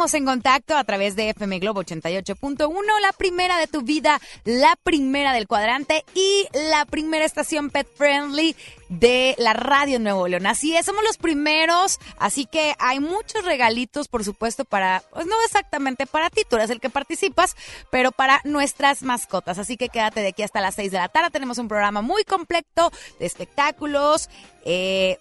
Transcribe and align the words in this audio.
En 0.00 0.24
contacto 0.24 0.78
a 0.78 0.84
través 0.84 1.14
de 1.14 1.28
FM 1.28 1.58
Globo 1.58 1.82
88.1, 1.82 2.72
la 3.02 3.12
primera 3.12 3.58
de 3.58 3.66
tu 3.66 3.82
vida, 3.82 4.18
la 4.44 4.74
primera 4.82 5.34
del 5.34 5.46
cuadrante 5.46 6.06
y 6.14 6.48
la 6.70 6.86
primera 6.86 7.26
estación 7.26 7.68
pet 7.68 7.86
friendly 7.96 8.56
de 8.88 9.34
la 9.36 9.52
radio 9.52 9.98
Nuevo 9.98 10.26
León. 10.26 10.46
Así 10.46 10.74
es, 10.74 10.86
somos 10.86 11.04
los 11.04 11.18
primeros, 11.18 11.98
así 12.18 12.46
que 12.46 12.74
hay 12.78 12.98
muchos 12.98 13.44
regalitos, 13.44 14.08
por 14.08 14.24
supuesto, 14.24 14.64
para, 14.64 15.02
pues 15.12 15.26
no 15.26 15.34
exactamente 15.44 16.06
para 16.06 16.30
ti, 16.30 16.44
tú 16.48 16.56
eres 16.56 16.70
el 16.70 16.80
que 16.80 16.88
participas, 16.88 17.54
pero 17.90 18.10
para 18.10 18.40
nuestras 18.44 19.02
mascotas. 19.02 19.58
Así 19.58 19.76
que 19.76 19.90
quédate 19.90 20.22
de 20.22 20.28
aquí 20.28 20.42
hasta 20.42 20.62
las 20.62 20.76
6 20.76 20.92
de 20.92 20.98
la 20.98 21.08
tarde. 21.08 21.28
Tenemos 21.30 21.58
un 21.58 21.68
programa 21.68 22.00
muy 22.00 22.24
completo 22.24 22.90
de 23.18 23.26
espectáculos, 23.26 24.30
eh, 24.64 25.18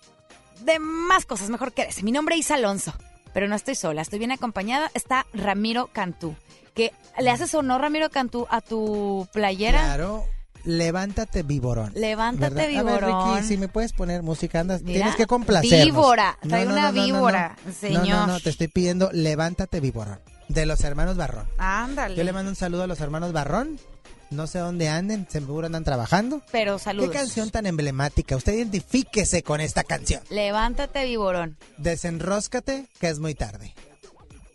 de 0.61 0.79
más 0.79 1.25
cosas, 1.25 1.49
mejor 1.49 1.73
que 1.73 1.81
ese. 1.81 2.01
Mi 2.01 2.13
nombre 2.13 2.37
es 2.37 2.49
Alonso, 2.49 2.93
pero 3.39 3.47
no 3.47 3.56
estoy 3.56 3.75
sola, 3.75 4.01
estoy 4.01 4.19
bien 4.19 4.33
acompañada. 4.33 4.91
Está 4.94 5.25
Ramiro 5.33 5.88
Cantú, 5.94 6.36
que 6.74 6.91
le 7.18 7.30
haces 7.30 7.56
honor, 7.56 7.80
Ramiro 7.80 8.09
Cantú, 8.09 8.45
a 8.50 8.59
tu 8.59 9.30
playera. 9.31 9.80
Claro. 9.80 10.25
Levántate, 10.65 11.44
Viborón. 11.44 11.94
Levántate, 11.95 12.53
¿verdad? 12.53 12.80
A 12.80 12.83
ver, 12.83 13.06
Viborón. 13.06 13.36
Ricky, 13.38 13.47
si 13.47 13.57
me 13.57 13.69
puedes 13.69 13.94
poner 13.94 14.24
música, 14.24 14.59
andas, 14.59 14.81
Mira, 14.81 14.95
tienes 14.95 15.15
que 15.15 15.25
complacernos. 15.25 15.86
víbora, 15.86 16.38
trae 16.45 16.65
no, 16.65 16.74
una 16.74 16.81
no, 16.81 16.91
no, 16.91 16.97
no, 16.97 17.06
víbora, 17.06 17.56
señor. 17.80 18.07
No, 18.07 18.27
no, 18.27 18.33
no, 18.33 18.39
te 18.41 18.50
estoy 18.50 18.68
pidiendo 18.68 19.09
Levántate, 19.13 19.80
Viborón. 19.80 20.19
De 20.50 20.65
los 20.65 20.81
hermanos 20.83 21.15
Barrón. 21.15 21.47
Ándale. 21.59 22.18
Yo 22.18 22.25
le 22.25 22.33
mando 22.33 22.50
un 22.50 22.57
saludo 22.57 22.83
a 22.83 22.88
los 22.88 23.00
hermanos 23.00 23.31
Barrón. 23.31 23.80
No 24.29 24.45
sé 24.45 24.59
dónde 24.59 24.89
anden, 24.89 25.27
seguro 25.29 25.65
andan 25.65 25.83
trabajando. 25.83 26.41
Pero 26.51 26.77
saludos. 26.77 27.09
Qué 27.11 27.17
canción 27.17 27.49
tan 27.49 27.65
emblemática. 27.65 28.35
Usted 28.35 28.53
identifíquese 28.53 29.41
con 29.41 29.59
esta 29.59 29.83
canción. 29.83 30.21
Levántate, 30.29 31.05
Viborón. 31.05 31.57
Desenróscate, 31.77 32.85
que 32.99 33.09
es 33.09 33.19
muy 33.19 33.33
tarde. 33.33 33.73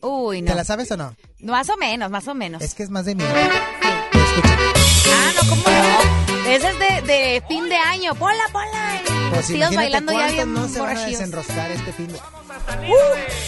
Uy, 0.00 0.42
no. 0.42 0.48
¿Te 0.52 0.54
la 0.54 0.64
sabes 0.64 0.90
o 0.92 0.96
no? 0.96 1.16
Más 1.40 1.68
o 1.70 1.76
menos, 1.76 2.10
más 2.10 2.28
o 2.28 2.34
menos. 2.34 2.62
Es 2.62 2.74
que 2.74 2.82
es 2.84 2.90
más 2.90 3.04
de 3.04 3.14
mí. 3.16 3.24
Sí. 3.24 4.18
Escucha. 4.18 4.56
Ah, 5.06 5.32
no, 5.42 5.48
¿cómo 5.50 5.62
no? 5.64 6.48
Ese 6.50 6.68
es 6.68 6.78
de, 6.78 7.12
de 7.12 7.42
fin 7.48 7.68
de 7.68 7.76
año. 7.76 8.14
Ponla, 8.14 8.44
ponla. 8.52 9.23
Pues 9.34 9.46
Tíos 9.46 9.74
bailando 9.74 10.12
ya 10.12 10.26
bien 10.28 10.52
no 10.54 10.68
se 10.68 10.80
van 10.80 10.96
a 10.96 11.04
desenroscar 11.06 11.70
este 11.70 11.92
fin 11.92 12.08
de... 12.08 12.14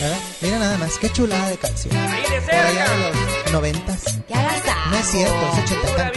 ¿Verdad? 0.00 0.18
Mira 0.40 0.58
nada 0.58 0.78
más, 0.78 0.98
qué 0.98 1.10
chulada 1.10 1.48
de 1.48 1.56
canción. 1.58 1.94
Por 1.94 2.54
allá 2.54 2.88
de 2.88 2.98
los 3.44 3.52
noventas. 3.52 4.18
Que 4.26 4.34
agasajo. 4.34 4.90
No 4.90 4.96
es 4.96 5.06
cierto, 5.06 5.34
es 5.52 5.58
ochenta. 5.72 6.12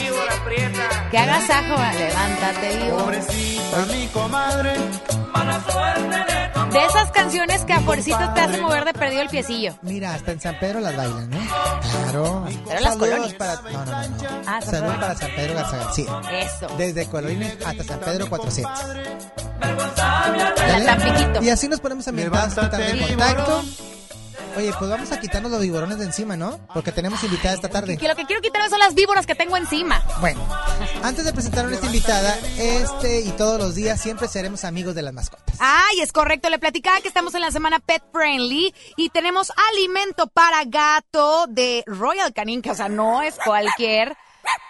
Que 1.12 1.18
agasajo. 1.18 1.75
Levántate, 1.98 2.77
Viborón. 2.83 3.88
mi 3.92 4.07
comadre, 4.07 4.74
mala 5.33 5.63
suerte 5.72 6.33
de 6.33 6.80
De 6.80 6.86
esas 6.86 7.12
canciones 7.12 7.65
que 7.65 7.74
a 7.74 7.80
fuercito 7.81 8.19
te 8.33 8.42
hacen 8.42 8.62
mover 8.62 8.86
de 8.86 8.94
perdido 8.94 9.22
el 9.22 9.30
piecillo. 9.30 9.75
Mira, 9.81 10.13
hasta 10.15 10.31
en 10.31 10.42
San 10.42 10.57
Pedro 10.60 10.80
las 10.80 10.95
bailan, 10.95 11.30
¿no? 11.30 11.38
Claro. 11.39 12.45
Pero 12.68 12.80
las 12.80 12.94
Saludos 12.94 12.98
colonias. 12.98 13.33
para... 13.36 13.56
No, 13.56 13.72
no, 13.72 13.86
no. 13.86 14.01
no. 14.01 14.42
Ah, 14.48 14.62
San 14.62 14.72
Saludos 14.72 14.81
Pedro. 14.95 15.00
para 15.00 15.15
San 15.15 15.31
Pedro 15.36 15.54
Garza 15.56 15.77
García. 15.77 16.22
Eso. 16.33 16.68
Desde 16.77 17.06
Colonias 17.07 17.56
hasta 17.65 17.83
San 17.83 18.00
Pedro 18.00 18.30
400. 18.30 18.80
Y 21.41 21.50
así 21.50 21.67
nos 21.67 21.79
ponemos 21.79 22.06
esta 22.06 22.69
tarde 22.69 22.91
en 22.91 22.97
Levántate, 22.97 23.15
contacto. 23.15 23.63
Oye, 24.57 24.73
pues 24.77 24.89
vamos 24.89 25.11
a 25.11 25.19
quitarnos 25.19 25.51
los 25.51 25.61
viborones 25.61 26.00
de 26.00 26.06
encima, 26.06 26.35
¿no? 26.35 26.59
Porque 26.73 26.91
tenemos 26.91 27.23
invitada 27.23 27.56
esta 27.56 27.69
tarde. 27.69 27.97
Que 27.97 28.07
lo 28.07 28.15
que 28.15 28.25
quiero 28.25 28.41
quitarme 28.41 28.69
son 28.69 28.79
las 28.79 28.94
víboras 28.94 29.25
que 29.25 29.35
tengo 29.35 29.56
encima. 29.56 30.03
Bueno, 30.19 30.45
antes 31.03 31.23
de 31.23 31.31
presentar 31.31 31.65
a 31.65 31.69
nuestra 31.69 31.88
invitada, 31.88 32.38
este 32.57 33.21
y 33.21 33.29
todos 33.31 33.59
los 33.59 33.75
días 33.75 34.01
siempre 34.01 34.27
seremos 34.27 34.65
amigos 34.65 34.95
de 34.95 35.03
las 35.03 35.13
mascotas. 35.13 35.56
Ay, 35.59 36.01
es 36.01 36.12
correcto. 36.12 36.50
Le 36.50 36.59
platicaba 36.59 37.00
que 37.00 37.07
estamos 37.07 37.35
en 37.35 37.41
la 37.41 37.51
semana 37.51 37.79
Pet 37.79 38.03
Friendly 38.12 38.73
y 38.97 39.09
tenemos 39.09 39.51
alimento 39.71 40.27
para 40.27 40.63
gato 40.65 41.45
de 41.47 41.83
Royal 41.85 42.33
Canin, 42.33 42.62
que 42.62 42.71
o 42.71 42.75
sea, 42.75 42.89
no 42.89 43.21
es 43.21 43.35
cualquier 43.45 44.17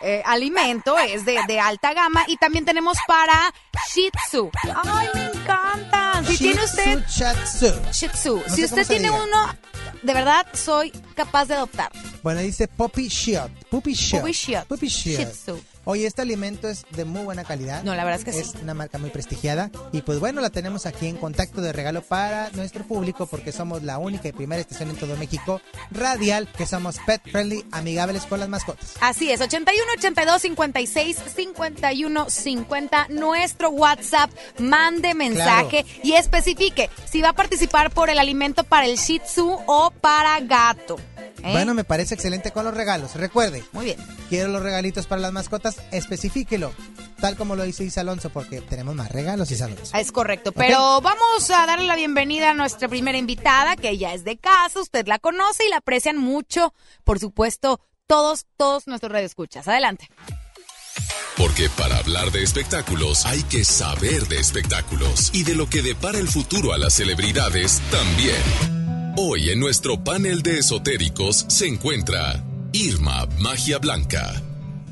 eh, 0.02 0.22
alimento, 0.26 0.98
es 0.98 1.26
de, 1.26 1.40
de 1.48 1.60
alta 1.60 1.94
gama. 1.94 2.24
Y 2.28 2.38
también 2.38 2.66
tenemos 2.66 2.98
para 3.08 3.54
Shih 3.94 4.10
Tzu. 4.28 4.50
Ay, 4.86 5.08
me 5.14 5.26
encantan. 5.26 6.26
Si 6.26 6.38
tiene 6.38 6.64
usted 6.64 7.04
Shih 7.08 7.26
Tzu. 7.44 7.92
Shih 7.92 8.10
Tzu, 8.10 8.44
No 8.48 8.56
si 8.56 8.64
usted 8.66 8.88
tiene 8.88 9.10
diga. 9.10 9.24
uno, 9.24 9.56
de 10.02 10.14
verdad 10.14 10.46
soy 10.54 10.92
capaz 11.16 11.46
de 11.46 11.56
adoptar. 11.56 11.92
Bueno, 12.24 12.42
dice 12.42 12.68
Puppy 12.68 13.08
Shield. 13.08 13.52
Puppy 13.70 13.94
Shield. 13.94 14.66
Puppy 14.68 14.88
Shield. 14.88 15.20
Shih 15.20 15.26
Tzu. 15.26 15.64
Oye, 15.86 16.06
este 16.06 16.22
alimento 16.22 16.68
es 16.68 16.86
de 16.92 17.06
muy 17.06 17.24
buena 17.24 17.44
calidad. 17.44 17.84
No, 17.84 17.96
la 17.96 18.04
verdad 18.04 18.20
es 18.20 18.26
que 18.26 18.40
Es 18.40 18.52
sí. 18.52 18.58
una 18.62 18.74
marca 18.74 18.98
muy 18.98 19.10
prestigiada. 19.10 19.72
Y 19.92 20.02
pues 20.02 20.20
bueno, 20.20 20.42
la 20.42 20.50
tenemos 20.50 20.86
aquí 20.86 21.08
en 21.08 21.18
contacto 21.18 21.62
de 21.62 21.74
regalo 21.74 22.02
para 22.02 22.50
nuestro 22.52 22.84
público 22.84 23.26
porque 23.26 23.52
somos 23.52 23.84
la 23.84 23.98
única 23.98 24.28
y 24.28 24.32
primera 24.32 24.62
estación 24.62 24.90
en 24.90 24.98
todo 24.98 25.16
México 25.18 25.62
radial 25.92 26.48
que 26.58 26.66
somos 26.66 26.98
pet 27.06 27.22
friendly, 27.32 27.66
amigables 27.72 28.24
con 28.26 28.40
las 28.40 28.50
mascotas. 28.50 28.94
Así 29.02 29.32
es, 29.32 29.42
81 29.42 29.84
82 29.98 30.42
56 30.42 31.18
51 31.36 32.30
50, 32.30 33.08
nuestro 33.10 33.70
WhatsApp, 33.70 34.30
mande 34.60 35.14
mensaje 35.14 35.86
y 36.04 36.14
especifique 36.14 36.90
si 37.10 37.22
va 37.22 37.30
a 37.30 37.34
participar 37.34 37.92
por 37.92 38.10
el 38.10 38.20
alimento 38.20 38.64
para 38.64 38.86
el 38.86 38.98
Shih 38.98 39.20
Tzu 39.20 39.58
o 39.66 39.92
para 40.02 40.40
gato. 40.42 40.98
¿Eh? 41.44 41.52
Bueno, 41.52 41.74
me 41.74 41.84
parece 41.84 42.16
excelente 42.16 42.52
con 42.52 42.66
los 42.66 42.74
regalos. 42.74 43.16
Recuerde, 43.16 43.64
Muy 43.72 43.86
bien. 43.86 43.98
quiero 44.30 44.50
los 44.50 44.62
regalitos 44.62 45.08
para 45.08 45.22
las 45.22 45.32
mascotas, 45.32 45.78
especifíquelo. 45.92 46.72
Tal 47.20 47.36
como 47.36 47.56
lo 47.56 47.64
dice 47.64 47.84
Isa 47.84 48.02
Alonso, 48.02 48.30
porque 48.30 48.62
tenemos 48.62 48.96
más 48.96 49.12
regalos, 49.12 49.52
Isa 49.52 49.66
Alonso. 49.66 49.98
Es 49.98 50.12
correcto, 50.12 50.52
pero 50.52 51.02
vamos 51.02 51.50
a 51.50 51.66
darle 51.66 51.86
la 51.86 51.96
bienvenida 51.96 52.52
a 52.52 52.54
nuestra 52.54 52.88
primera 52.88 53.18
invitada, 53.18 53.76
que 53.76 53.98
ya 53.98 54.14
es 54.14 54.24
de 54.24 54.38
casa, 54.38 54.80
usted 54.80 55.06
la 55.08 55.20
conoce 55.20 55.66
y 55.66 55.70
la 55.70 55.78
aprecian 55.78 56.18
mucho, 56.18 56.74
por 57.04 57.20
supuesto, 57.20 57.82
todos, 58.08 58.46
todos 58.58 58.88
nuestros 58.88 59.12
radioescuchas. 59.12 59.68
Adelante. 59.68 60.08
Porque 61.38 61.70
para 61.70 61.98
hablar 61.98 62.32
de 62.32 62.44
espectáculos 62.44 63.26
hay 63.26 63.44
que 63.44 63.64
saber 63.64 64.28
de 64.28 64.40
espectáculos 64.40 65.30
y 65.34 65.44
de 65.44 65.56
lo 65.56 65.70
que 65.70 65.82
depara 65.82 66.18
el 66.20 66.28
futuro 66.28 66.74
a 66.74 66.78
las 66.78 66.94
celebridades 66.94 67.82
también. 67.92 68.79
Hoy 69.22 69.50
en 69.50 69.60
nuestro 69.60 70.02
panel 70.02 70.42
de 70.44 70.60
esotéricos 70.60 71.44
se 71.50 71.68
encuentra 71.68 72.42
Irma 72.72 73.28
Magia 73.40 73.78
Blanca. 73.78 74.42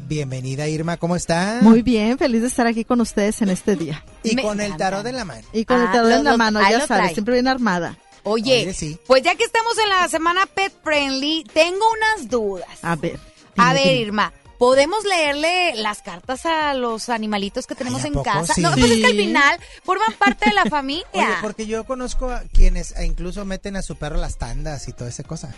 Bienvenida 0.10 0.68
Irma, 0.68 0.98
¿cómo 0.98 1.16
está? 1.16 1.60
Muy 1.62 1.82
bien, 1.82 2.18
feliz 2.18 2.42
de 2.42 2.48
estar 2.50 2.68
aquí 2.68 2.84
con 2.84 3.00
ustedes 3.00 3.42
en 3.42 3.48
este 3.48 3.78
día. 3.78 4.04
Y 4.24 4.36
Me 4.36 4.42
con 4.42 4.60
el 4.60 4.76
tarot 4.76 5.06
en 5.06 5.16
la 5.16 5.24
mano. 5.24 5.48
Y 5.54 5.64
con 5.64 5.78
Ah, 5.80 5.86
el 5.86 5.92
tarot 5.94 6.10
lo- 6.10 6.16
en 6.18 6.24
la 6.26 6.36
mano, 6.36 6.60
ya 6.62 6.72
sabes, 6.72 6.88
trae. 6.88 7.14
siempre 7.14 7.36
bien 7.36 7.48
armada. 7.48 7.98
Oye, 8.24 8.64
Oye, 8.64 8.74
sí. 8.74 8.98
pues 9.08 9.24
ya 9.24 9.34
que 9.36 9.46
estamos 9.46 9.78
en 9.78 9.88
la 9.90 10.08
semana 10.10 10.46
Pet 10.46 10.74
Friendly, 10.84 11.46
tengo 11.54 11.86
unas 12.18 12.30
dudas. 12.30 12.68
A 12.82 12.98
ver. 12.98 13.18
A 13.56 13.72
ver, 13.74 13.84
dime. 13.84 13.96
Irma, 14.02 14.34
¿podemos 14.58 15.04
leerle 15.06 15.76
las 15.76 16.02
cartas 16.02 16.46
a 16.46 16.74
los 16.74 17.10
animalitos 17.10 17.68
que 17.68 17.76
tenemos 17.76 18.00
Ay, 18.02 18.06
¿a 18.06 18.08
en 18.08 18.14
poco 18.14 18.24
casa? 18.26 18.54
sí? 18.54 18.62
No, 18.62 18.72
pues 18.72 18.92
es 18.92 18.98
que 19.00 19.06
al 19.06 19.16
final 19.18 19.60
forman 19.84 20.14
parte 20.14 20.50
de 20.50 20.54
la 20.56 20.66
familia. 20.70 21.06
Oye, 21.14 21.26
porque 21.42 21.66
yo 21.68 21.84
conozco 21.86 22.30
a 22.32 22.42
quienes 22.54 22.94
incluso 23.04 23.46
meten 23.46 23.76
a 23.76 23.82
su 23.82 23.96
perro 23.96 24.18
las 24.18 24.38
tandas 24.38 24.88
y 24.88 24.94
toda 24.94 25.10
esa 25.10 25.24
cosa. 25.24 25.54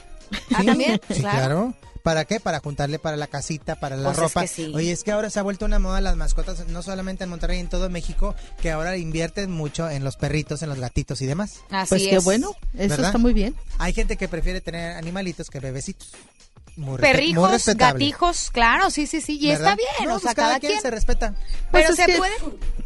Ah, 0.54 0.64
¿también? 0.66 1.00
Sí, 1.08 1.22
Claro. 1.22 1.38
claro. 1.38 1.74
¿Para 2.04 2.24
qué? 2.24 2.40
Para 2.40 2.60
juntarle 2.62 2.98
para 2.98 3.18
la 3.18 3.28
casita, 3.28 3.76
para 3.76 3.98
la 3.98 4.06
Pues 4.06 4.18
es 4.18 4.24
ropa. 4.24 4.42
que 4.42 4.48
sí. 4.48 4.72
Oye, 4.74 4.92
es 4.94 5.04
que 5.04 5.12
ahora 5.12 5.30
se 5.30 5.38
ha 5.38 5.44
vuelto 5.44 5.66
una 5.66 5.80
moda 5.80 6.00
las 6.00 6.16
mascotas, 6.16 6.66
no 6.70 6.82
solamente 6.82 7.26
en 7.26 7.30
Monterrey, 7.30 7.60
en 7.60 7.68
todo 7.68 7.90
México, 7.90 8.36
que 8.62 8.72
ahora 8.72 8.96
invierten 8.96 9.52
mucho 9.52 9.90
en 9.90 10.06
los 10.06 10.16
perritos, 10.16 10.62
en 10.64 10.70
los 10.70 10.80
gatitos 10.80 11.22
y 11.22 11.26
demás. 11.26 11.60
Así 11.70 11.90
Pues 11.90 12.04
qué 12.04 12.16
es. 12.16 12.24
bueno, 12.24 12.52
eso 12.74 12.88
¿Verdad? 12.90 13.08
está 13.08 13.18
muy 13.18 13.34
bien. 13.34 13.54
Hay 13.80 13.92
gente 13.94 14.16
que 14.16 14.30
prefiere 14.30 14.62
tener 14.62 14.96
animalitos 14.96 15.50
que 15.50 15.60
bebecitos. 15.60 16.12
Muy 16.80 16.98
Perrijos, 16.98 17.66
gatijos, 17.76 18.50
claro, 18.52 18.90
sí, 18.90 19.06
sí, 19.06 19.20
sí. 19.20 19.38
Y 19.42 19.50
¿verdad? 19.50 19.72
está 19.72 19.76
bien, 19.76 20.10
No, 20.10 20.16
o 20.16 20.20
sea, 20.20 20.28
pues 20.28 20.36
cada, 20.36 20.48
cada, 20.48 20.60
quien, 20.62 20.72
quien. 20.72 20.82
se 20.82 20.92
respeta. 20.92 21.34
Pero 21.72 21.88
Pues 21.88 21.96
se 21.98 22.18
puede. 22.18 22.34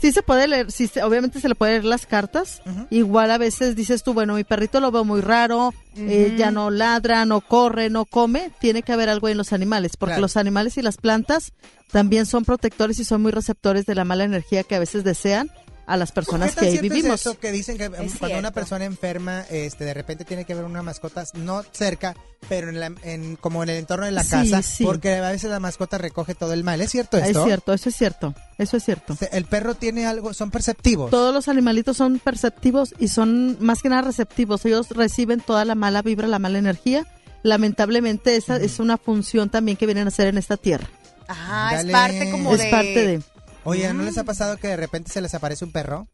Sí 0.02 0.12
se 0.12 0.24
puede 0.24 0.48
leer, 0.48 0.72
sí, 0.72 0.88
se- 0.88 1.04
obviamente 1.04 1.40
se 1.40 1.48
le 1.48 1.54
puede 1.56 1.74
leer 1.74 1.86
las 1.86 2.06
cartas. 2.08 2.62
Igual 2.90 3.30
a 3.32 3.38
veces 3.38 3.76
dices 3.76 4.02
tú, 4.04 4.14
bueno, 4.14 4.34
mi 4.34 4.44
perrito 4.44 4.80
lo 4.80 4.90
veo 4.92 5.04
muy 5.06 5.22
raro, 5.22 5.74
eh, 5.96 6.34
ya 6.38 6.50
no 6.50 6.72
ladra, 6.72 7.26
no 7.26 7.40
corre, 7.42 7.90
no 7.92 8.06
come. 8.06 8.50
Tiene 8.60 8.82
que 8.82 8.92
haber 8.94 9.10
algo 9.10 9.30
en 9.30 9.38
los 9.38 9.54
animales, 9.54 9.96
porque 9.96 10.14
Claro. 10.14 10.22
los 10.24 10.38
animales 10.38 10.76
y 10.78 10.82
las 10.82 10.98
plantas 10.98 11.54
también 11.92 12.26
son 12.26 12.44
protectores 12.46 12.98
y 13.00 13.06
son 13.06 13.22
muy 13.22 13.32
receptores 13.32 13.86
de 13.86 13.94
la 13.96 14.04
mala 14.06 14.24
energía 14.24 14.64
que 14.64 14.76
a 14.76 14.80
veces 14.80 15.04
desean 15.04 15.52
a 15.86 15.98
las 15.98 16.12
personas 16.14 16.56
¿Qué 16.56 16.62
que 16.62 16.72
cierto 16.72 16.86
es 16.88 16.94
vivimos. 16.94 17.20
eso 17.22 17.38
que 17.40 17.52
dicen 17.52 17.78
que 17.78 17.90
cuando 17.90 18.10
cierto. 18.14 18.38
una 18.40 18.52
persona 18.52 18.86
enferma, 18.86 19.42
este, 19.50 19.84
de 19.84 19.94
repente 19.94 20.24
tiene 20.24 20.46
que 20.46 20.56
ver 20.56 20.64
una 20.64 20.82
mascota, 20.82 21.26
no 21.34 21.64
cerca, 21.74 22.16
pero 22.48 22.70
en, 22.70 22.80
la- 22.80 22.92
en- 23.04 23.36
como 23.36 23.64
en 23.64 23.70
el 23.70 23.78
entorno 23.78 24.06
de 24.06 24.12
la 24.14 24.24
Sí, 24.24 24.30
casa, 24.30 24.62
sí. 24.62 24.86
porque 24.86 25.16
a 25.16 25.30
veces 25.32 25.50
la 25.50 25.60
mascota 25.60 25.98
recoge 25.98 26.36
todo 26.36 26.54
el 26.54 26.64
mal. 26.64 26.80
¿Es 26.82 26.92
cierto 26.92 27.18
Es 27.18 27.38
cierto, 27.44 27.74
eso 27.74 27.90
es 27.90 27.96
cierto, 27.96 28.34
eso 28.58 28.78
es 28.78 28.84
cierto. 28.86 29.18
El 29.32 29.46
perro 29.46 29.76
tiene 29.76 30.06
algo, 30.06 30.34
son 30.34 30.52
perceptivos. 30.52 31.12
Todos 31.12 31.34
los 31.34 31.48
animalitos 31.50 31.98
son 31.98 32.20
perceptivos 32.20 32.94
y 33.00 33.10
son 33.10 33.58
más 33.60 33.82
que 33.82 33.90
nada 33.90 34.04
receptivos. 34.04 34.66
Ellos 34.66 34.90
reciben 34.92 35.42
toda 35.42 35.66
la 35.66 35.76
mala 35.76 36.02
vibra, 36.02 36.28
la 36.28 36.40
mala 36.40 36.60
energía. 36.60 37.06
Lamentablemente 37.44 38.36
esa 38.38 38.56
es 38.56 38.80
una 38.80 38.98
función 38.98 39.50
también 39.50 39.78
que 39.78 39.86
vienen 39.86 40.06
a 40.06 40.08
hacer 40.08 40.28
en 40.28 40.38
esta 40.38 40.56
tierra. 40.58 40.88
Ajá, 41.28 41.80
es 41.82 41.92
parte 41.92 42.32
como 42.32 42.54
es 42.56 42.62
de. 42.62 42.70
parte 42.70 43.08
de... 43.08 43.22
Oye, 43.66 43.94
¿no 43.94 44.04
les 44.04 44.18
ha 44.18 44.24
pasado 44.24 44.58
que 44.58 44.68
de 44.68 44.78
repente 44.78 45.12
se 45.12 45.22
les 45.22 45.34
aparece 45.34 45.64
un 45.66 45.72
perro? 45.72 46.08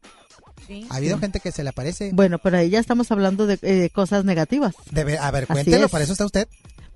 Sí. 0.68 0.86
Ha 0.90 0.98
habido 0.98 1.18
gente 1.20 1.40
que 1.40 1.52
se 1.52 1.64
le 1.64 1.70
aparece. 1.70 2.12
Bueno, 2.14 2.38
pero 2.38 2.58
ahí 2.58 2.70
ya 2.70 2.80
estamos 2.80 3.12
hablando 3.12 3.48
de 3.48 3.58
eh, 3.62 3.90
cosas 3.90 4.24
negativas. 4.26 4.76
Debe- 4.92 5.18
a 5.18 5.32
ver, 5.32 5.48
cuéntelo, 5.48 5.86
es. 5.86 5.92
para 5.92 6.04
eso 6.04 6.14
está 6.14 6.26
usted. 6.26 6.48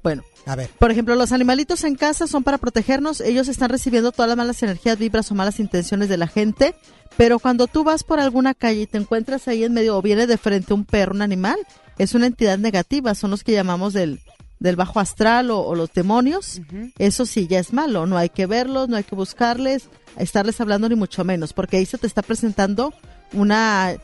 Bueno, 0.03 0.21
A 0.45 0.55
ver. 0.57 0.69
por 0.77 0.91
ejemplo, 0.91 1.15
los 1.15 1.31
animalitos 1.31 1.83
en 1.85 1.95
casa 1.95 2.27
son 2.27 2.43
para 2.43 2.57
protegernos. 2.57 3.21
Ellos 3.21 3.47
están 3.47 3.69
recibiendo 3.69 4.11
todas 4.11 4.27
las 4.27 4.37
malas 4.37 4.61
energías, 4.61 4.97
vibras 4.99 5.31
o 5.31 5.35
malas 5.35 5.59
intenciones 5.61 6.09
de 6.09 6.17
la 6.17 6.27
gente. 6.27 6.75
Pero 7.15 7.39
cuando 7.39 7.67
tú 7.67 7.83
vas 7.85 8.03
por 8.03 8.19
alguna 8.19 8.53
calle 8.53 8.81
y 8.81 8.87
te 8.87 8.97
encuentras 8.97 9.47
ahí 9.47 9.63
en 9.63 9.73
medio 9.73 9.97
o 9.97 10.01
viene 10.01 10.27
de 10.27 10.37
frente 10.37 10.73
un 10.73 10.83
perro, 10.83 11.13
un 11.13 11.21
animal, 11.21 11.57
es 11.97 12.13
una 12.15 12.27
entidad 12.27 12.57
negativa. 12.57 13.15
Son 13.15 13.31
los 13.31 13.43
que 13.45 13.53
llamamos 13.53 13.93
del, 13.93 14.19
del 14.63 14.77
bajo 14.77 15.01
astral 15.01 15.51
o, 15.51 15.59
o 15.59 15.75
los 15.75 15.91
demonios. 15.93 16.61
Eso 16.97 17.25
sí, 17.25 17.47
ya 17.47 17.59
es 17.59 17.73
malo. 17.73 18.07
No 18.07 18.17
hay 18.17 18.29
que 18.29 18.45
verlos, 18.45 18.87
no 18.87 18.95
hay 18.95 19.03
que 19.03 19.13
buscarles, 19.13 19.89
estarles 20.17 20.59
hablando 20.61 20.87
ni 20.87 20.95
mucho 20.95 21.25
menos, 21.25 21.51
porque 21.51 21.77
ahí 21.77 21.85
se 21.85 21.97
te 21.97 22.07
está 22.07 22.21
presentando 22.21 22.93
una 23.33 23.97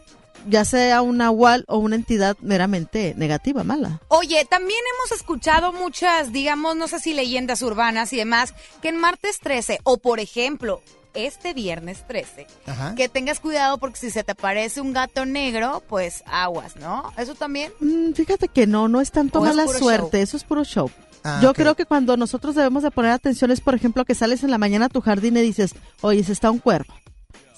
ya 0.48 0.64
sea 0.64 1.02
un 1.02 1.18
nahual 1.18 1.66
o 1.68 1.78
una 1.78 1.96
entidad 1.96 2.38
meramente 2.42 3.14
negativa, 3.18 3.64
mala. 3.64 4.02
Oye, 4.08 4.46
también 4.50 4.80
hemos 4.96 5.12
escuchado 5.20 5.74
muchas, 5.74 6.32
digamos, 6.32 6.76
no 6.76 6.88
sé 6.88 7.00
si 7.00 7.14
leyendas 7.14 7.62
urbanas 7.62 8.14
y 8.14 8.18
demás, 8.18 8.54
que 8.82 8.90
en 8.90 8.98
martes 8.98 9.40
13 9.40 9.80
o 9.84 9.98
por 9.98 10.20
ejemplo, 10.20 10.82
este 11.28 11.54
viernes 11.54 12.06
13, 12.08 12.48
Ajá. 12.68 12.96
que 12.96 13.10
tengas 13.10 13.40
cuidado 13.40 13.78
porque 13.78 13.98
si 14.00 14.10
se 14.12 14.24
te 14.24 14.32
aparece 14.34 14.82
un 14.82 14.94
gato 14.94 15.26
negro, 15.26 15.84
pues 15.88 16.24
aguas, 16.28 16.76
¿no? 16.76 17.12
Eso 17.18 17.36
también. 17.36 17.72
Mm, 17.80 18.14
fíjate 18.14 18.48
que 18.48 18.68
no, 18.68 18.88
no 18.88 19.02
es 19.02 19.12
tanto 19.12 19.40
¿O 19.42 19.46
es 19.46 19.56
mala 19.56 19.68
suerte, 19.72 20.18
show? 20.18 20.24
eso 20.24 20.38
es 20.38 20.44
puro 20.44 20.64
show. 20.64 20.90
Ah, 21.24 21.40
Yo 21.44 21.54
creo 21.54 21.76
que 21.76 21.86
cuando 21.86 22.16
nosotros 22.16 22.56
debemos 22.56 22.82
de 22.84 22.92
poner 22.92 23.12
atención 23.12 23.52
es, 23.52 23.60
por 23.60 23.76
ejemplo, 23.76 24.06
que 24.06 24.16
sales 24.16 24.44
en 24.44 24.52
la 24.52 24.58
mañana 24.58 24.86
a 24.86 24.90
tu 24.90 25.02
jardín 25.02 25.36
y 25.38 25.42
dices, 25.42 25.76
oye, 26.02 26.24
se 26.24 26.32
está 26.32 26.50
un 26.50 26.60
cuervo. 26.60 26.94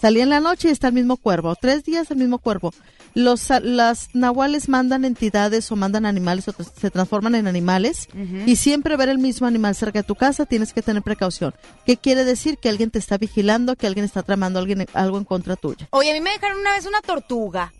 Salí 0.01 0.19
en 0.21 0.29
la 0.29 0.39
noche 0.39 0.69
y 0.69 0.71
está 0.71 0.87
el 0.87 0.93
mismo 0.93 1.15
cuervo. 1.17 1.55
Tres 1.55 1.83
días 1.83 2.09
el 2.09 2.17
mismo 2.17 2.39
cuervo. 2.39 2.73
Los, 3.13 3.49
las 3.61 4.09
nahuales 4.15 4.67
mandan 4.69 5.05
entidades 5.05 5.71
o 5.71 5.75
mandan 5.75 6.05
animales 6.05 6.47
o 6.47 6.53
se 6.63 6.89
transforman 6.89 7.35
en 7.35 7.45
animales 7.45 8.07
y 8.45 8.55
siempre 8.55 8.95
ver 8.97 9.09
el 9.09 9.19
mismo 9.19 9.45
animal 9.47 9.75
cerca 9.75 9.99
de 9.99 10.03
tu 10.03 10.15
casa 10.15 10.45
tienes 10.45 10.73
que 10.73 10.81
tener 10.81 11.03
precaución. 11.03 11.53
¿Qué 11.85 11.97
quiere 11.97 12.23
decir? 12.23 12.57
Que 12.57 12.69
alguien 12.69 12.89
te 12.89 12.99
está 12.99 13.17
vigilando, 13.17 13.75
que 13.75 13.85
alguien 13.85 14.05
está 14.05 14.23
tramando 14.23 14.59
alguien, 14.59 14.87
algo 14.93 15.17
en 15.17 15.25
contra 15.25 15.55
tuya. 15.55 15.87
Oye, 15.91 16.09
a 16.11 16.13
mí 16.13 16.21
me 16.21 16.31
dejaron 16.31 16.59
una 16.61 16.71
vez 16.73 16.85
una 16.87 17.01
tortuga. 17.01 17.71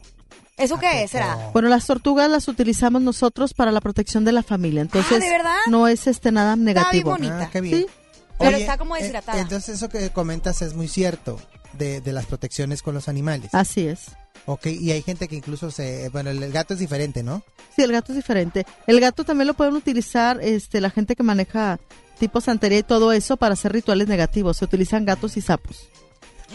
¿Eso 0.57 0.77
qué 0.77 1.03
es? 1.03 1.11
¿Será? 1.11 1.49
Bueno, 1.53 1.69
las 1.69 1.87
tortugas 1.87 2.29
las 2.29 2.47
utilizamos 2.47 3.01
nosotros 3.01 3.53
para 3.55 3.71
la 3.71 3.81
protección 3.81 4.25
de 4.25 4.33
la 4.33 4.43
familia. 4.43 4.81
Entonces, 4.81 5.13
Ah, 5.17 5.19
¿de 5.19 5.29
verdad? 5.29 5.57
no 5.69 5.87
es 5.87 6.05
este 6.05 6.31
nada 6.31 6.55
negativo. 6.55 7.11
bonito. 7.11 7.29
bonita. 7.33 7.47
Ah, 7.47 7.51
qué 7.51 7.61
bien. 7.61 7.79
Sí. 7.79 7.85
Pero 8.37 8.57
está 8.57 8.77
como 8.77 8.95
eh, 8.95 8.99
deshidratada. 8.99 9.39
entonces 9.39 9.75
eso 9.77 9.87
que 9.89 10.09
comentas 10.09 10.61
es 10.61 10.73
muy 10.75 10.87
cierto 10.87 11.39
de, 11.73 12.01
de 12.01 12.11
las 12.13 12.25
protecciones 12.25 12.81
con 12.81 12.93
los 12.93 13.07
animales. 13.07 13.49
Así 13.53 13.87
es. 13.87 14.07
Ok, 14.45 14.65
y 14.67 14.91
hay 14.91 15.01
gente 15.03 15.27
que 15.27 15.35
incluso 15.35 15.69
se... 15.71 16.09
Bueno, 16.09 16.29
el, 16.31 16.41
el 16.41 16.51
gato 16.51 16.73
es 16.73 16.79
diferente, 16.79 17.21
¿no? 17.23 17.43
Sí, 17.75 17.83
el 17.83 17.91
gato 17.91 18.11
es 18.11 18.15
diferente. 18.15 18.65
El 18.87 18.99
gato 18.99 19.23
también 19.23 19.47
lo 19.47 19.53
pueden 19.53 19.75
utilizar 19.75 20.39
este, 20.41 20.81
la 20.81 20.89
gente 20.89 21.15
que 21.15 21.23
maneja 21.23 21.79
tipo 22.19 22.41
santería 22.41 22.79
y 22.79 22.83
todo 22.83 23.11
eso 23.13 23.37
para 23.37 23.53
hacer 23.53 23.71
rituales 23.73 24.07
negativos. 24.07 24.57
Se 24.57 24.65
utilizan 24.65 25.05
gatos 25.05 25.37
y 25.37 25.41
sapos. 25.41 25.87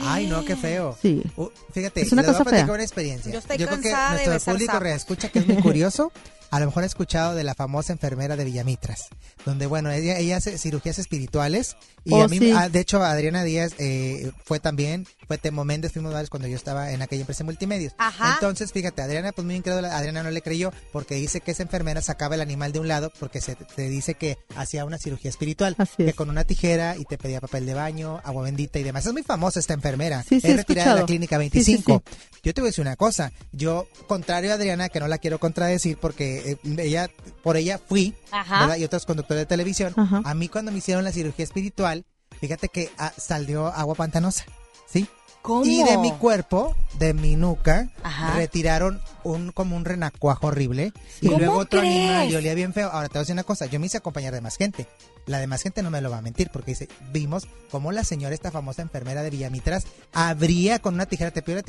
Ay, 0.00 0.26
no, 0.26 0.44
qué 0.44 0.56
feo. 0.56 0.96
Sí. 1.00 1.23
Uh, 1.37 1.46
fíjate, 1.73 2.02
Es 2.02 2.12
una 2.12 2.20
les 2.23 2.30
voy 2.32 2.35
a 2.35 2.38
cosa 2.44 2.50
fea. 2.56 2.64
una 2.75 2.82
experiencia. 2.82 3.32
Yo 3.32 3.38
estoy 3.38 3.56
creo 3.56 3.68
que 3.70 3.75
cansada 3.76 4.11
de 4.11 4.26
nuestro 4.26 4.32
besar 4.35 4.54
público 4.54 4.73
sapos. 4.73 4.82
reescucha 4.82 5.28
que 5.30 5.38
es 5.38 5.46
muy 5.46 5.56
curioso. 5.62 6.12
A 6.50 6.61
lo 6.61 6.67
mejor 6.67 6.83
ha 6.83 6.87
escuchado 6.87 7.35
de 7.35 7.45
la 7.45 7.55
famosa 7.55 7.93
enfermera 7.93 8.37
de 8.37 8.45
Villamitras, 8.45 9.09
donde, 9.45 9.67
bueno, 9.67 9.91
ella, 9.91 10.19
ella 10.19 10.37
hace 10.37 10.59
cirugías 10.59 10.99
espirituales 10.99 11.76
y 12.05 12.12
Oh, 12.15 12.23
a 12.23 12.29
mí, 12.29 12.38
sí. 12.38 12.53
ah, 12.57 12.69
de 12.69 12.79
hecho, 12.81 13.03
Adriana 13.03 13.43
Díaz 13.43 13.73
eh, 13.79 14.31
fue 14.45 14.61
también, 14.61 15.07
fue 15.26 15.38
Temo 15.38 15.65
Méndez, 15.65 15.93
fuimos 15.93 16.12
varios 16.12 16.31
cuando 16.31 16.47
yo 16.49 16.57
estaba 16.57 16.93
en 16.93 17.03
aquella 17.03 17.23
empresa 17.23 17.38
de 17.38 17.45
multimedios. 17.47 17.93
Ajá. 17.99 18.35
Entonces, 18.35 18.73
fíjate, 18.73 19.03
Adriana, 19.03 19.33
pues 19.33 19.45
muy 19.45 19.57
incrédula, 19.57 19.97
Adriana 19.97 20.23
no 20.23 20.31
le 20.31 20.41
creyó 20.41 20.73
porque 20.93 21.17
dice 21.17 21.41
que 21.41 21.50
esa 21.50 21.65
enfermera 21.65 22.00
sacaba 22.00 22.37
el 22.37 22.41
animal 22.41 22.73
de 22.73 22.79
un 22.81 22.88
lado 22.88 23.12
porque 23.19 23.41
se 23.41 23.57
te 23.57 23.88
dice 23.88 24.15
que 24.15 24.38
hacía 24.55 24.85
una 24.85 24.99
cirugía 24.99 25.31
espiritual, 25.31 25.75
Así 25.79 25.97
que 25.97 26.11
es. 26.11 26.15
con 26.15 26.31
una 26.31 26.45
tijera 26.45 26.97
y 26.97 27.05
te 27.05 27.19
pedía 27.19 27.41
papel 27.41 27.67
de 27.67 27.75
baño, 27.75 28.21
agua 28.25 28.45
bendita 28.45 28.79
y 28.79 28.85
demás. 28.85 29.05
Es 29.05 29.12
muy 29.12 29.23
famosa 29.25 29.59
esta 29.59 29.75
enfermera. 29.75 30.23
Sí, 30.23 30.41
sí, 30.41 30.47
es 30.49 30.57
retirada 30.57 30.95
de 30.95 31.00
la 31.00 31.07
clínica 31.07 31.37
Sí, 31.41 31.50
sí, 31.65 31.73
25. 31.73 32.03
Yo 32.45 32.55
te 32.55 32.61
voy 32.61 32.69
a 32.69 32.71
decir 32.71 32.83
una 32.83 32.95
cosa, 32.95 33.33
yo, 33.50 33.88
contrario 34.07 34.53
a 34.53 34.55
Adriana, 34.55 34.88
que 34.88 35.00
no 35.00 35.09
la 35.09 35.19
quiero 35.19 35.41
contradecir 35.41 35.99
porque 35.99 36.46
eh, 36.53 36.57
ella, 36.79 37.11
por 37.43 37.57
ella 37.57 37.79
fui, 37.79 38.15
Ajá. 38.31 38.61
¿verdad? 38.61 38.76
Y 38.76 38.85
otros 38.85 39.05
conductores 39.07 39.43
de 39.43 39.47
televisión. 39.47 39.93
Ajá. 39.97 40.23
A 40.25 40.35
mí 40.35 40.49
cuando 40.49 40.73
me 40.73 40.79
hicieron 40.79 41.05
la 41.05 41.12
cirugía 41.12 41.45
espiritual, 41.45 42.05
fíjate 42.41 42.69
que 42.69 42.91
ah, 42.99 43.12
salió 43.17 43.67
agua 43.69 43.95
pantanosa, 43.95 44.45
¿sí? 44.88 45.07
¿Cómo? 45.43 45.65
Y 45.65 45.85
de 45.85 45.97
mi 45.99 46.11
cuerpo, 46.11 46.75
de 46.99 47.15
mi 47.15 47.37
nuca, 47.37 47.88
Ajá. 48.03 48.35
retiraron 48.35 49.00
un 49.23 49.53
como 49.53 49.76
un 49.76 49.85
renacuajo 49.85 50.49
horrible 50.49 50.93
y 51.21 51.26
¿Cómo 51.29 51.38
luego 51.38 51.59
otro 51.59 51.79
crees? 51.79 51.95
animal 52.11 52.31
y 52.31 52.35
olía 52.35 52.55
bien 52.55 52.73
feo. 52.73 52.88
Ahora 52.91 53.07
te 53.09 53.12
voy 53.12 53.19
a 53.19 53.23
decir 53.23 53.33
una 53.35 53.45
cosa, 53.45 53.67
yo 53.67 53.79
me 53.79 53.87
hice 53.87 53.99
acompañar 53.99 54.35
de 54.35 54.41
más 54.41 54.57
gente. 54.57 54.88
La 55.26 55.38
demás 55.38 55.62
gente 55.62 55.85
no 55.85 55.91
me 55.91 56.00
lo 56.00 56.11
va 56.11 56.19
a 56.19 56.23
mentir 56.23 56.50
porque 56.53 56.73
dice, 56.73 56.88
vimos 57.12 57.47
cómo 57.71 57.93
la 57.93 58.03
señora, 58.03 58.35
esta 58.35 58.50
famosa 58.50 58.83
enfermera 58.83 59.23
de 59.23 59.31
Villamitras, 59.31 59.87
abría 60.12 60.81
con 60.81 60.95
una 60.95 61.07
tijera, 61.07 61.31
te 61.31 61.43
pido 61.43 61.61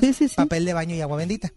Sí, 0.00 0.12
sí, 0.14 0.28
sí. 0.28 0.34
papel 0.34 0.64
de 0.64 0.72
baño 0.72 0.94
y 0.94 1.02
agua 1.02 1.18
bendita. 1.18 1.52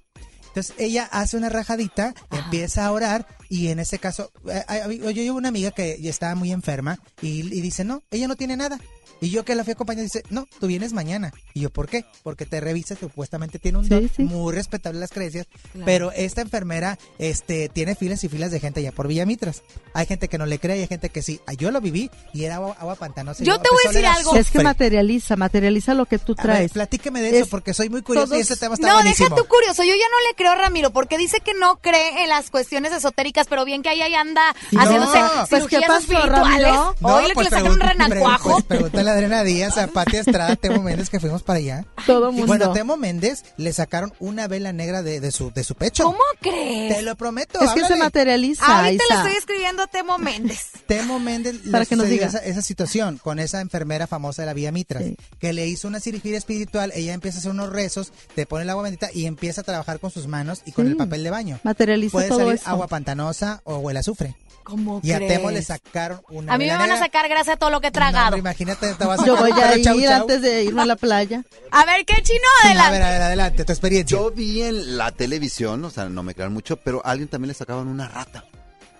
Entonces 0.51 0.75
ella 0.77 1.07
hace 1.11 1.37
una 1.37 1.47
rajadita, 1.47 2.13
empieza 2.29 2.85
a 2.85 2.91
orar 2.91 3.25
y 3.47 3.69
en 3.69 3.79
ese 3.79 3.99
caso, 3.99 4.31
eh, 4.49 4.99
yo 4.99 5.11
llevo 5.11 5.37
una 5.37 5.47
amiga 5.47 5.71
que 5.71 5.97
ya 6.01 6.09
estaba 6.09 6.35
muy 6.35 6.51
enferma 6.51 6.99
y, 7.21 7.39
y 7.39 7.61
dice, 7.61 7.85
no, 7.85 8.03
ella 8.11 8.27
no 8.27 8.35
tiene 8.35 8.57
nada. 8.57 8.77
Y 9.21 9.29
yo 9.29 9.45
que 9.45 9.53
la 9.55 9.63
fui 9.63 9.71
a 9.71 9.75
acompañar 9.75 10.03
dice, 10.03 10.23
no, 10.29 10.47
tú 10.59 10.65
vienes 10.67 10.93
mañana. 10.93 11.31
Y 11.53 11.61
yo, 11.61 11.69
¿por 11.69 11.87
qué? 11.87 12.05
Porque 12.23 12.45
te 12.45 12.59
revisas, 12.59 12.97
supuestamente 12.99 13.59
tiene 13.59 13.77
un 13.77 13.83
Sí, 13.85 13.89
don, 13.91 14.09
sí. 14.15 14.23
muy 14.23 14.53
respetable 14.53 14.99
las 14.99 15.11
creencias, 15.11 15.45
Claro. 15.71 15.85
pero 15.85 16.11
esta 16.11 16.41
enfermera 16.41 16.97
este 17.19 17.69
tiene 17.69 17.95
filas 17.95 18.23
y 18.23 18.29
filas 18.29 18.51
de 18.51 18.59
gente 18.59 18.79
allá 18.79 18.91
por 18.91 19.07
Villamitras. 19.07 19.61
Hay 19.93 20.07
gente 20.07 20.27
que 20.27 20.37
no 20.37 20.45
le 20.45 20.57
cree 20.59 20.77
y 20.77 20.81
hay 20.81 20.87
gente 20.87 21.09
que 21.09 21.21
sí. 21.21 21.39
Ah, 21.45 21.53
Yo 21.53 21.69
lo 21.71 21.79
viví 21.81 22.09
y 22.33 22.43
era 22.45 22.55
agua, 22.55 22.75
agua 22.79 22.95
pantanosa. 22.95 23.43
Yo 23.43 23.53
yo 23.53 23.61
te 23.61 23.69
voy 23.69 23.79
a 23.85 23.89
decir 23.89 24.05
algo. 24.07 24.35
Es 24.35 24.49
que 24.49 24.63
materializa, 24.63 25.35
materializa 25.35 25.93
lo 25.93 26.05
que 26.07 26.17
tú 26.17 26.33
A 26.37 26.41
ver, 26.43 26.55
traes. 26.55 26.71
platíqueme 26.71 27.21
de 27.21 27.29
eso 27.29 27.43
Es- 27.43 27.47
porque 27.49 27.73
soy 27.75 27.89
muy 27.89 28.01
curioso 28.01 28.35
y 28.35 28.39
este 28.39 28.55
tema 28.55 28.73
está 28.75 28.87
No, 28.87 28.93
buenísimo. 28.95 29.29
deja 29.29 29.41
tu 29.41 29.47
curioso. 29.47 29.83
Yo 29.83 29.93
ya 29.93 30.09
no 30.09 30.27
le 30.29 30.35
creo 30.35 30.51
a 30.51 30.55
Ramiro 30.55 30.91
porque 30.91 31.17
dice 31.19 31.41
que 31.41 31.53
no 31.53 31.77
cree 31.79 32.23
en 32.23 32.29
las 32.29 32.49
cuestiones 32.49 32.91
esotéricas, 32.91 33.45
pero 33.47 33.65
bien 33.65 33.83
que 33.83 33.89
ahí 33.89 34.01
ahí 34.01 34.15
anda 34.15 34.41
No. 34.71 34.81
haciéndose 34.81 35.19
Pues, 35.19 35.49
¿qué 35.49 35.55
cirugías 35.77 35.83
pasó, 35.87 35.99
espirituales. 35.99 36.71
Ramiro? 36.71 36.95
Oye, 37.01 37.33
que 37.35 37.43
le 37.43 37.49
sacan 37.49 37.67
un 37.71 37.77
pregun- 37.77 37.87
renacuajo. 37.89 38.61
pre- 38.61 38.79
pues, 38.79 38.91
pregúntale 39.13 39.35
a 39.35 39.39
Adriana 39.39 39.43
Díaz, 39.43 39.77
a 39.77 39.87
Pati 39.87 40.17
Estrada, 40.17 40.55
Temo 40.55 40.81
Méndez 40.81 41.09
que 41.09 41.19
fuimos 41.19 41.43
para 41.43 41.59
allá. 41.59 41.85
Todo 42.05 42.29
Y 42.29 42.33
mundo. 42.33 42.47
bueno, 42.47 42.71
Temo 42.73 42.97
Méndez 42.97 43.43
le 43.57 43.73
sacaron 43.73 44.13
una 44.19 44.47
vela 44.47 44.71
negra 44.73 45.03
de, 45.03 45.19
de 45.19 45.31
su 45.31 45.51
de 45.51 45.63
su 45.63 45.75
pecho. 45.75 46.03
¿Cómo 46.03 46.19
crees? 46.41 46.95
Te 46.95 47.01
lo 47.01 47.15
prometo. 47.15 47.59
es 47.61 47.71
que 47.71 47.85
se 47.85 47.95
materializa. 47.95 48.65
Ahorita 48.65 49.03
le 49.09 49.13
Isa. 49.15 49.23
estoy 49.23 49.37
escribiendo 49.37 49.83
a 49.83 49.87
Temo 49.87 50.17
Méndez. 50.17 50.67
Temo 50.87 51.19
Méndez 51.19 51.57
Para 51.71 51.79
le 51.83 51.85
que 51.87 51.95
nos 51.95 52.07
diga. 52.07 52.27
esa, 52.27 52.39
esa 52.39 52.61
situación 52.61 53.17
con 53.21 53.39
esa 53.39 53.61
enfermera 53.61 54.07
famosa 54.07 54.41
de 54.41 54.45
la 54.47 54.53
Vía 54.53 54.71
Mitras, 54.71 55.03
Sí. 55.03 55.17
que 55.39 55.53
le 55.53 55.67
hizo 55.67 55.87
una 55.87 55.99
cirugía 55.99 56.37
espiritual, 56.37 56.91
ella 56.95 57.13
empieza 57.13 57.37
a 57.37 57.39
hacer 57.39 57.51
unos 57.51 57.69
rezos, 57.69 58.11
te 58.35 58.45
pone 58.45 58.63
el 58.63 58.69
agua 58.69 58.83
bendita 58.83 59.09
y 59.13 59.25
empieza 59.25 59.61
a 59.61 59.63
trabajar 59.63 59.99
con 59.99 60.11
sus 60.11 60.27
manos 60.27 60.61
y 60.65 60.71
con 60.71 60.85
Sí. 60.85 60.91
el 60.91 60.97
papel 60.97 61.23
de 61.23 61.29
baño. 61.29 61.59
Materializa 61.63 62.11
Puede 62.11 62.27
todo 62.29 62.39
salir 62.39 62.53
eso. 62.55 62.69
agua 62.69 62.87
pantanosa 62.87 63.61
o 63.63 63.89
el 63.89 63.97
azufre. 63.97 64.35
¿Cómo 64.63 64.99
Y 65.03 65.11
a? 65.11 65.17
Temo 65.17 65.49
le 65.49 65.63
sacaron 65.63 66.21
una 66.29 66.53
A 66.53 66.57
mí 66.59 66.67
me 66.67 66.77
van 66.77 66.91
a 66.91 66.99
sacar 66.99 67.27
gracias 67.27 67.55
a 67.55 67.57
todo 67.57 67.71
lo 67.71 67.81
que 67.81 67.87
he 67.87 67.89
No, 67.89 67.93
tragado. 67.95 68.37
imagínate, 68.37 68.93
te 69.01 69.07
vas 69.07 69.19
a 69.21 69.25
Yo 69.25 69.35
voy 69.37 69.51
a 69.51 69.77
ir 69.77 69.83
chau, 69.83 69.99
chau. 70.01 70.13
antes 70.21 70.41
de 70.41 70.63
irme 70.63 70.81
a 70.81 70.85
la 70.85 70.95
playa. 70.95 71.43
A 71.71 71.85
ver, 71.85 72.05
¿qué 72.05 72.21
chino? 72.21 72.39
A 72.63 72.67
Adelante. 72.67 72.91
ver, 72.91 73.01
a 73.03 73.09
ver, 73.11 73.21
adelante, 73.21 73.65
tu 73.65 73.71
experiencia. 73.71 74.17
Yo 74.17 74.31
vi 74.31 74.61
en 74.63 74.97
la 74.97 75.11
televisión, 75.11 75.83
o 75.85 75.89
sea, 75.89 76.09
no 76.09 76.21
me 76.23 76.35
crean 76.35 76.51
mucho, 76.53 76.77
pero 76.77 77.01
a 77.05 77.11
alguien 77.11 77.29
también 77.29 77.47
le 77.49 77.53
sacaban 77.53 77.87
una 77.87 78.07
rata. 78.07 78.43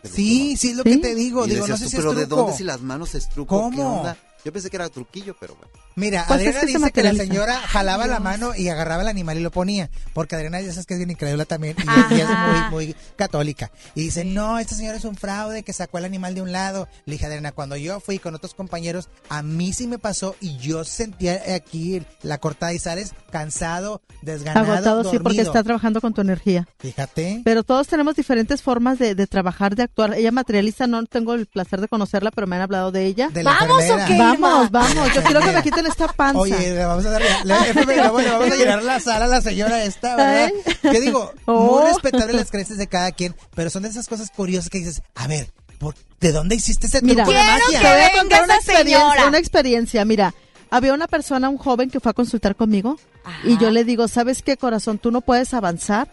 Sí, 0.04 0.56
sí, 0.58 0.72
es 0.72 0.78
lo 0.78 0.84
¿Sí? 0.84 0.92
que 0.92 0.98
te 0.98 1.16
digo. 1.16 1.46
Y 1.46 1.50
Digo, 1.50 1.62
decías 1.68 1.70
no 1.70 1.78
sé 1.78 1.84
tú, 1.86 1.90
si 1.92 1.96
es 1.98 2.02
pero 2.02 2.14
¿de 2.14 2.26
truco. 2.26 2.42
dónde 2.44 2.58
si 2.58 2.64
las 2.64 2.82
manos 2.82 3.14
es 3.14 3.30
truco? 3.30 3.70
¿Qué 3.70 3.78
¿Cómo? 3.78 3.98
onda? 4.00 4.18
Yo 4.44 4.52
pensé 4.52 4.70
que 4.70 4.76
era 4.78 4.90
truquillo, 4.90 5.36
pero 5.40 5.56
bueno. 5.56 5.72
Mira, 5.96 6.24
Pues 6.28 6.40
Adriana 6.40 6.60
es 6.60 6.66
que 6.66 6.72
se 6.72 6.78
dice 6.80 6.92
que 6.92 7.04
la 7.04 7.14
señora 7.14 7.56
jalaba 7.60 8.08
la 8.08 8.20
mano 8.20 8.56
y 8.56 8.70
agarraba 8.70 9.04
el 9.04 9.08
animal 9.10 9.38
y 9.38 9.42
lo 9.42 9.52
ponía. 9.52 9.90
Porque 10.14 10.36
Adriana 10.36 10.62
ya 10.62 10.72
sabes 10.72 10.86
que 10.86 10.94
es 10.96 11.00
bien 11.00 11.12
incrédula 11.12 11.46
también 11.46 11.76
y, 11.78 12.16
y 12.16 12.22
es 12.22 12.28
muy, 12.28 12.70
muy 12.72 12.96
católica. 13.18 13.72
Y 13.94 14.04
dice, 14.04 14.24
no, 14.26 14.58
esta 14.58 14.74
señora 14.76 14.98
es 14.98 15.06
un 15.06 15.16
fraude 15.16 15.64
que 15.64 15.74
sacó 15.74 15.98
el 15.98 16.06
animal 16.06 16.34
de 16.34 16.42
un 16.42 16.52
lado. 16.52 16.88
Le 17.06 17.14
dije, 17.14 17.26
Adriana, 17.26 17.52
cuando 17.52 17.76
yo 17.76 18.00
fui 18.00 18.20
con 18.20 18.34
otros 18.36 18.54
compañeros, 18.56 19.10
a 19.30 19.44
mí 19.44 19.74
sí 19.74 19.86
me 19.88 20.00
pasó 20.00 20.36
y 20.40 20.58
yo 20.58 20.84
sentía 20.86 21.42
aquí 21.56 22.02
la 22.24 22.38
cortada 22.40 22.74
y 22.74 22.80
sales 22.80 23.14
cansado, 23.32 24.02
desganado, 24.22 24.72
Agotado, 24.74 25.04
sí, 25.04 25.10
porque 25.20 25.24
dormido. 25.38 25.44
está 25.44 25.64
trabajando 25.64 26.02
con 26.02 26.14
tu 26.14 26.22
energía. 26.22 26.68
Fíjate. 26.80 27.42
Pero 27.44 27.64
todos 27.64 27.88
tenemos 27.88 28.16
diferentes 28.16 28.62
formas 28.62 28.98
de, 28.98 29.14
de 29.16 29.28
trabajar, 29.28 29.76
de 29.76 29.84
actuar. 29.84 30.14
Ella 30.16 30.32
materializa, 30.32 30.88
no 30.88 31.06
tengo 31.06 31.34
el 31.34 31.48
placer 31.48 31.82
de 31.82 31.88
conocerla, 31.88 32.32
pero 32.32 32.48
me 32.48 32.56
han 32.56 32.62
hablado 32.64 32.92
de 32.92 33.06
ella. 33.06 33.30
De 33.30 33.44
la 33.44 33.52
¿Vamos 33.60 33.84
enfermera. 33.84 34.06
o 34.06 34.08
qué? 34.08 34.18
Vamos, 34.40 34.72
vamos. 34.72 35.14
Yo 35.14 35.24
quiero 35.24 35.40
que 35.42 35.52
me 35.52 35.62
quiten 35.64 35.86
esta 35.88 36.08
panza. 36.08 36.40
Oye, 36.40 36.58
le 36.74 36.86
vamos 36.86 37.06
a 37.06 37.12
dar, 37.12 37.22
le, 37.44 37.54
FM, 37.72 37.96
le 37.96 38.02
vamos 38.02 38.24
le 38.24 38.30
vamos 38.32 38.52
a 38.52 38.56
llenar 38.56 38.84
la 38.84 39.00
sala 39.00 39.26
a 39.26 39.28
la 39.28 39.42
señora 39.42 39.84
esta, 39.84 40.16
¿verdad? 40.16 40.52
Yo 40.84 41.02
digo, 41.02 41.34
Oh. 41.46 41.78
muy 41.82 41.84
respetable 41.92 42.34
las 42.34 42.50
creencias 42.52 42.78
de 42.78 42.88
cada 42.88 43.12
quien, 43.12 43.36
pero 43.56 43.70
son 43.70 43.84
de 43.84 43.90
esas 43.90 44.08
cosas 44.08 44.30
curiosas 44.32 44.70
que 44.70 44.78
dices, 44.80 45.02
a 45.16 45.28
ver, 45.28 45.52
¿por- 45.80 45.96
¿de 46.20 46.32
dónde 46.32 46.56
hiciste 46.56 46.88
ese 46.88 47.02
Mira, 47.02 47.24
truco 47.24 47.38
de 47.38 47.44
magia? 47.46 47.80
te 47.82 47.88
voy 47.94 48.02
a 48.04 48.12
contar 48.20 48.44
una 48.44 48.56
experiencia, 48.56 49.28
una 49.28 49.38
experiencia. 49.38 50.06
Mira, 50.06 50.34
había 50.70 50.94
una 50.94 51.08
persona, 51.08 51.50
un 51.50 51.58
joven 51.58 51.90
que 51.90 52.00
fue 52.00 52.12
a 52.12 52.14
consultar 52.14 52.56
conmigo 52.56 52.98
Ajá. 53.24 53.40
y 53.48 53.58
yo 53.58 53.72
le 53.72 53.84
digo, 53.84 54.08
¿sabes 54.08 54.42
qué, 54.42 54.58
corazón? 54.58 54.98
Tú 55.00 55.12
no 55.12 55.22
puedes 55.22 55.54
avanzar 55.54 56.08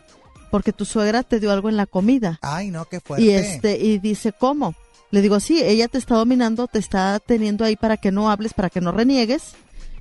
porque 0.50 0.72
tu 0.72 0.84
suegra 0.86 1.22
te 1.22 1.40
dio 1.40 1.52
algo 1.52 1.68
en 1.68 1.76
la 1.76 1.84
comida. 1.86 2.38
Ay, 2.42 2.70
no, 2.70 2.86
qué 2.86 3.00
fuerte. 3.00 3.24
Y 3.24 3.30
este 3.30 3.76
y 3.76 3.98
dice, 3.98 4.32
¿cómo? 4.32 4.74
Le 5.10 5.22
digo, 5.22 5.40
sí, 5.40 5.62
ella 5.62 5.88
te 5.88 5.98
está 5.98 6.16
dominando, 6.16 6.66
te 6.66 6.78
está 6.78 7.18
teniendo 7.18 7.64
ahí 7.64 7.76
para 7.76 7.96
que 7.96 8.12
no 8.12 8.30
hables, 8.30 8.52
para 8.52 8.70
que 8.70 8.80
no 8.80 8.92
reniegues 8.92 9.54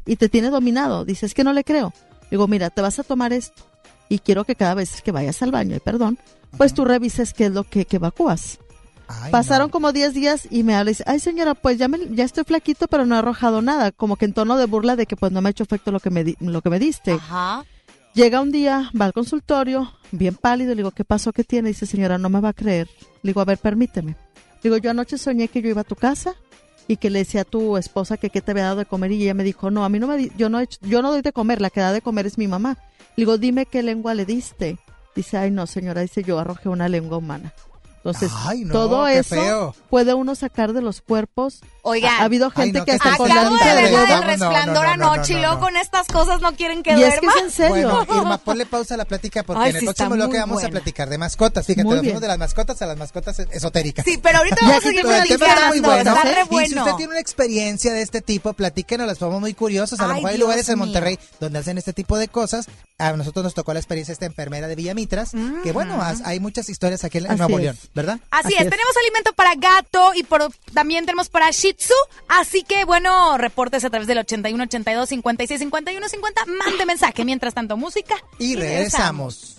y 0.05 0.17
te 0.17 0.29
tiene 0.29 0.49
dominado. 0.49 1.05
Dice, 1.05 1.25
es 1.25 1.33
que 1.33 1.43
no 1.43 1.53
le 1.53 1.63
creo. 1.63 1.93
Digo, 2.29 2.47
mira, 2.47 2.69
te 2.69 2.81
vas 2.81 2.99
a 2.99 3.03
tomar 3.03 3.31
esto 3.31 3.63
y 4.09 4.19
quiero 4.19 4.43
que 4.43 4.55
cada 4.55 4.73
vez 4.73 5.01
que 5.01 5.11
vayas 5.11 5.41
al 5.41 5.51
baño, 5.51 5.75
y 5.75 5.79
perdón, 5.79 6.17
pues 6.57 6.73
tú 6.73 6.85
revises 6.85 7.33
qué 7.33 7.45
es 7.47 7.51
lo 7.51 7.63
que, 7.63 7.85
que 7.85 7.97
evacúas. 7.97 8.59
Ay, 9.07 9.31
Pasaron 9.31 9.67
no. 9.67 9.71
como 9.71 9.93
10 9.93 10.13
días 10.13 10.47
y 10.51 10.63
me 10.63 10.75
habla 10.75 10.91
y 10.91 10.93
dice, 10.93 11.03
ay 11.07 11.19
señora, 11.19 11.55
pues 11.55 11.77
ya, 11.77 11.87
me, 11.87 11.97
ya 12.13 12.25
estoy 12.25 12.43
flaquito, 12.43 12.87
pero 12.87 13.05
no 13.05 13.15
he 13.15 13.19
arrojado 13.19 13.61
nada, 13.61 13.91
como 13.93 14.17
que 14.17 14.25
en 14.25 14.33
tono 14.33 14.57
de 14.57 14.65
burla 14.65 14.97
de 14.97 15.05
que 15.05 15.15
pues 15.15 15.31
no 15.31 15.41
me 15.41 15.49
ha 15.49 15.51
hecho 15.51 15.63
efecto 15.63 15.91
lo 15.91 16.01
que 16.01 16.09
me, 16.09 16.35
lo 16.39 16.61
que 16.61 16.69
me 16.69 16.79
diste. 16.79 17.13
Ajá. 17.13 17.63
Llega 18.13 18.41
un 18.41 18.51
día, 18.51 18.91
va 18.99 19.05
al 19.05 19.13
consultorio, 19.13 19.93
bien 20.11 20.35
pálido, 20.35 20.71
le 20.71 20.77
digo, 20.77 20.91
¿qué 20.91 21.05
pasó? 21.05 21.31
¿Qué 21.31 21.43
tiene? 21.43 21.69
Dice, 21.69 21.85
señora, 21.85 22.17
no 22.17 22.29
me 22.29 22.41
va 22.41 22.49
a 22.49 22.53
creer. 22.53 22.89
Le 23.21 23.29
digo, 23.29 23.41
a 23.41 23.45
ver, 23.45 23.59
permíteme. 23.59 24.15
Digo, 24.63 24.77
yo 24.77 24.91
anoche 24.91 25.17
soñé 25.17 25.47
que 25.47 25.61
yo 25.61 25.69
iba 25.69 25.81
a 25.81 25.85
tu 25.85 25.95
casa 25.95 26.35
y 26.87 26.97
que 26.97 27.09
le 27.09 27.19
decía 27.19 27.41
a 27.41 27.45
tu 27.45 27.77
esposa 27.77 28.17
que 28.17 28.29
qué 28.29 28.41
te 28.41 28.51
había 28.51 28.63
dado 28.63 28.77
de 28.77 28.85
comer 28.85 29.11
y 29.11 29.23
ella 29.23 29.33
me 29.33 29.43
dijo, 29.43 29.69
no, 29.71 29.83
a 29.85 29.89
mí 29.89 29.99
no 29.99 30.07
me, 30.07 30.29
yo 30.37 30.49
no, 30.49 30.59
he 30.59 30.63
hecho- 30.63 30.79
yo 30.81 31.01
no 31.01 31.11
doy 31.11 31.21
de 31.21 31.33
comer, 31.33 31.61
la 31.61 31.69
que 31.69 31.81
da 31.81 31.91
de 31.91 32.01
comer 32.01 32.25
es 32.25 32.37
mi 32.37 32.47
mamá. 32.47 32.77
Le 33.15 33.21
digo, 33.23 33.37
dime 33.37 33.65
qué 33.65 33.83
lengua 33.83 34.13
le 34.13 34.25
diste. 34.25 34.77
Dice, 35.15 35.37
ay 35.37 35.51
no, 35.51 35.65
señora, 35.67 36.01
dice, 36.01 36.23
yo 36.23 36.37
arrojé 36.39 36.69
una 36.69 36.87
lengua 36.89 37.17
humana. 37.17 37.53
Entonces, 37.97 38.31
Ay, 38.45 38.63
no, 38.63 38.71
todo 38.71 39.07
eso 39.07 39.35
feo. 39.35 39.75
puede 39.89 40.13
uno 40.13 40.33
sacar 40.35 40.71
de 40.71 40.81
los 40.81 41.01
cuerpos. 41.01 41.59
Oigan, 41.89 42.11
ha, 42.13 42.17
ha 42.19 42.23
habido 42.25 42.51
Ay, 42.55 42.63
gente 42.65 42.79
no, 42.79 42.85
que 42.85 42.91
hasta 42.91 43.15
con 43.17 43.29
la 43.29 43.43
de 43.45 43.91
no, 43.91 44.21
resplandor 44.21 44.85
no, 44.85 44.97
no, 44.97 45.11
anoche 45.13 45.33
y 45.33 45.37
luego 45.37 45.59
con 45.59 45.77
estas 45.77 46.05
cosas 46.07 46.41
no 46.41 46.53
quieren 46.55 46.83
que 46.83 46.91
Y 46.91 47.03
es 47.03 47.15
que 47.15 47.21
duerma. 47.21 47.33
es 47.37 47.43
en 47.43 47.51
serio. 47.51 48.05
Bueno, 48.05 48.21
Irma, 48.21 48.37
ponle 48.43 48.65
pausa 48.65 48.95
a 48.95 48.97
la 48.97 49.05
plática 49.05 49.43
porque 49.43 49.63
Ay, 49.63 49.69
en 49.69 49.75
el 49.77 49.79
sí, 49.81 49.85
próximo 49.85 50.09
bloque 50.15 50.37
vamos 50.37 50.63
a 50.63 50.69
platicar 50.69 51.09
de 51.09 51.17
mascotas. 51.17 51.65
Fíjate, 51.65 51.87
nos 51.87 51.99
fuimos 51.99 52.21
de 52.21 52.27
las 52.27 52.37
mascotas 52.37 52.81
a 52.81 52.85
las 52.87 52.97
mascotas 52.97 53.39
esotéricas. 53.39 54.05
Sí, 54.05 54.17
pero 54.21 54.39
ahorita 54.39 54.57
vamos 54.61 54.77
a 54.77 54.81
seguir 54.81 55.01
con 55.03 55.13
el 55.15 55.21
el 55.21 55.27
tema 55.27 55.47
está 55.47 55.67
muy 55.69 55.79
bueno. 55.79 56.11
está 56.11 56.23
re 56.23 56.41
Y 56.49 56.67
si 56.67 56.77
usted 56.79 56.93
tiene 56.95 57.11
una 57.11 57.19
experiencia 57.21 57.93
de 57.93 58.01
este 58.01 58.21
tipo, 58.21 58.53
platíquenos, 58.53 59.07
las 59.07 59.17
somos 59.17 59.39
muy 59.39 59.53
curiosos. 59.53 59.99
A 59.99 60.07
lo 60.07 60.15
mejor 60.15 60.29
hay 60.31 60.35
Dios 60.35 60.45
lugares 60.45 60.69
en. 60.69 60.77
Monterrey 60.79 61.17
donde 61.39 61.59
hacen 61.59 61.77
este 61.77 61.93
tipo 61.93 62.17
de 62.17 62.27
cosas. 62.27 62.67
A 62.99 63.11
nosotros 63.13 63.43
nos 63.43 63.53
tocó 63.53 63.73
la 63.73 63.79
experiencia 63.79 64.11
de 64.11 64.13
esta 64.13 64.25
enfermera 64.25 64.67
de 64.67 64.75
Villamitras, 64.75 65.31
que 65.63 65.71
bueno, 65.71 66.01
has- 66.01 66.21
hay 66.25 66.39
muchas 66.39 66.67
historias 66.69 67.03
aquí 67.03 67.19
en, 67.19 67.37
Nuevo. 67.37 67.59
León, 67.59 67.77
¿verdad? 67.93 68.19
Así, 68.31 68.47
Así 68.47 68.53
es. 68.55 68.61
es. 68.61 68.69
tenemos 68.71 68.97
alimento 69.03 69.33
para 69.33 69.53
gato 69.55 70.11
y 70.15 70.23
por, 70.23 70.51
también 70.73 71.05
tenemos 71.05 71.29
para 71.29 71.51
Shih 71.51 71.76
Tzu. 71.77 71.93
Así 72.27 72.63
que, 72.63 72.85
bueno, 72.85 73.37
reportes 73.37 73.85
a 73.85 73.89
través 73.89 74.07
del 74.07 74.17
81 74.17 74.63
82 74.63 75.09
56 75.09 75.59
51 75.59 76.09
50. 76.09 76.45
Mande 76.45 76.85
mensaje. 76.85 77.23
Mientras 77.23 77.53
tanto, 77.53 77.77
música. 77.77 78.15
Y 78.39 78.55
regresamos. 78.55 79.57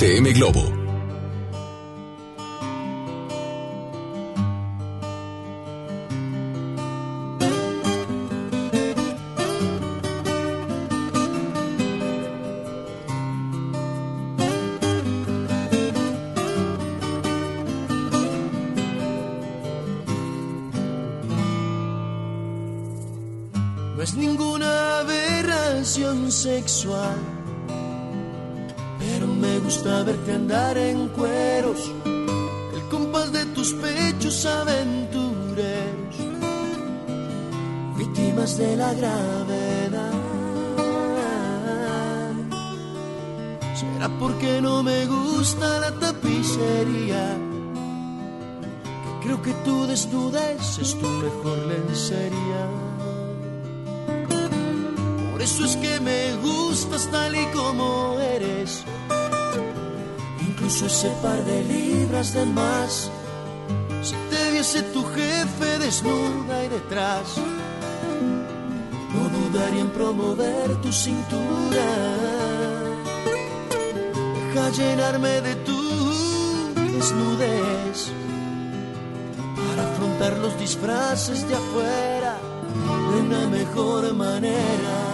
FM 0.00 0.32
Globo. 0.32 0.62
No 23.96 24.02
es 24.02 24.14
ninguna 24.14 25.00
aberración 25.00 26.32
sexual. 26.32 27.29
Gusta 29.70 30.02
verte 30.02 30.32
andar 30.32 30.76
en 30.76 31.06
cueros, 31.10 31.92
el 32.04 32.82
compás 32.90 33.30
de 33.30 33.44
tus 33.54 33.72
pechos 33.74 34.44
aventureros, 34.44 36.16
víctimas 37.96 38.58
de 38.58 38.76
la 38.76 38.92
gravedad. 38.92 40.12
Será 43.76 44.08
porque 44.18 44.60
no 44.60 44.82
me 44.82 45.06
gusta 45.06 45.78
la 45.78 45.92
tapicería. 46.00 47.36
que 49.04 49.24
Creo 49.24 49.40
que 49.40 49.52
tu 49.64 49.86
desnudez 49.86 50.80
es 50.80 50.98
tu 50.98 51.06
mejor 51.06 51.58
lencería. 51.68 52.62
Por 55.30 55.40
eso 55.40 55.64
es 55.64 55.76
que 55.76 56.00
me 56.00 56.34
gustas 56.42 57.08
tal 57.12 57.36
y 57.36 57.46
como 57.54 58.18
eres. 58.18 58.84
Incluso 60.60 60.84
ese 60.84 61.08
par 61.22 61.42
de 61.42 61.64
libras 61.64 62.34
de 62.34 62.44
más. 62.44 63.10
Si 64.02 64.14
te 64.28 64.50
viese 64.52 64.82
tu 64.82 65.02
jefe 65.04 65.78
desnuda 65.78 66.64
y 66.66 66.68
detrás, 66.68 67.38
no 69.14 69.28
dudaría 69.30 69.80
en 69.80 69.88
promover 69.88 70.76
tu 70.82 70.92
cintura. 70.92 71.86
Deja 74.34 74.68
llenarme 74.68 75.40
de 75.40 75.54
tu 75.64 75.80
desnudez 76.74 78.12
para 79.56 79.90
afrontar 79.90 80.36
los 80.40 80.58
disfraces 80.58 81.48
de 81.48 81.54
afuera 81.54 82.36
de 83.14 83.20
una 83.22 83.48
mejor 83.48 84.12
manera. 84.12 85.09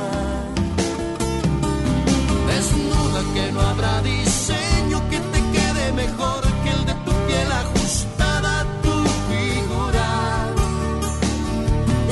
Mejor 5.96 6.42
que 6.62 6.70
el 6.70 6.84
de 6.84 6.94
tu 7.06 7.12
piel 7.26 7.50
ajustada 7.62 8.60
a 8.60 8.64
tu 8.84 8.96
figura. 9.30 10.08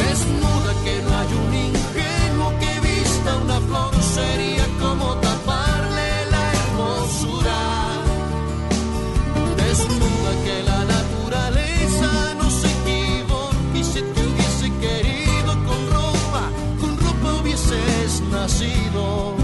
Desnuda 0.01 0.73
que 0.85 0.95
no 1.05 1.11
hay 1.19 1.31
un 1.45 1.53
ingenuo 1.69 2.49
que 2.61 2.73
vista 2.89 3.37
una 3.45 3.61
flor 3.61 3.95
sería 4.17 4.67
como 4.81 5.07
taparle 5.27 6.11
la 6.35 6.45
hermosura. 6.61 7.61
Desnuda 9.63 10.33
que 10.45 10.57
la 10.71 10.81
naturaleza 10.97 12.11
no 12.41 12.49
se 12.51 12.69
equivoque 12.79 13.79
y 13.81 13.85
si 13.85 14.01
te 14.13 14.21
hubiese 14.29 14.67
querido 14.85 15.53
con 15.67 15.81
ropa, 15.97 16.43
con 16.81 16.93
ropa 17.05 17.29
hubieses 17.41 18.23
nacido. 18.33 19.44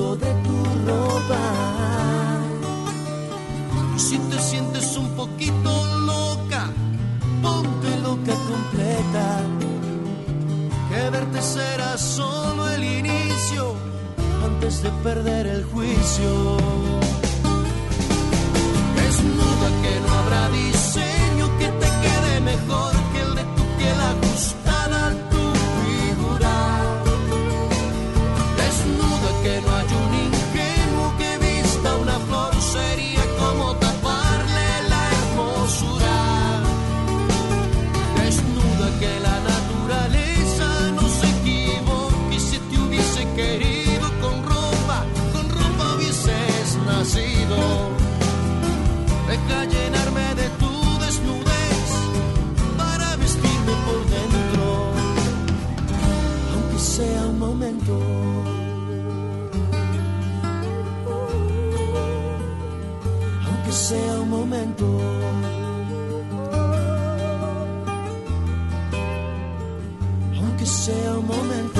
de 0.00 0.32
tu 0.44 0.56
ropa. 0.86 1.44
Y 3.96 3.98
si 3.98 4.18
te 4.18 4.38
sientes 4.38 4.96
un 4.96 5.08
poquito 5.14 5.70
loca, 6.06 6.70
ponte 7.42 7.90
loca 8.00 8.34
completa 8.50 9.40
que 10.88 11.10
verte 11.10 11.42
será 11.42 11.98
solo 11.98 12.68
el 12.70 12.82
inicio 12.82 13.74
antes 14.44 14.82
de 14.82 14.90
perder 15.04 15.46
el 15.46 15.64
juicio. 15.64 16.99
Aunque 63.70 63.84
sea 63.84 64.20
un 64.20 64.30
momento. 64.30 64.84
aunque 70.36 70.66
sea 70.66 71.18
un 71.18 71.26
momento. 71.28 71.79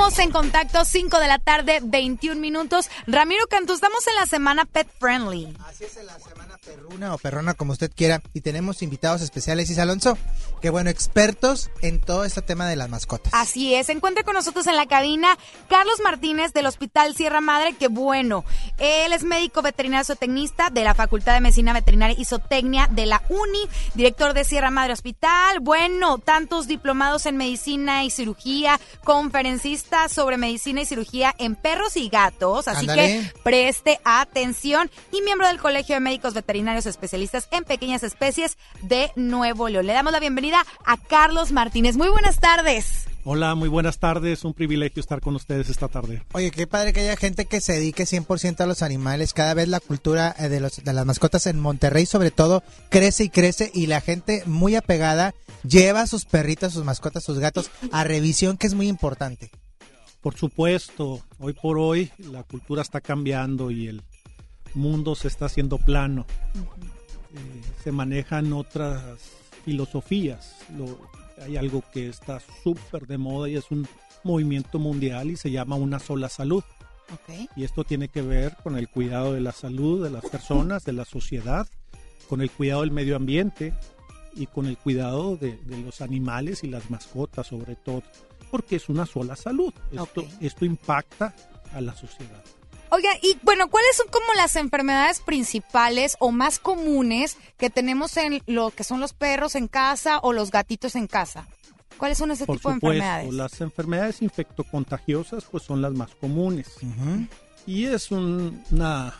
Regresamos 0.00 0.18
en 0.24 0.32
contacto 0.32 0.84
5 0.86 1.20
de 1.20 1.28
la 1.28 1.38
tarde, 1.38 1.80
21 1.82 2.40
minutos. 2.40 2.88
Ramiro 3.06 3.46
Cantú, 3.48 3.74
estamos 3.74 4.06
en 4.06 4.14
la 4.14 4.24
semana 4.24 4.64
Pet 4.64 4.88
Friendly. 4.98 5.54
Así 5.66 5.84
es 5.84 5.98
en 5.98 6.06
la 6.06 6.18
semana 6.18 6.56
perruna 6.64 7.14
o 7.14 7.18
perrona, 7.18 7.52
como 7.52 7.72
usted 7.72 7.92
quiera. 7.94 8.22
Y 8.32 8.40
tenemos 8.40 8.80
invitados 8.80 9.20
especiales, 9.20 9.70
y 9.70 9.78
Alonso, 9.78 10.16
que 10.62 10.70
bueno, 10.70 10.88
expertos 10.88 11.70
en 11.82 12.00
todo 12.00 12.24
este 12.24 12.40
tema 12.40 12.66
de 12.66 12.76
las 12.76 12.88
mascotas. 12.88 13.34
Así 13.34 13.74
es, 13.74 13.86
se 13.86 13.92
encuentra 13.92 14.24
con 14.24 14.32
nosotros 14.32 14.66
en 14.68 14.76
la 14.76 14.86
cabina 14.86 15.36
Carlos 15.68 16.00
Martínez 16.02 16.54
del 16.54 16.64
Hospital 16.64 17.14
Sierra 17.14 17.42
Madre, 17.42 17.74
que 17.74 17.88
bueno, 17.88 18.46
él 18.78 19.12
es 19.12 19.22
médico 19.22 19.60
veterinario 19.60 20.06
zootecnista 20.06 20.70
de 20.70 20.82
la 20.82 20.94
Facultad 20.94 21.34
de 21.34 21.42
Medicina 21.42 21.74
Veterinaria 21.74 22.16
y 22.18 22.24
Zootecnia 22.24 22.88
de 22.90 23.04
la 23.04 23.22
UNI, 23.28 23.68
director 23.94 24.32
de 24.32 24.44
Sierra 24.44 24.70
Madre 24.70 24.94
Hospital, 24.94 25.60
bueno, 25.60 26.16
tantos 26.16 26.66
diplomados 26.66 27.26
en 27.26 27.36
medicina 27.36 28.02
y 28.04 28.10
cirugía, 28.10 28.80
conferencista 29.04 29.89
sobre 30.08 30.36
medicina 30.36 30.82
y 30.82 30.86
cirugía 30.86 31.34
en 31.38 31.56
perros 31.56 31.96
y 31.96 32.08
gatos, 32.08 32.68
así 32.68 32.86
que 32.86 33.30
preste 33.42 34.00
atención 34.04 34.90
y 35.12 35.20
miembro 35.22 35.48
del 35.48 35.58
Colegio 35.58 35.96
de 35.96 36.00
Médicos 36.00 36.34
Veterinarios 36.34 36.86
Especialistas 36.86 37.48
en 37.50 37.64
Pequeñas 37.64 38.02
Especies 38.02 38.56
de 38.82 39.10
Nuevo 39.16 39.68
León. 39.68 39.86
Le 39.86 39.92
damos 39.92 40.12
la 40.12 40.20
bienvenida 40.20 40.64
a 40.84 40.96
Carlos 40.96 41.52
Martínez. 41.52 41.96
Muy 41.96 42.08
buenas 42.08 42.38
tardes. 42.38 43.06
Hola, 43.24 43.54
muy 43.54 43.68
buenas 43.68 43.98
tardes. 43.98 44.44
Un 44.44 44.54
privilegio 44.54 45.00
estar 45.00 45.20
con 45.20 45.36
ustedes 45.36 45.68
esta 45.68 45.88
tarde. 45.88 46.22
Oye, 46.32 46.50
qué 46.50 46.66
padre 46.66 46.92
que 46.92 47.00
haya 47.00 47.16
gente 47.16 47.44
que 47.44 47.60
se 47.60 47.74
dedique 47.74 48.04
100% 48.04 48.60
a 48.60 48.66
los 48.66 48.82
animales. 48.82 49.34
Cada 49.34 49.52
vez 49.52 49.68
la 49.68 49.80
cultura 49.80 50.34
eh, 50.38 50.48
de, 50.48 50.60
los, 50.60 50.82
de 50.82 50.92
las 50.92 51.04
mascotas 51.04 51.46
en 51.46 51.60
Monterrey, 51.60 52.06
sobre 52.06 52.30
todo, 52.30 52.62
crece 52.88 53.24
y 53.24 53.28
crece. 53.28 53.70
Y 53.74 53.88
la 53.88 54.00
gente 54.00 54.42
muy 54.46 54.74
apegada 54.74 55.34
lleva 55.64 56.02
a 56.02 56.06
sus 56.06 56.24
perritas, 56.24 56.72
sus 56.72 56.84
mascotas, 56.84 57.22
sus 57.22 57.38
gatos 57.38 57.70
a 57.92 58.04
revisión, 58.04 58.56
que 58.56 58.66
es 58.66 58.74
muy 58.74 58.88
importante. 58.88 59.50
Por 60.20 60.36
supuesto, 60.36 61.20
hoy 61.38 61.54
por 61.54 61.78
hoy 61.78 62.10
la 62.30 62.42
cultura 62.42 62.82
está 62.82 63.00
cambiando 63.00 63.70
y 63.70 63.88
el 63.88 64.02
mundo 64.74 65.14
se 65.14 65.28
está 65.28 65.46
haciendo 65.46 65.78
plano. 65.78 66.26
Eh, 67.34 67.62
se 67.82 67.90
manejan 67.92 68.52
otras 68.52 69.02
filosofías. 69.64 70.56
Lo- 70.76 70.98
hay 71.42 71.56
algo 71.56 71.82
que 71.92 72.08
está 72.08 72.38
súper 72.62 73.06
de 73.06 73.16
moda 73.16 73.48
y 73.48 73.56
es 73.56 73.70
un 73.70 73.88
movimiento 74.22 74.78
mundial 74.78 75.30
y 75.30 75.36
se 75.36 75.50
llama 75.50 75.76
una 75.76 75.98
sola 75.98 76.28
salud. 76.28 76.62
Y 77.56 77.64
esto 77.64 77.82
tiene 77.84 78.08
que 78.08 78.20
ver 78.20 78.56
con 78.62 78.76
el 78.76 78.88
cuidado 78.88 79.32
de 79.32 79.40
la 79.40 79.52
salud 79.52 80.04
de 80.04 80.10
las 80.10 80.24
personas, 80.28 80.84
de 80.84 80.92
la 80.92 81.06
sociedad, 81.06 81.66
con 82.28 82.42
el 82.42 82.50
cuidado 82.50 82.82
del 82.82 82.90
medio 82.90 83.16
ambiente 83.16 83.72
y 84.36 84.46
con 84.46 84.66
el 84.66 84.76
cuidado 84.76 85.36
de, 85.36 85.56
de 85.56 85.78
los 85.78 86.02
animales 86.02 86.62
y 86.62 86.68
las 86.68 86.90
mascotas 86.90 87.46
sobre 87.48 87.74
todo, 87.74 88.02
porque 88.50 88.76
es 88.76 88.88
una 88.88 89.06
sola 89.06 89.36
salud. 89.36 89.72
Esto, 89.92 90.24
esto 90.40 90.64
impacta 90.64 91.34
a 91.72 91.80
la 91.80 91.94
sociedad. 91.94 92.42
Oiga, 92.92 93.10
y 93.22 93.38
bueno, 93.42 93.68
¿cuáles 93.70 93.96
son 93.96 94.08
como 94.08 94.26
las 94.34 94.56
enfermedades 94.56 95.20
principales 95.20 96.16
o 96.18 96.32
más 96.32 96.58
comunes 96.58 97.36
que 97.56 97.70
tenemos 97.70 98.16
en 98.16 98.42
lo 98.46 98.70
que 98.72 98.82
son 98.82 98.98
los 99.00 99.12
perros 99.12 99.54
en 99.54 99.68
casa 99.68 100.18
o 100.22 100.32
los 100.32 100.50
gatitos 100.50 100.96
en 100.96 101.06
casa? 101.06 101.46
¿Cuáles 101.98 102.18
son 102.18 102.30
ese 102.32 102.46
Por 102.46 102.56
tipo 102.56 102.70
de 102.70 102.74
enfermedades? 102.76 103.32
las 103.34 103.60
enfermedades 103.60 104.22
infectocontagiosas 104.22 105.44
pues 105.44 105.62
son 105.62 105.82
las 105.82 105.92
más 105.92 106.14
comunes. 106.16 106.66
Y 107.66 107.84
es 107.86 108.10
un- 108.10 108.60
una 108.72 109.14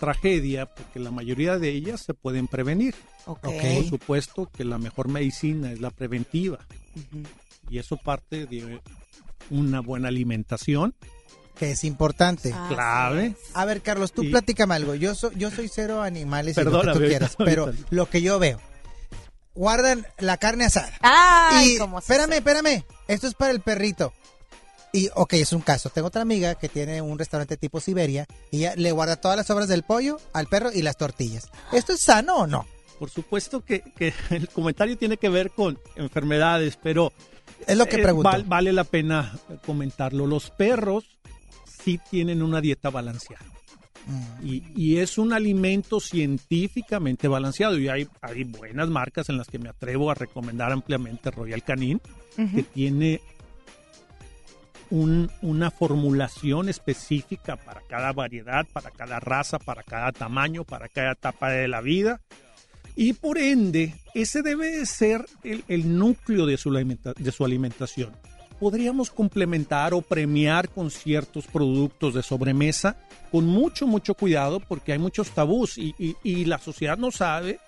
tragedia 0.00 0.66
porque 0.66 0.98
la 0.98 1.10
mayoría 1.10 1.58
de 1.58 1.68
ellas 1.68 2.00
se 2.00 2.14
pueden 2.14 2.48
prevenir. 2.48 2.94
Por 3.24 3.84
supuesto 3.88 4.48
que 4.56 4.64
la 4.64 4.78
mejor 4.78 5.08
medicina 5.08 5.70
es 5.72 5.80
la 5.80 5.90
preventiva. 5.90 6.58
Y 7.72 7.78
eso 7.78 7.96
parte 7.96 8.44
de 8.46 8.80
una 9.48 9.80
buena 9.80 10.08
alimentación 10.08 10.94
Que 11.58 11.70
es 11.70 11.84
importante. 11.84 12.52
Ah, 12.54 12.66
clave. 12.68 13.34
A 13.54 13.64
ver, 13.64 13.80
Carlos, 13.80 14.12
tú 14.12 14.22
Y- 14.24 14.30
platícame 14.30 14.74
algo. 14.74 14.94
Yo, 14.94 15.14
so- 15.14 15.32
yo 15.32 15.50
soy 15.50 15.68
cero 15.72 16.02
animales 16.02 16.56
y 16.58 16.60
lo 16.64 16.70
que 16.70 16.70
tú 16.70 16.90
ahorita- 16.90 17.06
quieras, 17.08 17.36
ahorita. 17.38 17.44
pero 17.44 17.72
lo 17.90 18.08
que 18.10 18.20
yo 18.20 18.38
veo. 18.38 18.60
Guardan 19.54 20.06
la 20.18 20.36
carne 20.38 20.64
asada. 20.66 20.92
Ay, 21.00 21.74
y, 21.74 21.78
cómo 21.78 22.00
se 22.00 22.12
espérame, 22.12 22.32
espérame. 22.38 22.84
Esto 23.08 23.26
es 23.26 23.34
para 23.34 23.50
el 23.52 23.60
perrito. 23.60 24.12
Y, 24.94 25.08
ok, 25.14 25.32
es 25.34 25.52
un 25.54 25.60
caso. 25.62 25.88
Tengo 25.90 26.08
otra 26.08 26.20
amiga 26.22 26.54
que 26.54 26.68
tiene 26.68 27.00
un 27.00 27.18
restaurante 27.18 27.56
tipo 27.56 27.80
Siberia 27.80 28.26
y 28.50 28.58
ella 28.58 28.74
le 28.76 28.92
guarda 28.92 29.16
todas 29.16 29.36
las 29.38 29.46
sobras 29.46 29.68
del 29.68 29.82
pollo 29.82 30.18
al 30.34 30.46
perro 30.46 30.70
y 30.72 30.82
las 30.82 30.96
tortillas. 30.98 31.48
¿Esto 31.72 31.92
es 31.94 32.00
sano 32.00 32.36
o 32.36 32.46
no? 32.46 32.66
Por 32.98 33.08
supuesto 33.10 33.62
que, 33.64 33.80
que 33.96 34.12
el 34.30 34.48
comentario 34.48 34.96
tiene 34.98 35.16
que 35.16 35.28
ver 35.30 35.50
con 35.50 35.78
enfermedades, 35.96 36.78
pero 36.82 37.12
Es 37.66 37.76
lo 37.76 37.86
que 37.86 37.96
eh, 37.96 38.02
pregunto. 38.02 38.28
val- 38.30 38.44
vale 38.44 38.72
la 38.72 38.84
pena 38.84 39.32
comentarlo. 39.64 40.26
Los 40.26 40.50
perros 40.50 41.04
sí 41.82 42.00
tienen 42.10 42.42
una 42.42 42.60
dieta 42.60 42.90
balanceada. 42.90 43.44
Mm. 44.06 44.46
Y, 44.46 44.64
y 44.74 44.96
es 44.98 45.16
un 45.16 45.32
alimento 45.32 46.00
científicamente 46.00 47.28
balanceado. 47.28 47.78
Y 47.78 47.88
hay, 47.88 48.08
hay 48.20 48.42
buenas 48.44 48.88
marcas 48.88 49.28
en 49.28 49.38
las 49.38 49.46
que 49.48 49.58
me 49.60 49.68
atrevo 49.68 50.10
a 50.10 50.14
recomendar 50.14 50.72
ampliamente 50.72 51.30
Royal 51.30 51.62
Canin, 51.62 52.00
que 52.36 52.62
tiene 52.64 53.20
un- 54.90 55.30
una 55.40 55.70
formulación 55.70 56.68
específica 56.68 57.56
para 57.56 57.80
cada 57.82 58.12
variedad, 58.12 58.66
para 58.72 58.90
cada 58.90 59.20
raza, 59.20 59.58
para 59.58 59.82
cada 59.82 60.12
tamaño, 60.12 60.64
para 60.64 60.88
cada 60.88 61.12
etapa 61.12 61.50
de 61.50 61.68
la 61.68 61.80
vida. 61.80 62.20
Y 62.96 63.14
por 63.14 63.38
ende, 63.38 63.94
ese 64.14 64.42
debe 64.42 64.70
de 64.78 64.86
ser 64.86 65.24
el, 65.44 65.64
el 65.68 65.98
núcleo 65.98 66.44
de 66.46 66.56
su, 66.56 66.70
alimenta- 66.70 67.14
de 67.14 67.32
su 67.32 67.44
alimentación. 67.44 68.10
Podríamos 68.60 69.10
complementar 69.10 69.92
o 69.94 70.02
premiar 70.02 70.68
con 70.68 70.90
ciertos 70.90 71.46
productos 71.46 72.14
de 72.14 72.22
sobremesa 72.22 72.96
con 73.32 73.46
mucho, 73.46 73.86
mucho 73.86 74.14
cuidado 74.14 74.60
porque 74.60 74.92
hay 74.92 74.98
muchos 74.98 75.30
tabús 75.30 75.78
y, 75.78 75.94
y- 75.98 76.16
y 76.22 76.44
la 76.44 76.58
sociedad 76.58 76.96
no 76.98 77.10
sabe 77.10 77.58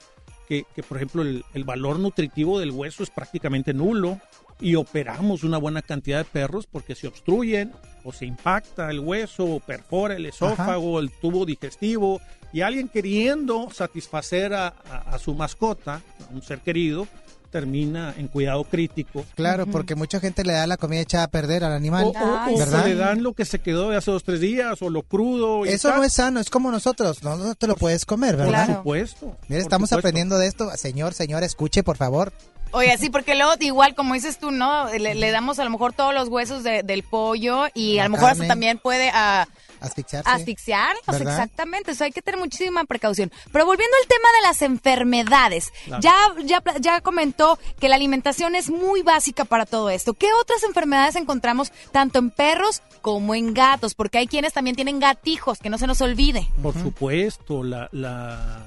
que, 0.46 0.64
que, 0.74 0.82
por 0.82 0.98
ejemplo, 0.98 1.22
el, 1.22 1.42
el 1.54 1.64
valor 1.64 1.98
nutritivo 1.98 2.60
del 2.60 2.70
hueso 2.70 3.02
es 3.02 3.10
prácticamente 3.10 3.72
nulo 3.74 4.20
y 4.60 4.76
operamos 4.76 5.42
una 5.42 5.58
buena 5.58 5.82
cantidad 5.82 6.18
de 6.18 6.24
perros 6.26 6.66
porque 6.70 6.94
se 6.94 7.08
obstruyen 7.08 7.72
o 8.04 8.12
se 8.12 8.26
impacta 8.26 8.88
el 8.90 9.00
hueso 9.00 9.46
o 9.46 9.58
perfora 9.60 10.14
el 10.14 10.26
esófago, 10.26 11.00
el 11.00 11.10
tubo 11.10 11.44
digestivo 11.46 12.20
y 12.54 12.62
alguien 12.62 12.88
queriendo 12.88 13.68
satisfacer 13.70 14.54
a, 14.54 14.68
a- 14.68 15.14
a 15.14 15.18
su 15.18 15.34
mascota, 15.34 15.96
a 16.30 16.32
un 16.32 16.40
ser 16.42 16.60
querido, 16.60 17.06
termina 17.50 18.12
en 18.18 18.26
cuidado 18.26 18.64
crítico. 18.64 19.24
Claro, 19.36 19.66
porque 19.66 19.94
mucha 19.94 20.18
gente 20.18 20.42
le 20.44 20.54
da 20.54 20.66
la 20.66 20.76
comida 20.76 21.00
echada 21.02 21.24
a 21.24 21.28
perder 21.28 21.62
al 21.62 21.72
animal. 21.72 22.04
O, 22.06 22.08
o- 22.08 22.38
Ay, 22.40 22.54
o 22.54 22.58
¿verdad? 22.58 22.84
le 22.86 22.94
dan 22.96 23.22
lo 23.22 23.32
que 23.34 23.44
se 23.44 23.60
quedó 23.60 23.90
de 23.90 23.96
hace 23.96 24.10
dos, 24.10 24.24
tres 24.24 24.40
días 24.40 24.82
o 24.82 24.90
lo 24.90 25.02
crudo. 25.02 25.64
y 25.64 25.68
Eso 25.68 25.88
tal. 25.88 25.98
no 25.98 26.04
es 26.04 26.12
sano, 26.14 26.40
es 26.40 26.50
como 26.50 26.72
nosotros. 26.72 27.22
No, 27.22 27.36
no 27.36 27.54
te 27.54 27.68
lo 27.68 27.76
puedes 27.76 28.04
comer, 28.06 28.34
Por 28.36 28.46
¿verdad? 28.46 28.64
Claro. 28.64 28.80
supuesto. 28.80 29.26
Mira, 29.26 29.36
por 29.48 29.56
estamos 29.58 29.88
supuesto. 29.90 29.98
aprendiendo 29.98 30.38
de 30.38 30.46
esto. 30.48 30.70
Señor, 30.76 31.14
señora, 31.14 31.46
escuche, 31.46 31.84
por 31.84 31.96
favor. 31.96 32.32
Oye, 32.72 32.98
sí, 32.98 33.08
porque 33.08 33.36
luego 33.36 33.52
igual, 33.60 33.94
como 33.94 34.14
dices 34.14 34.38
tú, 34.38 34.50
¿no? 34.50 34.92
Le, 34.92 35.14
le 35.14 35.30
damos 35.30 35.60
a 35.60 35.64
lo 35.64 35.70
mejor 35.70 35.92
todos 35.92 36.12
los 36.12 36.28
huesos 36.28 36.64
de- 36.64 36.82
del 36.82 37.04
pollo 37.04 37.66
y 37.72 37.96
La 37.96 38.02
a 38.02 38.04
lo 38.06 38.10
mejor 38.12 38.28
carne. 38.30 38.42
hasta 38.42 38.52
también 38.52 38.78
puede 38.78 39.10
ah, 39.14 39.46
Asfixiarse. 39.86 40.30
asfixiarlos, 40.30 41.06
¿Verdad? 41.06 41.34
exactamente. 41.34 41.92
Eso 41.92 42.04
hay 42.04 42.12
que 42.12 42.22
tener 42.22 42.38
muchísima 42.40 42.84
precaución. 42.84 43.30
Pero 43.52 43.66
volviendo 43.66 43.96
al 44.02 44.08
tema 44.08 44.28
de 44.36 44.42
las 44.48 44.62
enfermedades, 44.62 45.72
Claro. 45.84 46.02
ya, 46.02 46.14
ya, 46.44 46.62
ya 46.80 47.00
comentó 47.00 47.58
que 47.78 47.88
la 47.88 47.96
alimentación 47.96 48.54
es 48.54 48.70
muy 48.70 49.02
básica 49.02 49.44
para 49.44 49.66
todo 49.66 49.90
esto. 49.90 50.14
¿Qué 50.14 50.28
otras 50.40 50.62
enfermedades 50.64 51.16
encontramos 51.16 51.72
tanto 51.92 52.18
en 52.18 52.30
perros 52.30 52.82
como 53.02 53.34
en 53.34 53.54
gatos? 53.54 53.94
Porque 53.94 54.18
hay 54.18 54.26
quienes 54.26 54.52
también 54.52 54.76
tienen 54.76 54.98
gatijos, 55.00 55.58
que 55.58 55.70
no 55.70 55.78
se 55.78 55.86
nos 55.86 56.00
olvide. 56.00 56.48
Por 56.62 56.74
supuesto, 56.74 57.62
la, 57.62 57.88
la 57.92 58.66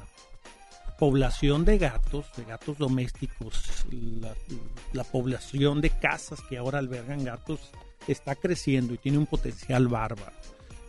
población 1.00 1.66
de 1.66 1.78
gatos, 1.78 2.26
de 2.36 2.44
gatos 2.46 2.78
domésticos, 2.78 3.64
la, 3.92 4.34
la 4.94 5.04
población 5.04 5.80
de 5.82 5.90
casas 5.92 6.40
que 6.50 6.58
ahora 6.58 6.80
albergan 6.80 7.24
gatos 7.24 7.60
está 8.08 8.36
creciendo 8.36 8.94
y 8.94 8.98
tiene 8.98 9.18
un 9.18 9.26
potencial 9.28 9.88
bárbaro. 9.88 10.32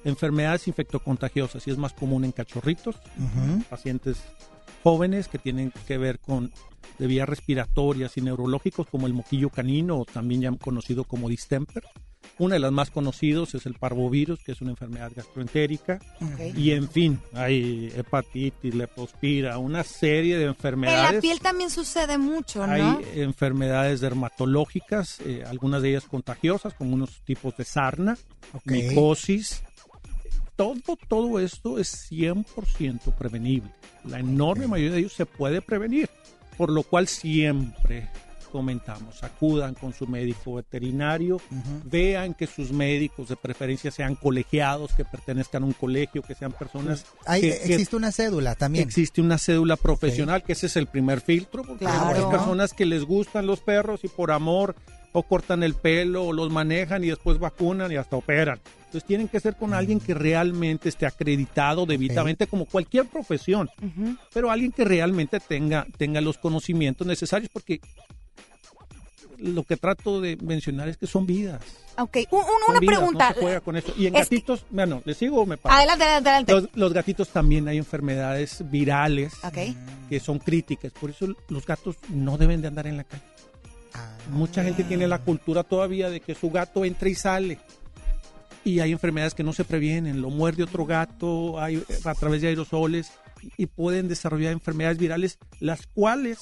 Enfermedades 0.05 0.69
infectocontagiosas 0.69 1.67
y 1.67 1.71
es 1.71 1.79
más 1.79 1.93
común 1.93 2.25
en 2.25 2.33
cachorritos, 2.33 2.97
pacientes 3.69 4.19
jóvenes 4.83 5.29
que 5.29 5.39
tienen 5.39 5.73
que 5.87 5.99
ver 5.99 6.19
con 6.19 6.53
de 6.99 7.07
vías 7.07 7.29
respiratorias 7.29 8.17
y 8.17 8.23
neurológicos 8.23 8.89
como 8.89 9.07
el 9.07 9.15
moquillo 9.15 9.51
canino 9.51 9.99
o 9.99 10.05
también 10.05 10.41
ya 10.41 10.53
conocido 10.53 11.05
como 11.05 11.29
distemper. 11.29 11.85
Una 12.39 12.55
de 12.55 12.61
las 12.61 12.73
más 12.73 12.91
conocidos 12.91 13.55
es 13.55 13.67
el 13.67 13.75
parvovirus, 13.75 14.41
que 14.41 14.53
es 14.53 14.61
una 14.61 14.71
enfermedad 14.71 15.11
gastroentérica. 15.15 15.99
Y 16.57 16.71
en 16.71 16.89
fin, 16.89 17.21
hay 17.33 17.93
hepatitis, 17.97 18.75
lepospira, 18.75 19.59
una 19.59 19.83
serie 19.83 20.37
de 20.37 20.45
En 20.45 20.49
enfermedades. 20.51 21.15
la 21.15 21.21
piel 21.21 21.41
también 21.41 21.71
sucede 21.71 22.17
mucho, 22.17 22.65
¿no? 22.67 22.73
Hay 22.73 23.05
enfermedades 23.17 24.01
dermatológicas, 24.01 25.21
eh, 25.21 25.43
algunas 25.47 25.83
de 25.83 25.91
ellas 25.91 26.05
contagiosas, 26.05 26.75
como 26.75 26.95
unos 26.95 27.23
tipos 27.25 27.57
de 27.57 27.65
sarna, 27.65 28.17
micosis. 28.65 29.63
Todo, 30.59 30.75
todo 31.07 31.39
esto 31.39 31.79
es 31.79 32.11
100% 32.11 33.15
prevenible. 33.17 33.71
La 34.05 34.19
enorme 34.19 34.67
mayoría 34.67 34.91
de 34.95 34.99
ellos 34.99 35.13
se 35.13 35.25
puede 35.25 35.63
prevenir, 35.63 36.11
por 36.57 36.69
lo 36.69 36.83
cual 36.83 37.07
siempre 37.07 38.09
comentamos, 38.51 39.23
acudan 39.23 39.75
con 39.75 39.93
su 39.93 40.07
médico 40.09 40.55
veterinario, 40.55 41.41
vean 41.85 42.35
que 42.35 42.49
sus 42.49 42.73
médicos 42.73 43.29
de 43.29 43.37
preferencia 43.37 43.91
sean 43.93 44.17
colegiados, 44.17 44.95
que 44.95 45.05
pertenezcan 45.05 45.63
a 45.63 45.67
un 45.67 45.75
colegio, 45.75 46.23
que 46.23 46.35
sean 46.35 46.51
personas 46.51 47.05
Hay- 47.27 47.43
que- 47.43 47.59
que 47.61 47.75
existe 47.75 47.95
una 47.95 48.11
cédula 48.11 48.57
también. 48.57 48.85
Existe 48.85 49.21
una 49.21 49.39
cédula 49.39 49.77
profesional, 49.77 50.43
que 50.43 50.55
ese 50.55 50.67
es 50.67 50.77
el 50.77 50.89
primer 50.89 51.21
filtro, 51.21 51.63
porque 51.63 51.85
Claro. 51.85 52.25
hay 52.27 52.37
personas 52.37 52.73
que 52.73 52.85
les 52.87 53.05
gustan 53.05 53.47
los 53.47 53.61
perros 53.61 54.01
y 54.03 54.09
por 54.09 54.33
amor 54.33 54.75
o 55.13 55.23
cortan 55.23 55.63
el 55.63 55.75
pelo 55.75 56.25
o 56.25 56.33
los 56.33 56.51
manejan 56.51 57.03
y 57.05 57.09
después 57.09 57.39
vacunan 57.39 57.91
y 57.91 57.97
hasta 57.97 58.17
operan. 58.17 58.61
Entonces 58.87 59.05
tienen 59.05 59.29
que 59.29 59.41
ser 59.41 59.57
con 59.57 59.75
alguien 59.75 60.01
que 60.01 60.15
realmente 60.15 60.89
esté 60.89 61.07
acreditado 61.07 61.85
debidamente 61.87 62.47
como 62.47 62.65
cualquier 62.67 63.07
profesión, 63.07 63.69
pero 64.33 64.51
alguien 64.51 64.73
que 64.73 64.85
realmente 64.85 65.41
tenga, 65.41 65.87
tenga 65.97 66.21
los 66.21 66.39
conocimientos 66.39 67.07
necesarios 67.07 67.51
porque 67.53 67.81
lo 69.39 69.63
que 69.63 69.77
trato 69.77 70.21
de 70.21 70.37
mencionar 70.37 70.89
es 70.89 70.97
que 70.97 71.07
son 71.07 71.25
vidas. 71.27 71.63
Ok, 71.97 72.17
un- 72.31 72.39
un- 72.41 72.45
Son 72.45 72.55
una 72.71 72.81
vidas, 72.81 72.97
pregunta. 72.99 73.29
No 73.29 73.35
se 73.35 73.41
juega 73.41 73.61
con 73.61 73.77
eso. 73.77 73.93
Y 73.97 74.07
en 74.07 74.17
Es 74.17 74.29
que- 74.29 74.37
gatitos, 74.37 74.65
bueno, 74.71 75.01
¿les 75.05 75.17
sigo 75.17 75.41
o 75.43 75.47
me 75.47 75.57
paro? 75.57 75.75
Adelante, 75.77 76.05
adelante, 76.05 76.29
adelante. 76.31 76.53
Los, 76.53 76.69
los 76.75 76.93
gatitos 76.93 77.29
también 77.29 77.69
hay 77.69 77.79
enfermedades 77.79 78.69
virales 78.71 79.35
que 80.09 80.19
son 80.21 80.39
críticas. 80.41 80.93
Por 80.93 81.11
eso 81.11 81.29
los 81.49 81.65
gatos 81.67 81.97
no 82.09 82.37
deben 82.37 82.63
de 82.63 82.69
andar 82.69 82.87
en 82.89 82.97
la 82.97 83.05
calle. 83.05 83.23
Ah. 83.99 84.31
Mucha 84.31 84.63
gente 84.63 84.85
tiene 84.85 85.09
la 85.09 85.19
cultura 85.19 85.65
todavía 85.65 86.11
de 86.11 86.21
que 86.21 86.35
su 86.35 86.51
gato 86.51 86.85
entra 86.85 87.09
y 87.09 87.15
sale. 87.15 87.59
Y 88.65 88.81
hay 88.81 88.93
enfermedades 88.93 89.35
que 89.35 89.43
no 89.43 89.53
se 89.53 89.65
previenen. 89.65 90.21
Lo 90.21 90.31
muerde 90.31 90.63
otro 90.63 90.85
gato 90.85 91.61
hay, 91.61 91.83
a 92.05 92.15
través 92.15 92.43
de 92.43 92.49
aerosoles 92.49 93.13
y 93.57 93.67
pueden 93.67 94.09
desarrollar 94.09 94.53
enfermedades 94.53 94.99
virales, 94.99 95.39
las 95.61 95.87
cuales 95.87 96.39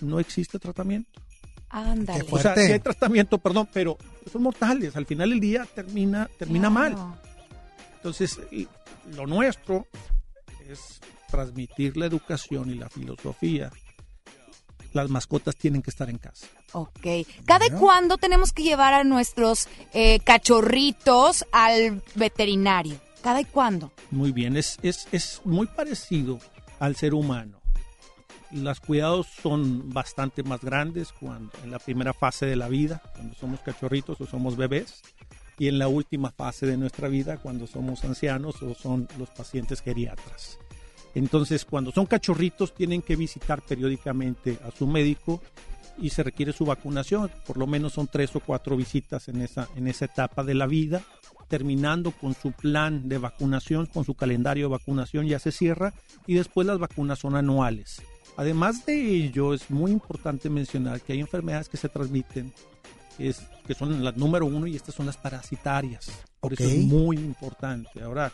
no 0.00 0.20
existe 0.20 0.58
tratamiento. 0.58 1.20
Ándale. 1.68 2.24
O 2.30 2.38
sea, 2.38 2.54
sí 2.54 2.72
hay 2.72 2.78
tratamiento, 2.78 3.38
perdón, 3.38 3.68
pero 3.72 3.98
son 4.30 4.42
mortales. 4.42 4.96
Al 4.96 5.06
final 5.06 5.30
del 5.30 5.40
día 5.40 5.66
termina, 5.74 6.28
termina 6.38 6.70
mal. 6.70 6.96
Entonces, 7.96 8.40
lo 9.14 9.26
nuestro 9.26 9.86
es 10.68 11.00
transmitir 11.28 11.96
la 11.96 12.06
educación 12.06 12.70
y 12.70 12.74
la 12.76 12.88
filosofía. 12.88 13.70
Las 14.96 15.10
mascotas 15.10 15.54
tienen 15.56 15.82
que 15.82 15.90
estar 15.90 16.08
en 16.08 16.18
casa. 16.18 16.46
Ok. 16.72 17.06
¿Cada 17.44 17.66
Bueno. 17.66 17.78
cuándo 17.80 18.16
tenemos 18.18 18.52
que 18.52 18.62
llevar 18.62 18.94
a 18.94 19.04
nuestros 19.04 19.68
eh, 19.92 20.18
cachorritos 20.20 21.44
al 21.52 22.02
veterinario? 22.14 22.98
¿Cada 23.22 23.40
y 23.40 23.44
cuándo? 23.44 23.92
Muy 24.10 24.32
bien, 24.32 24.56
es, 24.56 24.78
es, 24.82 25.06
es 25.12 25.40
muy 25.44 25.66
parecido 25.66 26.38
al 26.80 26.96
ser 26.96 27.12
humano. 27.14 27.60
Los 28.52 28.80
cuidados 28.80 29.26
son 29.42 29.90
bastante 29.92 30.42
más 30.44 30.60
grandes 30.62 31.12
cuando 31.12 31.52
en 31.64 31.70
la 31.70 31.78
primera 31.78 32.12
fase 32.14 32.46
de 32.46 32.56
la 32.56 32.68
vida, 32.68 33.02
cuando 33.14 33.34
somos 33.34 33.60
cachorritos 33.60 34.20
o 34.20 34.26
somos 34.26 34.56
bebés, 34.56 35.02
y 35.58 35.68
en 35.68 35.78
la 35.78 35.88
última 35.88 36.30
fase 36.30 36.66
de 36.66 36.76
nuestra 36.76 37.08
vida, 37.08 37.38
cuando 37.38 37.66
somos 37.66 38.04
ancianos 38.04 38.62
o 38.62 38.74
son 38.74 39.08
los 39.18 39.30
pacientes 39.30 39.80
geriatras. 39.82 40.58
Entonces, 41.16 41.64
cuando 41.64 41.92
son 41.92 42.04
cachorritos, 42.04 42.74
tienen 42.74 43.00
que 43.00 43.16
visitar 43.16 43.62
periódicamente 43.62 44.58
a 44.62 44.70
su 44.70 44.86
médico 44.86 45.42
y 45.98 46.10
se 46.10 46.22
requiere 46.22 46.52
su 46.52 46.66
vacunación. 46.66 47.30
Por 47.46 47.56
lo 47.56 47.66
menos 47.66 47.94
son 47.94 48.06
tres 48.06 48.36
o 48.36 48.40
cuatro 48.40 48.76
visitas 48.76 49.28
en 49.28 49.40
esa, 49.40 49.66
en 49.76 49.88
esa 49.88 50.04
etapa 50.04 50.44
de 50.44 50.52
la 50.54 50.66
vida, 50.66 51.02
terminando 51.48 52.10
con 52.10 52.34
su 52.34 52.52
plan 52.52 53.08
de 53.08 53.16
vacunación, 53.16 53.86
con 53.86 54.04
su 54.04 54.12
calendario 54.12 54.66
de 54.66 54.72
vacunación 54.72 55.26
ya 55.26 55.38
se 55.38 55.52
cierra 55.52 55.94
y 56.26 56.34
después 56.34 56.66
las 56.66 56.78
vacunas 56.78 57.18
son 57.20 57.34
anuales. 57.34 58.02
Además 58.36 58.84
de 58.84 59.00
ello, 59.00 59.54
es 59.54 59.70
muy 59.70 59.92
importante 59.92 60.50
mencionar 60.50 61.00
que 61.00 61.14
hay 61.14 61.20
enfermedades 61.20 61.70
que 61.70 61.78
se 61.78 61.88
transmiten, 61.88 62.52
que, 63.16 63.30
es, 63.30 63.40
que 63.66 63.72
son 63.72 64.04
las 64.04 64.18
número 64.18 64.44
uno 64.44 64.66
y 64.66 64.76
estas 64.76 64.94
son 64.94 65.06
las 65.06 65.16
parasitarias. 65.16 66.10
Por 66.40 66.52
eso 66.52 66.64
Ok. 66.64 66.68
es 66.68 66.84
muy 66.84 67.16
importante. 67.16 68.02
Ahora, 68.02 68.30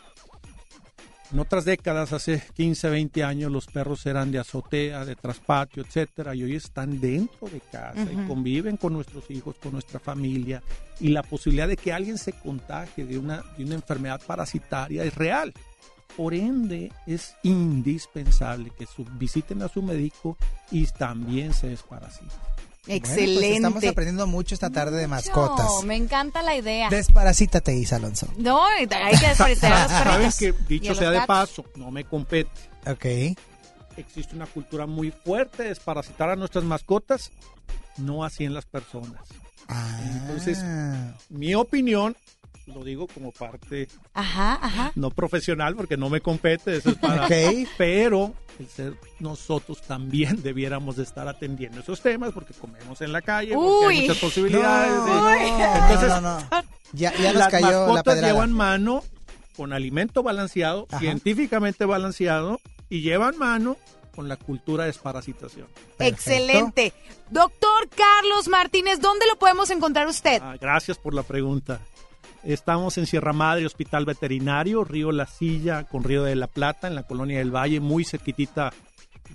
en 1.32 1.38
otras 1.40 1.64
décadas, 1.64 2.12
hace 2.12 2.42
15, 2.54 2.90
20 2.90 3.24
años, 3.24 3.50
los 3.50 3.66
perros 3.66 4.04
eran 4.06 4.30
de 4.30 4.38
azotea, 4.38 5.04
de 5.04 5.16
traspatio, 5.16 5.82
etcétera, 5.82 6.34
y 6.34 6.42
hoy 6.42 6.56
están 6.56 7.00
dentro 7.00 7.48
de 7.48 7.60
casa 7.60 8.06
y 8.12 8.16
Ujú. 8.16 8.28
conviven 8.28 8.76
con 8.76 8.92
nuestros 8.92 9.30
hijos, 9.30 9.56
con 9.62 9.72
nuestra 9.72 9.98
familia, 9.98 10.62
y 11.00 11.08
la 11.08 11.22
posibilidad 11.22 11.68
de 11.68 11.76
que 11.76 11.92
alguien 11.92 12.18
se 12.18 12.32
contagie 12.34 13.04
de 13.06 13.16
una, 13.18 13.42
de 13.56 13.64
una 13.64 13.74
enfermedad 13.76 14.20
parasitaria 14.26 15.04
es 15.04 15.14
real. 15.14 15.52
Por 16.16 16.34
ende, 16.34 16.92
es 17.06 17.34
indispensable 17.42 18.70
que 18.78 18.84
su- 18.84 19.06
visiten 19.18 19.62
a 19.62 19.68
su 19.68 19.80
médico 19.82 20.36
y 20.70 20.86
también 20.86 21.54
se 21.54 21.68
desparasiten. 21.68 22.28
Bueno, 22.84 22.96
Excelente. 22.96 23.38
pues 23.40 23.54
estamos 23.54 23.84
aprendiendo 23.84 24.26
mucho 24.26 24.54
esta 24.54 24.68
tarde 24.70 24.98
de 24.98 25.06
mascotas. 25.06 25.66
No, 25.66 25.82
me 25.82 25.94
encanta 25.94 26.42
la 26.42 26.56
idea. 26.56 26.88
Desparasítate, 26.90 27.76
Isa 27.76 27.96
Alonso. 27.96 28.26
No, 28.36 28.66
hay 28.66 28.88
que 28.88 29.28
desparasitar 29.28 29.88
perritos. 30.04 30.36
que, 30.36 30.52
dicho 30.66 30.94
sea 30.96 31.10
de 31.10 31.18
gatos. 31.18 31.26
paso, 31.28 31.64
no 31.76 31.92
me 31.92 32.04
compete. 32.04 32.50
Ok. 32.86 33.36
Existe 33.96 34.34
una 34.34 34.46
cultura 34.46 34.86
muy 34.86 35.12
fuerte 35.12 35.62
de 35.62 35.68
desparasitar 35.68 36.30
a 36.30 36.34
nuestras 36.34 36.64
mascotas, 36.64 37.30
no 37.98 38.24
así 38.24 38.44
en 38.44 38.54
las 38.54 38.64
personas. 38.64 39.20
Ah. 39.68 40.00
Entonces, 40.16 40.58
mi 41.28 41.54
opinión, 41.54 42.16
lo 42.66 42.84
digo 42.84 43.06
como 43.08 43.32
parte 43.32 43.88
Ajá, 44.14 44.58
ajá. 44.62 44.92
no 44.94 45.10
profesional 45.10 45.74
porque 45.74 45.96
no 45.96 46.08
me 46.10 46.20
compete, 46.20 46.76
eso 46.76 46.90
es 46.90 46.96
para... 46.96 47.24
Ok. 47.26 47.68
Pero 47.76 48.32
el 48.58 48.68
ser- 48.68 48.96
nosotros 49.20 49.82
también 49.82 50.42
debiéramos 50.42 50.96
de 50.96 51.02
estar 51.02 51.26
atendiendo 51.28 51.80
esos 51.80 52.00
temas 52.00 52.32
porque 52.32 52.54
comemos 52.54 53.00
en 53.00 53.12
la 53.12 53.22
calle, 53.22 53.54
porque 53.54 53.86
Uy. 53.86 53.94
hay 53.96 54.00
muchas 54.02 54.18
posibilidades. 54.18 54.92
No, 54.92 55.04
de- 55.04 55.50
no, 55.50 55.74
Entonces, 55.76 56.08
no, 56.08 56.20
no. 56.20 56.38
Ya, 56.92 57.12
ya 57.16 57.32
nos 57.32 57.34
las 57.36 57.48
cayó 57.48 57.70
la 57.70 57.78
mascotas 57.80 58.14
pedrada. 58.14 58.32
llevan 58.32 58.52
mano 58.52 59.02
con 59.56 59.72
alimento 59.72 60.22
balanceado, 60.22 60.86
Ajá. 60.90 60.98
científicamente 61.00 61.84
balanceado, 61.84 62.60
y 62.88 63.00
llevan 63.02 63.36
mano 63.38 63.76
con 64.14 64.28
la 64.28 64.36
cultura 64.36 64.84
de 64.84 64.88
desparasitación. 64.88 65.66
Perfecto. 65.96 66.04
Excelente. 66.04 66.92
Doctor 67.30 67.88
Carlos 67.96 68.46
Martínez, 68.48 69.00
¿dónde 69.00 69.26
lo 69.26 69.38
podemos 69.38 69.70
encontrar 69.70 70.06
usted? 70.06 70.38
Ah, 70.42 70.56
gracias 70.60 70.98
por 70.98 71.14
la 71.14 71.22
pregunta. 71.22 71.80
Estamos 72.44 72.98
en 72.98 73.06
Sierra 73.06 73.32
Madre, 73.32 73.66
Hospital 73.66 74.04
Veterinario, 74.04 74.84
Río 74.84 75.12
La 75.12 75.26
Silla, 75.26 75.84
con 75.84 76.02
Río 76.02 76.24
de 76.24 76.34
la 76.34 76.48
Plata, 76.48 76.88
en 76.88 76.94
la 76.96 77.04
colonia 77.04 77.38
del 77.38 77.54
Valle, 77.54 77.78
muy 77.80 78.04
cerquitita 78.04 78.72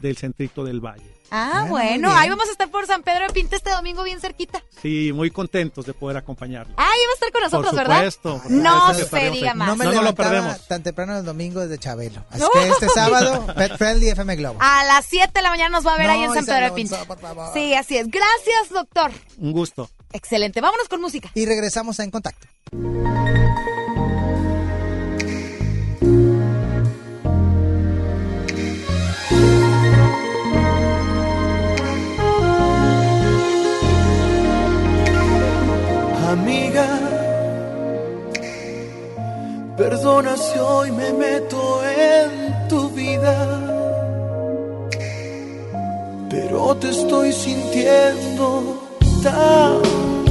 del 0.02 0.17
centrito 0.17 0.63
del 0.63 0.82
Valle. 0.82 1.13
Ah, 1.32 1.52
Ah, 1.56 1.65
bueno, 1.70 2.10
ahí 2.13 2.30
vamos 2.30 2.48
a 2.48 2.52
estar 2.52 2.70
por 2.70 2.86
San 2.86 3.04
Pedro 3.04 3.28
de 3.28 3.34
Pinta 3.34 3.58
este 3.58 3.70
domingo 3.72 4.02
bien 4.04 4.20
cerquita. 4.22 4.63
Sí, 4.82 5.12
muy 5.13 5.30
contentos 5.30 5.86
de 5.86 5.93
poder 5.93 6.15
acompañarlo. 6.17 6.74
Ah, 6.78 6.88
iba 7.04 7.12
a 7.12 7.13
estar 7.15 7.32
con 7.34 7.41
nosotros, 7.41 7.72
por 7.72 7.80
¿verdad? 7.80 7.96
supuesto. 8.12 8.41
por 8.43 8.52
No 8.52 8.93
se 8.93 9.30
diga 9.32 9.54
más. 9.54 9.67
No 9.67 9.76
me 9.76 9.86
no, 9.86 9.91
no 9.93 10.02
lo 10.04 10.15
perdemos. 10.15 10.65
tan 10.67 10.84
temprano 10.84 11.17
el 11.17 11.26
domingo 11.26 11.60
desde 11.60 11.78
Chabelo. 11.80 12.24
Así 12.30 12.41
No. 12.41 12.50
que 12.54 12.70
este 12.70 12.88
sábado, 12.89 13.46
Pet 13.58 13.78
Friendly 13.78 14.10
FM 14.10 14.36
Globo. 14.38 14.58
A 14.62 14.86
las 14.86 15.06
7 15.06 15.32
de 15.36 15.41
la 15.41 15.50
mañana 15.50 15.70
nos 15.70 15.86
va 15.86 15.96
a 15.96 15.98
ver 15.98 16.08
No, 16.08 16.13
ahí 16.13 16.24
en 16.24 16.34
San 16.34 16.46
Pedro 16.46 16.65
de 16.65 16.72
Pinta. 16.72 17.04
por 17.06 17.20
favor. 17.20 17.50
Sí, 17.54 17.74
así 17.74 17.98
es. 17.98 18.08
Gracias, 18.08 18.70
doctor. 18.72 19.12
Un 19.38 19.52
gusto. 19.52 19.89
Excelente. 20.13 20.62
Vámonos 20.62 20.88
con 20.88 21.02
música. 21.02 21.32
Y 21.34 21.46
regresamos 21.46 22.00
a 22.00 22.04
En 22.04 22.12
Contacto. 22.12 22.48
Amiga, 36.30 36.88
perdona 39.78 40.36
si 40.36 40.60
hoy 40.60 40.91
me 40.91 41.13
meto 41.13 41.82
en 41.86 42.67
tu 42.67 42.89
vida, 42.89 43.36
pero 46.30 46.76
te 46.76 46.89
estoy 46.89 47.32
sintiendo 47.32 48.87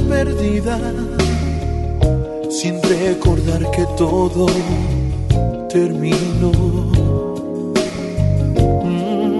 perdida, 0.09 0.79
sin 2.49 2.81
recordar 2.81 3.69
que 3.71 3.85
todo 3.97 4.47
terminó. 5.69 6.51
Mm. 8.83 9.39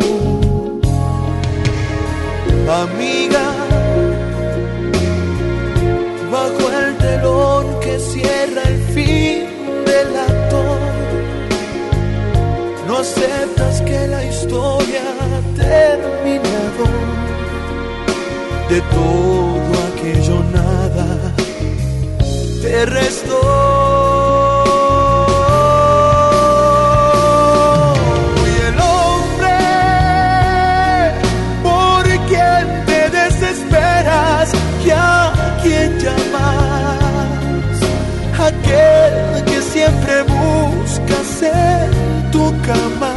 Amiga, 2.69 3.45
bajo 6.31 6.65
el 6.81 6.97
telón 6.97 7.79
que 7.79 7.99
cierra 7.99 8.61
el 8.65 8.79
fin 8.93 9.45
del 9.85 10.09
acto. 10.29 10.63
No 12.87 12.97
aceptas 12.97 13.81
que 13.81 14.07
la 14.07 14.23
historia 14.25 15.01
ha 15.21 15.55
terminado. 15.55 17.16
De 18.69 18.81
todo 18.81 19.71
aquello 19.87 20.43
nada 20.51 21.33
te 22.61 22.85
restó. 22.85 23.39
Y 28.45 28.53
el 28.67 28.77
hombre 28.93 29.57
por 31.63 32.03
quien 32.27 32.85
te 32.85 33.09
desesperas 33.09 34.51
y 34.85 34.89
a 34.89 35.59
quien 35.63 35.97
llamas, 35.99 37.77
aquel 38.37 39.45
que 39.45 39.61
siempre 39.61 40.23
buscas 40.23 41.41
en 41.43 42.31
tu 42.31 42.53
cama. 42.63 43.16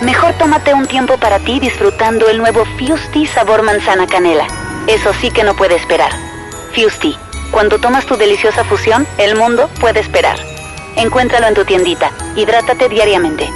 Mejor 0.00 0.32
tómate 0.38 0.72
un 0.72 0.86
tiempo 0.86 1.18
para 1.18 1.38
ti 1.40 1.60
disfrutando 1.60 2.28
el 2.30 2.38
nuevo 2.38 2.64
Fusti 2.78 3.26
sabor 3.26 3.62
manzana 3.62 4.06
canela. 4.06 4.46
Eso 4.86 5.12
sí 5.20 5.30
que 5.30 5.44
no 5.44 5.54
puede 5.54 5.76
esperar. 5.76 6.10
Fusti, 6.74 7.14
cuando 7.50 7.78
tomas 7.78 8.06
tu 8.06 8.16
deliciosa 8.16 8.64
fusión, 8.64 9.06
el 9.18 9.36
mundo 9.36 9.68
puede 9.78 10.00
esperar. 10.00 10.38
Encuéntralo 10.96 11.48
en 11.48 11.54
tu 11.54 11.66
tiendita. 11.66 12.12
Hidrátate 12.34 12.88
diariamente. 12.88 13.50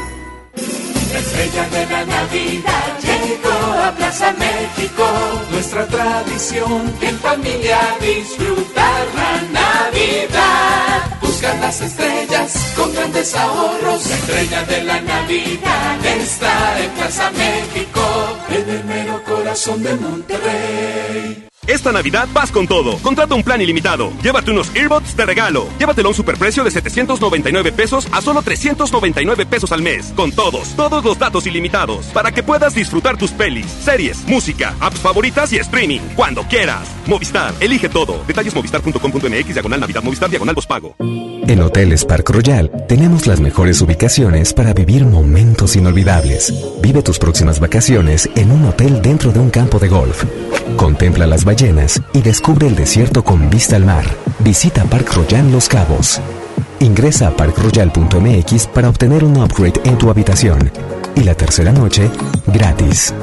La 1.12 1.18
estrella 1.18 1.68
de 1.70 1.86
la 1.86 2.05
Navidad 2.05 2.99
llegó 3.01 3.82
a 3.82 3.92
Plaza 3.92 4.34
México. 4.38 5.05
Nuestra 5.51 5.86
tradición 5.86 6.92
en 7.01 7.18
familia 7.20 7.78
disfrutar 8.01 9.07
la 9.16 9.61
Navidad. 9.61 11.13
Las 11.61 11.80
estrellas 11.80 12.72
con 12.74 12.92
grandes 12.95 13.34
ahorros. 13.34 14.07
La 14.07 14.14
estrella 14.16 14.62
de 14.64 14.84
la 14.84 15.01
Navidad 15.01 16.07
está 16.07 16.80
en 16.82 16.90
Plaza 16.92 17.30
México. 17.32 18.38
En 18.49 18.70
el 18.70 18.84
mero 18.84 19.22
corazón 19.24 19.82
de 19.82 19.95
Monterrey. 19.95 21.49
Esta 21.66 21.92
Navidad 21.92 22.28
vas 22.32 22.50
con 22.50 22.66
todo. 22.66 22.96
Contrata 22.98 23.34
un 23.34 23.42
plan 23.42 23.60
ilimitado. 23.60 24.12
Llévate 24.22 24.50
unos 24.50 24.74
earbuds 24.74 25.16
de 25.16 25.26
regalo. 25.26 25.68
Llévatelo 25.78 26.08
a 26.08 26.10
un 26.10 26.14
superprecio 26.14 26.64
de 26.64 26.70
799 26.70 27.72
pesos 27.72 28.08
a 28.10 28.20
solo 28.22 28.42
399 28.42 29.46
pesos 29.46 29.70
al 29.72 29.82
mes. 29.82 30.12
Con 30.16 30.32
todos, 30.32 30.74
todos 30.76 31.04
los 31.04 31.18
datos 31.18 31.46
ilimitados. 31.46 32.06
Para 32.06 32.32
que 32.32 32.42
puedas 32.42 32.74
disfrutar 32.74 33.18
tus 33.18 33.30
pelis, 33.30 33.66
series, 33.66 34.26
música, 34.26 34.74
apps 34.80 35.00
favoritas 35.00 35.52
y 35.52 35.58
streaming. 35.58 36.00
Cuando 36.16 36.42
quieras. 36.44 36.88
Movistar, 37.06 37.52
elige 37.60 37.88
todo. 37.88 38.24
Detalles 38.26 38.54
movistar.com.mx, 38.54 39.54
diagonal 39.54 39.80
Navidad, 39.80 40.02
Movistar, 40.02 40.30
diagonal 40.30 40.54
pago. 40.62 40.94
En 41.46 41.60
Hoteles 41.60 42.04
Park 42.06 42.30
Royal 42.30 42.70
tenemos 42.88 43.26
las 43.26 43.40
mejores 43.40 43.82
ubicaciones 43.82 44.54
para 44.54 44.72
vivir 44.72 45.04
momentos 45.04 45.76
inolvidables. 45.76 46.52
Vive 46.80 47.02
tus 47.02 47.18
próximas 47.18 47.60
vacaciones 47.60 48.30
en 48.34 48.50
un 48.50 48.64
hotel 48.64 49.02
dentro 49.02 49.30
de 49.30 49.40
un 49.40 49.50
campo 49.50 49.78
de 49.78 49.88
golf. 49.88 50.24
Contempla 50.76 51.26
las 51.26 51.44
y 52.12 52.20
descubre 52.20 52.66
el 52.66 52.74
desierto 52.74 53.22
con 53.22 53.48
vista 53.48 53.76
al 53.76 53.84
mar. 53.84 54.05
Visita 54.40 54.82
Park 54.84 55.12
Royal 55.14 55.52
Los 55.52 55.68
Cabos. 55.68 56.20
Ingresa 56.80 57.28
a 57.28 57.30
parkroyal.mx 57.30 58.66
para 58.66 58.88
obtener 58.88 59.22
un 59.22 59.36
upgrade 59.36 59.80
en 59.84 59.96
tu 59.96 60.11
habitación. 60.11 60.72
Y 61.14 61.22
la 61.22 61.36
tercera 61.36 61.70
noche, 61.70 62.11
gratis. 62.48 63.14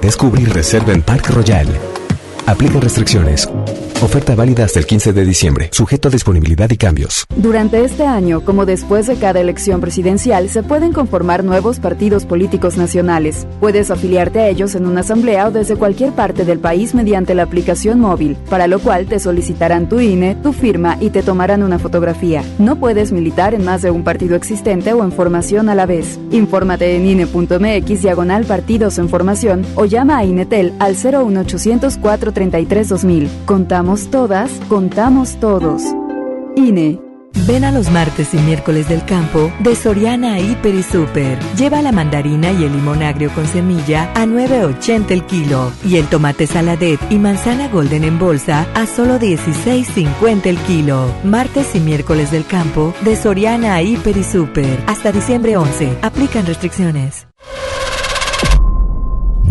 Descubre 0.00 0.40
y 0.40 0.46
reserva 0.46 0.94
en 0.94 1.02
Park 1.02 1.28
Royal. 1.28 1.68
Aplica 2.46 2.78
restricciones. 2.78 3.48
Oferta 4.02 4.34
válida 4.34 4.64
hasta 4.64 4.78
el 4.78 4.86
15 4.86 5.14
de 5.14 5.24
diciembre, 5.24 5.70
sujeto 5.72 6.08
a 6.08 6.10
disponibilidad 6.10 6.68
y 6.70 6.76
cambios. 6.76 7.24
Durante 7.36 7.82
este 7.82 8.04
año, 8.04 8.44
como 8.44 8.66
después 8.66 9.06
de 9.06 9.16
cada 9.16 9.40
elección 9.40 9.80
presidencial, 9.80 10.50
se 10.50 10.62
pueden 10.62 10.92
conformar 10.92 11.42
nuevos 11.42 11.78
partidos 11.78 12.26
políticos 12.26 12.76
nacionales. 12.76 13.46
Puedes 13.60 13.90
afiliarte 13.90 14.40
a 14.40 14.48
ellos 14.48 14.74
en 14.74 14.84
una 14.84 15.00
asamblea 15.00 15.48
o 15.48 15.52
desde 15.52 15.76
cualquier 15.76 16.12
parte 16.12 16.44
del 16.44 16.58
país 16.58 16.94
mediante 16.94 17.34
la 17.34 17.44
aplicación 17.44 17.98
móvil, 17.98 18.36
para 18.50 18.66
lo 18.66 18.78
cual 18.78 19.06
te 19.06 19.20
solicitarán 19.20 19.88
tu 19.88 20.00
INE, 20.00 20.34
tu 20.34 20.52
firma 20.52 20.98
y 21.00 21.08
te 21.08 21.22
tomarán 21.22 21.62
una 21.62 21.78
fotografía. 21.78 22.44
No 22.58 22.76
puedes 22.76 23.10
militar 23.10 23.54
en 23.54 23.64
más 23.64 23.80
de 23.80 23.90
un 23.90 24.04
partido 24.04 24.36
existente 24.36 24.92
o 24.92 25.02
en 25.02 25.12
formación 25.12 25.70
a 25.70 25.74
la 25.74 25.86
vez. 25.86 26.18
Infórmate 26.30 26.96
en 26.96 27.06
INE.mx 27.06 28.02
diagonal 28.02 28.44
partidos 28.44 28.98
en 28.98 29.08
formación 29.08 29.64
o 29.76 29.86
llama 29.86 30.18
a 30.18 30.24
INETEL 30.26 30.74
al 30.78 30.94
01800 30.94 31.96
433 31.96 32.33
2000. 32.34 33.28
Contamos 33.46 34.10
todas, 34.10 34.50
contamos 34.68 35.38
todos. 35.40 35.82
INE. 36.56 37.00
Ven 37.46 37.64
a 37.64 37.72
los 37.72 37.90
martes 37.90 38.32
y 38.32 38.38
miércoles 38.38 38.88
del 38.88 39.04
campo 39.04 39.52
de 39.58 39.74
Soriana 39.74 40.38
Hiper 40.38 40.74
y 40.74 40.82
Super. 40.82 41.38
Lleva 41.56 41.82
la 41.82 41.92
mandarina 41.92 42.52
y 42.52 42.64
el 42.64 42.72
limón 42.72 43.02
agrio 43.02 43.30
con 43.34 43.46
semilla 43.46 44.10
a 44.14 44.24
9.80 44.24 45.10
el 45.10 45.26
kilo 45.26 45.72
y 45.84 45.96
el 45.96 46.06
tomate 46.06 46.46
saladet 46.46 47.00
y 47.10 47.18
manzana 47.18 47.68
golden 47.68 48.04
en 48.04 48.18
bolsa 48.18 48.66
a 48.74 48.86
solo 48.86 49.18
16.50 49.18 50.46
el 50.46 50.58
kilo. 50.58 51.12
Martes 51.24 51.74
y 51.74 51.80
miércoles 51.80 52.30
del 52.30 52.46
campo 52.46 52.94
de 53.02 53.16
Soriana 53.16 53.82
Hiper 53.82 54.16
y 54.16 54.24
Super. 54.24 54.82
Hasta 54.86 55.12
diciembre 55.12 55.56
11. 55.56 55.98
Aplican 56.02 56.46
restricciones. 56.46 57.26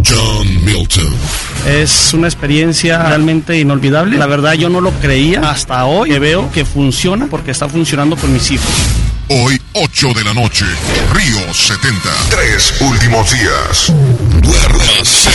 John 0.04 0.66
Milton. 0.66 1.43
Es 1.68 2.14
una 2.14 2.28
experiencia 2.28 3.02
realmente 3.04 3.58
inolvidable. 3.58 4.18
La 4.18 4.28
verdad 4.28 4.54
yo 4.54 4.70
no 4.70 4.82
lo 4.82 4.92
creía 4.92 5.50
hasta 5.50 5.86
hoy. 5.86 6.10
Me 6.10 6.20
veo 6.20 6.52
que 6.52 6.66
funciona 6.66 7.28
porque 7.28 7.52
está 7.52 7.70
funcionando 7.70 8.18
con 8.18 8.34
mis 8.34 8.52
hijos. 8.52 8.70
Hoy, 9.30 9.60
8 9.74 10.14
de 10.14 10.24
la 10.26 10.34
noche, 10.34 10.66
Río 11.14 11.54
70. 11.54 12.10
Tres 12.30 12.74
últimos 12.82 13.32
días. 13.32 13.94
Duérmase. 14.42 15.30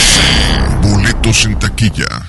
Boletos 0.83 1.45
en 1.45 1.57
taquilla. 1.57 2.28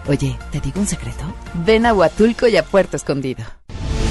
Oye, 0.07 0.37
¿te 0.51 0.59
digo 0.59 0.79
un 0.79 0.87
secreto? 0.87 1.23
Ven 1.53 1.85
a 1.85 1.93
Huatulco 1.93 2.47
y 2.47 2.57
a 2.57 2.63
Puerto 2.63 2.97
Escondido. 2.97 3.43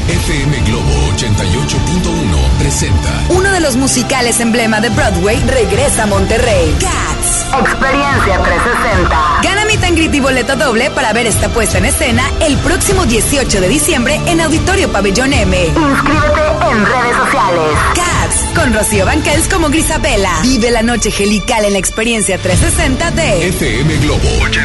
FM 0.09 0.61
Globo 0.67 0.91
88.1 1.17 2.59
presenta 2.59 3.09
Uno 3.29 3.53
de 3.53 3.61
los 3.61 3.77
musicales 3.77 4.41
emblema 4.41 4.81
de 4.81 4.89
Broadway 4.89 5.39
regresa 5.47 6.03
a 6.03 6.07
Monterrey. 6.07 6.75
Cats. 6.81 7.47
Experiencia 7.61 8.41
360. 8.43 9.41
Gana 9.43 9.65
mi 9.67 9.77
tangrit 9.77 10.13
y 10.15 10.21
boleto 10.21 10.57
doble 10.57 10.91
para 10.91 11.13
ver 11.13 11.27
esta 11.27 11.49
puesta 11.49 11.79
en 11.79 11.85
escena 11.85 12.25
el 12.41 12.57
próximo 12.59 13.07
18 13.07 13.61
de 13.61 13.69
diciembre 13.69 14.21
en 14.27 14.41
Auditorio 14.41 14.91
Pabellón 14.91 15.33
M. 15.33 15.57
Inscríbete 15.67 16.41
en 16.71 16.87
redes 16.87 17.17
sociales. 17.17 17.79
Cats, 17.95 18.59
con 18.59 18.73
Rocío 18.75 19.05
Banquels 19.07 19.49
como 19.49 19.69
Grisabela. 19.69 20.41
Vive 20.43 20.71
la 20.73 20.83
noche 20.83 21.11
gelical 21.13 21.65
en 21.65 21.75
la 21.75 21.79
experiencia 21.79 22.37
360 22.39 23.11
de 23.13 23.49
FM 23.49 23.97
Globo 23.99 24.29
88.1. 24.41 24.60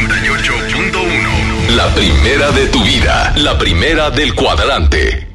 La 1.75 1.93
primera 1.93 2.51
de 2.51 2.67
tu 2.67 2.81
vida, 2.81 3.33
la 3.35 3.57
primera 3.57 4.09
del 4.09 4.33
cuadrante. 4.33 5.34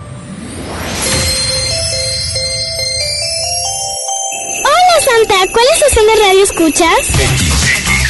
Santa, 5.01 5.47
¿cuál 5.51 5.65
estación 5.73 6.05
de 6.05 6.15
radio 6.23 6.43
escuchas? 6.43 7.09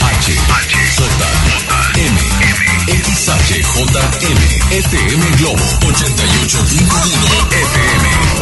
H, 0.01 0.35
J, 0.97 1.09
M, 1.95 2.17
XHJM, 3.01 4.39
FM 4.71 5.23
Globo 5.37 5.63
88.1 5.79 7.47
FM. 7.51 8.40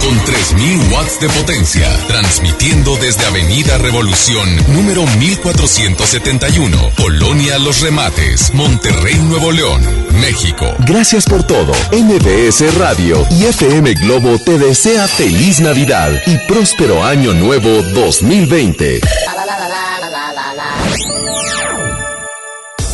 Con 0.00 0.24
3000 0.24 0.92
watts 0.92 1.20
de 1.20 1.28
potencia, 1.28 1.88
transmitiendo 2.06 2.96
desde 2.96 3.26
Avenida 3.26 3.78
Revolución, 3.78 4.48
número 4.68 5.04
1471, 5.18 6.90
Colonia 6.96 7.58
Los 7.58 7.80
Remates, 7.80 8.52
Monterrey, 8.54 9.16
Nuevo 9.16 9.50
León, 9.52 9.82
México. 10.20 10.66
Gracias 10.86 11.24
por 11.24 11.42
todo. 11.42 11.72
MBS 11.92 12.74
Radio 12.76 13.26
y 13.30 13.44
FM 13.44 13.94
Globo 13.94 14.38
te 14.38 14.58
desea 14.58 15.08
feliz 15.08 15.60
Navidad 15.60 16.12
y 16.26 16.38
próspero 16.46 17.04
año 17.04 17.32
nuevo 17.32 17.82
2020. 17.82 19.00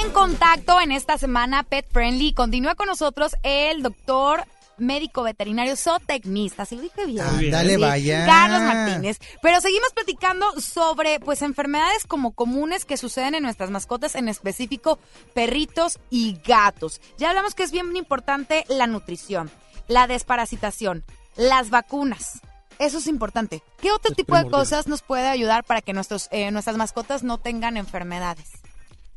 en 0.00 0.10
contacto 0.10 0.80
en 0.80 0.92
esta 0.92 1.18
semana 1.18 1.62
Pet 1.64 1.86
Friendly. 1.90 2.32
Continúa 2.34 2.74
con 2.74 2.86
nosotros 2.86 3.36
el 3.42 3.82
doctor 3.82 4.44
médico 4.78 5.22
veterinario 5.22 5.76
zootecnista, 5.76 6.64
si 6.64 6.76
lo 6.76 6.82
dije 6.82 7.06
bien. 7.06 7.20
Ándale, 7.20 7.74
Sí, 7.74 7.80
vaya. 7.80 8.26
Carlos 8.26 8.62
Martínez. 8.62 9.18
Pero 9.42 9.60
seguimos 9.60 9.92
platicando 9.92 10.60
sobre 10.60 11.20
pues 11.20 11.42
enfermedades 11.42 12.04
como 12.06 12.32
comunes 12.32 12.84
que 12.84 12.96
suceden 12.96 13.34
en 13.34 13.42
nuestras 13.42 13.70
mascotas, 13.70 14.14
en 14.14 14.28
específico 14.28 14.98
perritos 15.34 15.98
y 16.10 16.38
gatos. 16.44 17.00
Ya 17.18 17.28
hablamos 17.30 17.54
que 17.54 17.62
es 17.62 17.70
bien 17.70 17.94
importante 17.96 18.64
la 18.68 18.86
nutrición, 18.86 19.50
la 19.88 20.06
desparasitación, 20.06 21.04
las 21.36 21.70
vacunas. 21.70 22.40
Eso 22.78 22.98
es 22.98 23.06
importante. 23.06 23.62
¿Qué 23.80 23.92
otro 23.92 24.14
tipo 24.14 24.36
de 24.36 24.50
cosas 24.50 24.88
nos 24.88 25.02
puede 25.02 25.28
ayudar 25.28 25.64
para 25.64 25.82
que 25.82 25.92
nuestros, 25.92 26.28
eh, 26.32 26.50
nuestras 26.50 26.76
mascotas 26.76 27.22
no 27.22 27.38
tengan 27.38 27.76
enfermedades? 27.76 28.48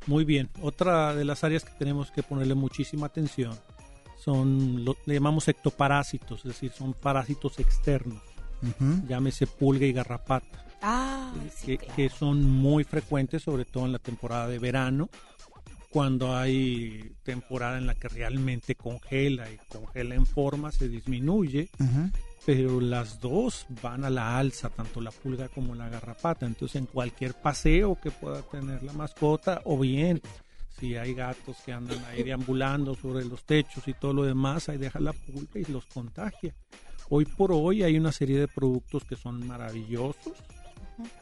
Muy 0.07 0.25
bien. 0.25 0.49
Otra 0.61 1.15
de 1.15 1.25
las 1.25 1.43
áreas 1.43 1.63
que 1.63 1.73
tenemos 1.77 2.11
que 2.11 2.23
ponerle 2.23 2.55
muchísima 2.55 3.07
atención 3.07 3.57
son, 4.17 4.85
lo, 4.85 4.95
le 5.05 5.15
llamamos 5.15 5.47
ectoparásitos, 5.47 6.39
es 6.39 6.45
decir, 6.45 6.71
son 6.71 6.93
parásitos 6.93 7.59
externos. 7.59 8.21
Llámese 9.07 9.45
pulga 9.45 9.85
y 9.85 9.93
garrapata. 9.93 10.65
Ah, 10.81 11.33
que, 11.65 11.77
que 11.77 12.09
son 12.09 12.43
muy 12.43 12.83
frecuentes, 12.83 13.43
sobre 13.43 13.65
todo 13.65 13.85
en 13.85 13.91
la 13.91 13.99
temporada 13.99 14.47
de 14.47 14.59
verano, 14.59 15.09
cuando 15.95 16.35
hay 16.35 17.13
temporada 17.23 17.77
en 17.77 17.87
la 17.87 17.95
que 17.95 18.09
realmente 18.09 18.75
congela 18.75 19.49
y 19.49 19.57
congela 19.69 20.13
en 20.15 20.25
forma, 20.25 20.73
se 20.73 20.89
disminuye, 20.89 21.69
pero 22.45 22.79
las 22.79 23.19
dos 23.19 23.65
van 23.81 24.05
a 24.05 24.09
la 24.09 24.37
alza, 24.37 24.69
tanto 24.69 25.01
la 25.01 25.11
pulga 25.11 25.49
como 25.49 25.73
la 25.73 25.89
garrapata. 25.89 26.45
Entonces, 26.45 26.75
en 26.75 26.85
cualquier 26.85 27.33
paseo 27.33 27.97
que 28.01 28.11
pueda 28.11 28.41
tener 28.43 28.83
la 28.83 28.93
mascota, 28.93 29.61
o 29.65 29.79
bien 29.79 30.21
si 30.79 30.95
hay 30.95 31.13
gatos 31.13 31.57
que 31.65 31.73
andan 31.73 32.03
ahí 32.05 32.23
deambulando 32.23 32.95
sobre 32.95 33.25
los 33.25 33.43
techos 33.45 33.87
y 33.87 33.93
todo 33.93 34.13
lo 34.13 34.23
demás, 34.23 34.69
ahí 34.69 34.77
deja 34.77 34.99
la 34.99 35.13
pulga 35.13 35.59
y 35.59 35.65
los 35.65 35.85
contagia. 35.85 36.53
Hoy 37.09 37.25
por 37.25 37.51
hoy 37.51 37.83
hay 37.83 37.97
una 37.97 38.11
serie 38.11 38.39
de 38.39 38.47
productos 38.47 39.03
que 39.05 39.15
son 39.15 39.45
maravillosos. 39.47 40.33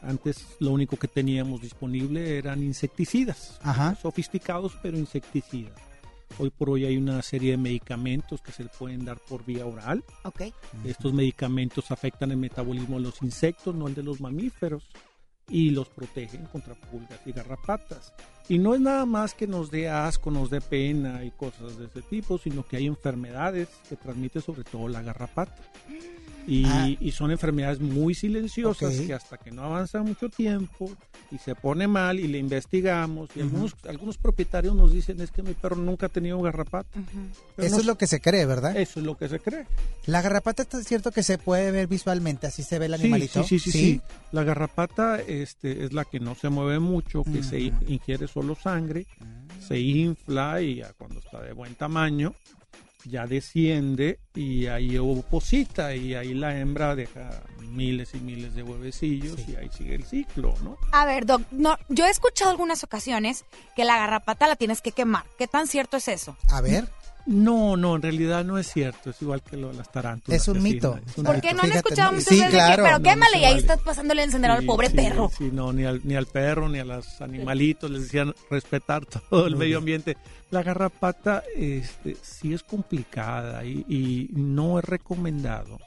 Antes 0.02 0.46
lo 0.60 0.70
único 0.70 0.96
que 0.96 1.08
teníamos 1.08 1.60
disponible 1.62 2.38
eran 2.38 2.62
insecticidas, 2.62 3.58
Ajá. 3.62 3.96
sofisticados 3.96 4.76
pero 4.82 4.98
insecticidas. 4.98 5.74
Hoy 6.38 6.50
por 6.50 6.70
hoy 6.70 6.84
hay 6.84 6.96
una 6.96 7.22
serie 7.22 7.52
de 7.52 7.56
medicamentos 7.56 8.40
que 8.40 8.50
se 8.50 8.64
le 8.64 8.70
pueden 8.70 9.04
dar 9.04 9.18
por 9.18 9.44
vía 9.44 9.66
oral. 9.66 10.04
Ok. 10.24 10.42
Estos 10.84 11.12
medicamentos 11.12 11.90
afectan 11.90 12.32
el 12.32 12.38
metabolismo 12.38 12.96
de 12.96 13.04
los 13.04 13.22
insectos, 13.22 13.74
no 13.74 13.86
el 13.86 13.94
de 13.94 14.02
los 14.02 14.20
mamíferos, 14.20 14.88
y 15.48 15.70
los 15.70 15.88
protegen 15.88 16.46
contra 16.46 16.74
pulgas 16.74 17.20
y 17.26 17.32
garrapatas. 17.32 18.12
Y 18.48 18.58
no 18.58 18.74
es 18.74 18.80
nada 18.80 19.06
más 19.06 19.34
que 19.34 19.46
nos 19.46 19.70
dé 19.70 19.88
asco, 19.88 20.30
nos 20.30 20.50
dé 20.50 20.60
pena 20.60 21.24
y 21.24 21.30
cosas 21.30 21.78
de 21.78 21.86
ese 21.86 22.02
tipo, 22.02 22.38
sino 22.38 22.64
que 22.64 22.78
hay 22.78 22.86
enfermedades 22.86 23.68
que 23.88 23.96
transmite 23.96 24.40
sobre 24.40 24.64
todo 24.64 24.88
la 24.88 25.02
garrapata. 25.02 25.62
Y, 26.46 26.64
Ah. 26.66 26.88
y 27.00 27.10
son 27.12 27.30
enfermedades 27.30 27.80
muy 27.80 28.14
silenciosas 28.14 29.00
que 29.00 29.14
hasta 29.14 29.38
que 29.38 29.50
no 29.50 29.62
avanza 29.62 30.02
mucho 30.02 30.28
tiempo 30.28 30.90
y 31.30 31.38
se 31.38 31.54
pone 31.54 31.88
mal 31.88 32.20
y 32.20 32.28
le 32.28 32.38
investigamos 32.38 33.30
y 33.34 33.40
algunos, 33.40 33.74
algunos 33.88 34.18
propietarios 34.18 34.74
nos 34.74 34.92
dicen 34.92 35.20
es 35.20 35.30
que 35.30 35.42
mi 35.42 35.54
perro 35.54 35.76
nunca 35.76 36.06
ha 36.06 36.08
tenido 36.10 36.40
garrapata. 36.42 36.98
Eso 37.56 37.76
no 37.76 37.80
es 37.80 37.86
lo 37.86 37.96
que 37.96 38.06
se 38.06 38.20
cree, 38.20 38.44
¿verdad? 38.46 38.76
Eso 38.76 39.00
es 39.00 39.06
lo 39.06 39.16
que 39.16 39.28
se 39.28 39.40
cree. 39.40 39.66
La 40.06 40.20
garrapata 40.20 40.66
es 40.78 40.86
cierto 40.86 41.12
que 41.12 41.22
se 41.22 41.38
puede 41.38 41.70
ver 41.70 41.86
visualmente, 41.86 42.46
así 42.46 42.62
se 42.62 42.78
ve 42.78 42.86
el 42.86 42.94
animalito. 42.94 43.42
Sí, 43.42 43.58
sí, 43.58 43.70
sí, 43.70 43.78
sí. 43.78 44.00
La 44.32 44.44
garrapata 44.44 45.20
este, 45.20 45.84
es 45.84 45.92
la 45.92 46.04
que 46.04 46.20
no 46.20 46.34
se 46.34 46.50
mueve 46.50 46.78
mucho, 46.78 47.24
que 47.24 47.42
se 47.42 47.58
ingiere 47.60 48.28
solo 48.28 48.54
sangre, 48.54 49.06
se 49.66 49.78
infla 49.78 50.60
y 50.60 50.76
ya 50.76 50.92
cuando 50.92 51.20
está 51.20 51.40
de 51.40 51.52
buen 51.52 51.74
tamaño 51.74 52.34
ya 53.04 53.26
desciende 53.26 54.18
y 54.34 54.66
ahí 54.66 54.98
oposita 54.98 55.94
y 55.94 56.14
ahí 56.14 56.34
la 56.34 56.58
hembra 56.58 56.94
deja 56.94 57.42
miles 57.60 58.14
y 58.14 58.18
miles 58.18 58.54
de 58.54 58.62
huevecillos 58.62 59.38
y 59.48 59.56
ahí 59.56 59.68
sigue 59.76 59.94
el 59.96 60.04
ciclo, 60.04 60.54
¿no? 60.62 60.78
A 60.92 61.04
ver, 61.04 61.26
Doc, 61.26 61.42
no, 61.50 61.76
yo 61.88 62.06
he 62.06 62.10
escuchado 62.10 62.50
algunas 62.50 62.84
ocasiones 62.84 63.44
que 63.74 63.84
la 63.84 63.98
garrapata 63.98 64.46
la 64.46 64.56
tienes 64.56 64.80
que 64.80 64.92
quemar. 64.92 65.24
¿Qué 65.38 65.46
tan 65.46 65.66
cierto 65.66 65.96
es 65.96 66.08
eso? 66.08 66.36
A 66.48 66.60
ver. 66.60 66.88
No, 67.26 67.76
no, 67.76 67.96
en 67.96 68.02
realidad 68.02 68.44
no 68.44 68.58
es 68.58 68.70
cierto, 68.70 69.10
es 69.10 69.22
igual 69.22 69.42
que 69.42 69.56
lo 69.56 69.68
de 69.68 69.74
las 69.74 69.90
tarántulas. 69.90 70.42
Es 70.42 70.48
un 70.48 70.56
sí, 70.56 70.60
mito. 70.60 70.98
un 71.16 71.24
¿Por 71.24 71.36
mito. 71.36 71.48
qué 71.48 71.54
no 71.54 71.62
han 71.62 71.72
escuchado 71.72 72.12
muchas 72.12 72.26
sí, 72.28 72.34
veces 72.36 72.50
que, 72.50 72.82
pero 72.82 72.98
No, 72.98 73.02
quémale 73.02 73.36
no 73.36 73.40
y 73.40 73.44
ahí 73.44 73.50
vale. 73.54 73.60
estás 73.60 73.80
pasándole 73.80 74.22
el 74.22 74.28
encendedor 74.28 74.56
al 74.56 74.60
Sí, 74.62 74.66
pobre 74.66 74.90
sí, 74.90 74.96
perro? 74.96 75.30
Sí, 75.36 75.50
no, 75.52 75.72
ni 75.72 75.84
al, 75.84 76.00
ni 76.04 76.14
al 76.16 76.26
perro, 76.26 76.68
ni 76.68 76.78
a 76.80 76.84
los 76.84 77.20
animalitos 77.22 77.90
les 77.90 78.02
decían 78.02 78.34
respetar 78.50 79.06
todo 79.30 79.46
el 79.46 79.52
Muy 79.52 79.60
medio 79.60 79.80
bien. 79.80 80.00
ambiente. 80.02 80.16
La 80.50 80.62
garrapata 80.62 81.42
este, 81.56 82.16
sí 82.20 82.52
es 82.52 82.62
complicada 82.62 83.64
y, 83.64 83.84
y 83.88 84.28
no 84.32 84.78
es 84.78 84.84
recomendado 84.84 85.78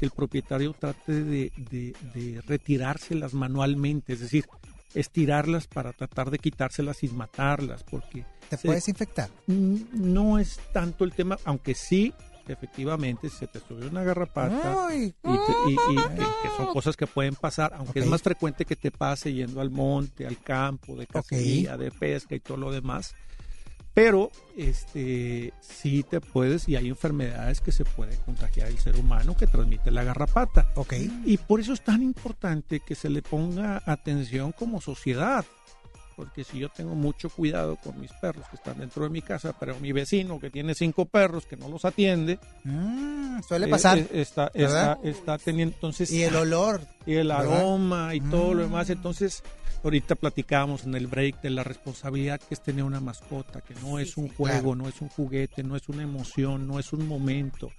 que 0.00 0.06
el 0.06 0.10
propietario 0.10 0.74
trate 0.78 1.12
de, 1.12 1.52
de- 1.70 1.94
de 2.12 2.40
retirárselas 2.44 3.34
manualmente, 3.34 4.14
es 4.14 4.20
decir, 4.20 4.46
estirarlas 4.94 5.66
para 5.66 5.92
tratar 5.92 6.30
de 6.30 6.38
quitárselas 6.38 6.98
sin 6.98 7.16
matarlas, 7.16 7.82
porque... 7.84 8.24
¿Te 8.48 8.56
se- 8.56 8.68
puedes 8.68 8.88
infectar? 8.88 9.30
Mm, 9.46 9.76
No 9.92 10.38
es 10.38 10.58
tanto 10.72 11.04
el 11.04 11.12
tema, 11.12 11.38
aunque 11.44 11.74
sí, 11.74 12.12
efectivamente, 12.48 13.30
si 13.30 13.36
se 13.38 13.46
te 13.46 13.60
sube 13.60 13.86
una 13.86 14.02
garrapata 14.02 14.86
Ay. 14.88 15.14
y, 15.22 15.22
te- 15.22 15.70
y- 15.70 15.92
y 15.92 15.96
que, 15.96 16.48
son 16.56 16.66
cosas 16.72 16.96
que 16.96 17.06
pueden 17.06 17.34
pasar, 17.34 17.72
aunque 17.74 18.00
es 18.00 18.06
más 18.06 18.22
frecuente 18.22 18.64
que 18.64 18.76
te 18.76 18.90
pase 18.90 19.32
yendo 19.32 19.60
al 19.60 19.70
monte, 19.70 20.26
al 20.26 20.40
campo, 20.42 20.96
de 20.96 21.06
cacería, 21.06 21.76
de 21.76 21.90
pesca 21.90 22.34
y 22.34 22.40
todo 22.40 22.56
lo 22.58 22.70
demás. 22.72 23.14
Pero 23.94 24.30
este 24.56 25.52
sí 25.60 26.02
te 26.08 26.20
puedes 26.20 26.68
y 26.68 26.76
hay 26.76 26.88
enfermedades 26.88 27.60
que 27.60 27.72
se 27.72 27.84
puede 27.84 28.16
contagiar 28.24 28.68
el 28.68 28.78
ser 28.78 28.96
humano 28.96 29.36
que 29.36 29.46
transmite 29.46 29.90
la 29.90 30.02
garrapata. 30.02 30.66
Ok. 30.76 30.94
Y 31.26 31.36
por 31.36 31.60
eso 31.60 31.72
es 31.74 31.82
tan 31.84 32.02
importante 32.02 32.80
que 32.80 32.94
se 32.94 33.10
le 33.10 33.20
ponga 33.22 33.82
atención 33.84 34.52
como 34.52 34.80
sociedad. 34.80 35.44
Porque 36.16 36.44
si 36.44 36.58
yo 36.58 36.68
tengo 36.68 36.94
mucho 36.94 37.30
cuidado 37.30 37.76
con 37.76 37.98
mis 37.98 38.12
perros 38.12 38.46
que 38.50 38.56
están 38.56 38.78
dentro 38.78 39.02
de 39.04 39.08
mi 39.10 39.22
casa, 39.22 39.54
pero 39.58 39.78
mi 39.80 39.92
vecino 39.92 40.38
que 40.38 40.50
tiene 40.50 40.74
cinco 40.74 41.06
perros 41.06 41.46
que 41.46 41.56
no 41.56 41.68
los 41.68 41.84
atiende, 41.86 42.38
Mm, 42.64 43.40
suele 43.42 43.66
eh, 43.66 43.70
pasar. 43.70 43.98
eh, 43.98 44.08
está, 44.12 44.50
está, 44.54 44.98
está 45.02 45.38
teniendo 45.38 45.74
entonces 45.74 46.10
Y 46.12 46.22
el 46.22 46.36
olor. 46.36 46.82
y 47.06 47.14
el 47.14 47.28
¿verdad? 47.28 47.46
aroma 47.46 48.14
y 48.14 48.20
todo 48.20 48.52
lo 48.54 48.60
Mm. 48.60 48.66
demás. 48.66 48.90
Entonces, 48.90 49.42
ahorita 49.84 50.14
platicábamos 50.14 50.84
en 50.84 50.94
el 50.94 51.06
break 51.06 51.42
de 51.42 51.50
la 51.50 51.64
responsabilidad 51.64 52.40
que 52.40 52.54
es 52.54 52.62
tener 52.62 52.84
una 52.84 53.00
mascota, 53.00 53.60
que 53.60 53.74
no 53.76 53.98
es 53.98 54.16
un 54.16 54.28
juego, 54.28 54.74
no 54.74 54.88
es 54.88 55.00
un 55.00 55.08
juguete, 55.08 55.62
no 55.62 55.76
es 55.76 55.88
una 55.88 56.02
emoción, 56.02 56.66
no 56.66 56.78
es 56.78 56.92
un 56.92 57.06
momento. 57.06 57.70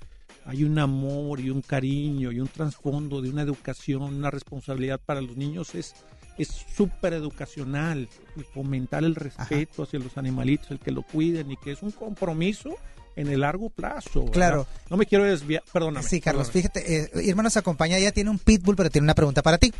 Hay 0.45 0.63
un 0.63 0.77
amor 0.77 1.39
y 1.39 1.49
un 1.49 1.61
cariño 1.61 2.31
y 2.31 2.39
un 2.39 2.49
trasfondo 2.49 3.21
de 3.21 3.29
una 3.29 3.43
educación, 3.43 4.01
una 4.01 4.29
responsabilidad 4.29 4.99
para 4.99 5.21
los 5.21 5.37
niños 5.37 5.73
es 5.75 5.95
es 6.37 6.47
súper 6.75 7.13
educacional 7.13 8.07
y 8.35 8.41
fomentar 8.41 9.03
el 9.03 9.15
respeto 9.15 9.83
hacia 9.83 9.99
los 9.99 10.17
animalitos, 10.17 10.71
el 10.71 10.79
que 10.79 10.91
lo 10.91 11.03
cuiden 11.03 11.51
y 11.51 11.57
que 11.57 11.71
es 11.71 11.83
un 11.83 11.91
compromiso 11.91 12.75
en 13.15 13.27
el 13.27 13.41
largo 13.41 13.69
plazo. 13.69 14.21
¿verdad? 14.21 14.33
Claro. 14.33 14.67
No 14.89 14.97
me 14.97 15.05
quiero 15.05 15.25
desviar, 15.25 15.63
perdóname. 15.71 16.07
Sí, 16.07 16.19
Carlos, 16.19 16.49
perdóname. 16.49 16.81
fíjate, 16.81 17.19
eh, 17.19 17.27
Irma 17.27 17.43
nos 17.43 17.57
acompaña, 17.57 17.97
ella 17.97 18.11
tiene 18.11 18.29
un 18.29 18.39
pitbull, 18.39 18.75
pero 18.75 18.89
tiene 18.89 19.05
una 19.05 19.15
pregunta 19.15 19.43
para 19.43 19.57
ti. 19.57 19.71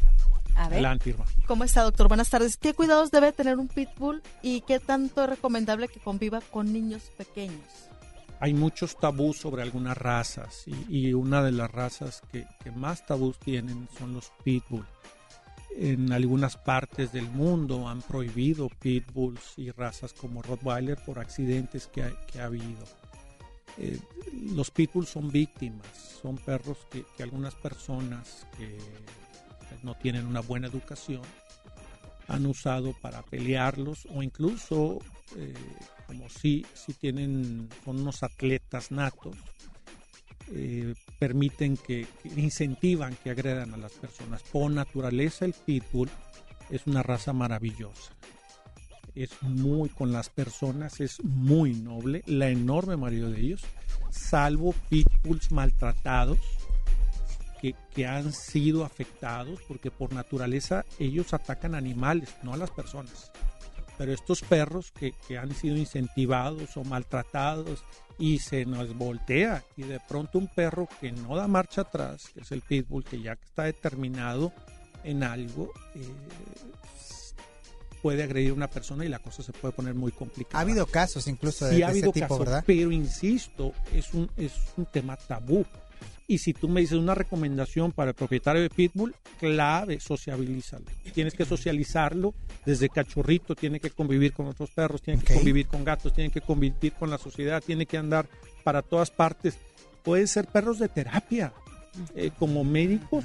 A 0.56 0.70
ver. 0.70 0.74
Adelante, 0.74 1.10
Irma. 1.10 1.26
¿Cómo 1.48 1.64
está, 1.64 1.84
doctor? 1.84 2.08
Buenas 2.08 2.30
tardes. 2.30 2.58
¿Qué 2.58 2.74
cuidados 2.74 3.12
debe 3.12 3.32
tener 3.32 3.58
un 3.58 3.68
pitbull 3.68 4.22
y 4.42 4.62
qué 4.62 4.80
tanto 4.80 5.24
es 5.24 5.30
recomendable 5.30 5.88
que 5.88 6.00
conviva 6.00 6.42
con 6.42 6.72
niños 6.72 7.04
pequeños? 7.18 7.90
hay 8.44 8.54
muchos 8.54 8.98
tabús 8.98 9.38
sobre 9.38 9.62
algunas 9.62 9.98
razas 9.98 10.66
y, 10.68 11.08
y 11.08 11.14
una 11.14 11.42
de 11.42 11.54
las 11.54 11.72
razas 11.72 12.22
que, 12.30 12.46
que 12.62 12.72
más 12.72 13.06
tabús 13.06 13.40
tienen 13.40 13.88
son 13.98 14.14
los 14.14 14.34
pitbull. 14.44 14.86
En 15.78 16.12
algunas 16.12 16.58
partes 16.58 17.14
del 17.14 17.30
mundo 17.30 17.88
han 17.88 18.02
prohibido 18.02 18.68
pitbulls 18.68 19.54
y 19.56 19.72
razas 19.72 20.12
como 20.12 20.42
Rottweiler 20.42 20.98
por 21.06 21.20
accidentes 21.20 21.88
que 21.88 22.04
ha, 22.04 22.12
que 22.26 22.42
ha 22.42 22.48
habido. 22.48 22.84
Eh, 23.78 23.98
los 24.54 24.72
pitbulls 24.72 25.08
son 25.08 25.32
víctimas, 25.32 25.88
son 26.22 26.36
perros 26.36 26.80
que, 26.92 27.06
que 27.16 27.24
algunas 27.24 27.56
personas 27.56 28.46
que 28.58 28.78
no 29.82 29.96
tienen 29.96 30.26
una 30.26 30.42
buena 30.42 30.68
educación 30.68 31.22
han 32.28 32.46
usado 32.46 32.94
para 33.02 33.22
pelearlos 33.22 34.08
o 34.14 34.24
incluso 34.24 35.00
eh, 35.38 35.54
como 36.08 36.30
si, 36.30 36.66
si 36.74 36.94
tienen 36.94 37.70
son 37.84 38.00
unos 38.00 38.24
atletas 38.24 38.92
natos 38.92 39.36
eh, 40.52 40.94
permiten 41.20 41.78
que, 41.78 42.06
que 42.22 42.30
incentivan 42.40 43.16
que 43.24 43.30
agredan 43.30 43.74
a 43.74 43.78
las 43.78 43.94
personas. 43.94 44.44
Por 44.44 44.72
naturaleza 44.72 45.46
el 45.46 45.54
pitbull 45.54 46.10
es 46.70 46.86
una 46.86 47.02
raza 47.02 47.34
maravillosa. 47.34 48.14
Es 49.16 49.30
muy 49.42 49.90
con 49.90 50.12
las 50.12 50.30
personas 50.30 51.00
es 51.00 51.24
muy 51.24 51.74
noble 51.74 52.24
la 52.26 52.50
enorme 52.50 52.98
mayoría 52.98 53.30
de 53.30 53.42
ellos 53.42 53.62
salvo 54.10 54.74
pitbulls 54.90 55.52
maltratados 55.52 56.40
que, 57.64 57.76
que 57.96 58.06
han 58.06 58.34
sido 58.34 58.84
afectados 58.84 59.62
porque 59.70 59.90
por 59.90 60.12
naturaleza 60.12 60.84
ellos 61.00 61.34
atacan 61.34 61.76
animales, 61.76 62.36
no 62.44 62.54
a 62.54 62.58
las 62.58 62.72
personas. 62.72 63.32
Pero 63.98 64.12
estos 64.12 64.42
perros 64.42 64.92
que, 64.92 65.14
que 65.26 65.38
han 65.38 65.56
sido 65.56 65.78
incentivados 65.78 66.76
o 66.76 66.84
maltratados 66.84 67.86
y 68.20 68.40
se 68.40 68.66
nos 68.66 68.94
voltea 68.98 69.64
y 69.78 69.84
de 69.84 70.02
pronto 70.02 70.40
un 70.40 70.48
perro 70.48 70.90
que 71.00 71.14
no 71.14 71.38
da 71.38 71.48
marcha 71.48 71.82
atrás, 71.82 72.24
que 72.34 72.42
es 72.42 72.52
el 72.52 72.64
pitbull, 72.64 73.06
que 73.06 73.22
ya 73.22 73.32
está 73.32 73.64
determinado 73.64 74.52
en 75.06 75.24
algo, 75.24 75.72
eh, 75.96 76.02
puede 78.02 78.24
agredir 78.24 78.52
a 78.52 78.56
una 78.56 78.70
persona 78.70 79.06
y 79.06 79.08
la 79.08 79.20
cosa 79.20 79.42
se 79.42 79.54
puede 79.54 79.74
poner 79.74 79.96
muy 79.96 80.12
complicada. 80.12 80.60
Ha 80.60 80.62
habido 80.64 80.86
casos 80.86 81.26
incluso 81.28 81.66
de, 81.66 81.72
Sí 81.72 81.78
de 81.78 81.86
ha 81.86 81.88
ese 81.88 82.00
habido 82.00 82.12
tipo, 82.12 82.28
casos, 82.28 82.40
¿verdad? 82.40 82.64
pero 82.68 82.92
insisto, 82.92 83.72
es 83.94 84.14
un, 84.14 84.30
es 84.36 84.52
un 84.76 84.86
tema 84.86 85.16
tabú. 85.16 85.66
Y 86.28 86.38
si 86.38 86.54
tú 86.54 86.70
me 86.70 86.82
dices 86.82 86.98
una 86.98 87.16
recomendación 87.16 87.92
para 87.92 88.12
el 88.12 88.16
propietario 88.16 88.62
de 88.62 88.70
Pitbull, 88.70 89.14
clave, 89.40 90.00
sociabilízalo. 90.00 90.86
Tienes 91.14 91.34
que 91.34 91.46
socializarlo 91.46 92.34
desde 92.66 92.90
cachorrito, 92.90 93.56
tiene 93.56 93.80
que 93.80 93.90
convivir 93.90 94.34
con 94.34 94.48
otros 94.48 94.72
perros, 94.72 95.02
tiene 95.02 95.22
que 95.22 95.34
convivir 95.34 95.68
con 95.68 95.84
gatos, 95.84 96.14
tiene 96.14 96.32
que 96.32 96.42
convivir 96.42 96.94
con 96.94 97.10
la 97.10 97.18
sociedad, 97.18 97.62
tiene 97.62 97.86
que 97.86 97.98
andar 97.98 98.28
para 98.64 98.82
todas 98.82 99.12
partes. 99.12 99.58
Pueden 100.04 100.28
ser 100.28 100.48
perros 100.48 100.80
de 100.80 100.90
terapia. 100.90 101.54
Eh, 102.16 102.32
como 102.40 102.64
médicos, 102.64 103.24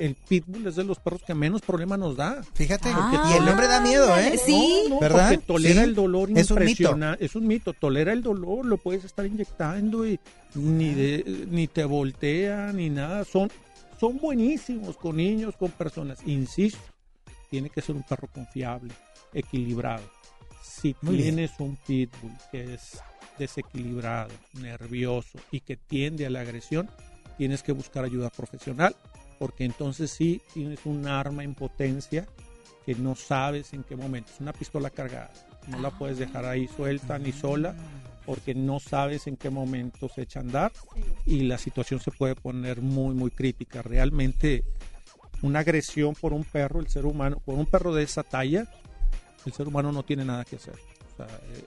el 0.00 0.14
Pitbull 0.16 0.66
es 0.66 0.76
de 0.76 0.84
los 0.84 0.98
perros 0.98 1.22
que 1.24 1.34
menos 1.34 1.60
problema 1.62 1.96
nos 1.96 2.16
da. 2.16 2.42
Fíjate, 2.54 2.90
Porque 2.92 3.16
y 3.32 3.36
el 3.36 3.44
nombre 3.44 3.68
da 3.68 3.80
miedo, 3.80 4.16
¿eh? 4.16 4.36
Sí. 4.44 4.84
no, 4.88 4.94
no, 4.96 5.00
¿Verdad? 5.00 5.30
Porque 5.30 5.46
tolera 5.46 5.82
Sí. 5.82 5.88
el 5.88 5.94
dolor 5.94 6.28
Es 6.30 6.50
un 6.50 6.58
mito. 6.58 6.70
impresionante. 6.70 7.24
Es 7.24 7.34
un 7.36 7.46
mito. 7.46 7.72
Tolera 7.74 8.12
el 8.12 8.22
dolor, 8.22 8.66
lo 8.66 8.76
puedes 8.78 9.04
estar 9.04 9.24
inyectando 9.26 10.06
y 10.06 10.18
ni, 10.54 10.92
de- 10.94 11.46
ni 11.50 11.68
te 11.68 11.84
voltea 11.84 12.72
ni 12.72 12.90
nada. 12.90 13.24
Son, 13.24 13.50
son 14.00 14.18
buenísimos 14.18 14.96
con 14.96 15.16
niños, 15.16 15.54
con 15.56 15.70
personas. 15.70 16.18
Insisto, 16.26 16.80
tiene 17.50 17.70
que 17.70 17.80
ser 17.82 17.94
un 17.94 18.02
perro 18.02 18.28
confiable, 18.32 18.92
equilibrado. 19.34 20.02
Si 20.62 20.96
Muy 21.02 21.16
bien. 21.16 21.34
tienes 21.36 21.50
un 21.58 21.76
pitbull 21.76 22.32
que 22.50 22.74
es 22.74 23.00
desequilibrado, 23.38 24.30
nervioso 24.54 25.38
y 25.50 25.60
que 25.60 25.76
tiende 25.76 26.26
a 26.26 26.30
la 26.30 26.40
agresión, 26.40 26.88
tienes 27.38 27.62
que 27.62 27.72
buscar 27.72 28.04
ayuda 28.04 28.30
profesional 28.30 28.94
porque 29.40 29.64
entonces 29.64 30.10
sí 30.10 30.42
tienes 30.52 30.80
un 30.84 31.06
arma 31.06 31.42
en 31.42 31.54
potencia 31.54 32.28
que 32.84 32.94
no 32.94 33.14
sabes 33.14 33.72
en 33.72 33.84
qué 33.84 33.96
momento. 33.96 34.30
Es 34.34 34.40
una 34.40 34.52
pistola 34.52 34.90
cargada. 34.90 35.32
No 35.66 35.80
la 35.80 35.90
puedes 35.90 36.18
dejar 36.18 36.44
ahí 36.44 36.68
suelta 36.68 37.18
ni 37.18 37.32
sola 37.32 37.74
porque 38.26 38.54
no 38.54 38.80
sabes 38.80 39.26
en 39.26 39.38
qué 39.38 39.48
momento 39.48 40.10
se 40.14 40.22
echa 40.22 40.40
a 40.40 40.42
andar 40.42 40.72
y 41.24 41.44
la 41.44 41.56
situación 41.56 42.00
se 42.00 42.10
puede 42.10 42.34
poner 42.34 42.82
muy, 42.82 43.14
muy 43.14 43.30
crítica. 43.30 43.80
Realmente 43.80 44.62
una 45.40 45.60
agresión 45.60 46.14
por 46.14 46.34
un 46.34 46.44
perro, 46.44 46.78
el 46.80 46.88
ser 46.88 47.06
humano, 47.06 47.40
por 47.42 47.54
un 47.54 47.64
perro 47.64 47.94
de 47.94 48.02
esa 48.02 48.22
talla, 48.22 48.70
el 49.46 49.54
ser 49.54 49.68
humano 49.68 49.90
no 49.90 50.02
tiene 50.02 50.26
nada 50.26 50.44
que 50.44 50.56
hacer. 50.56 50.74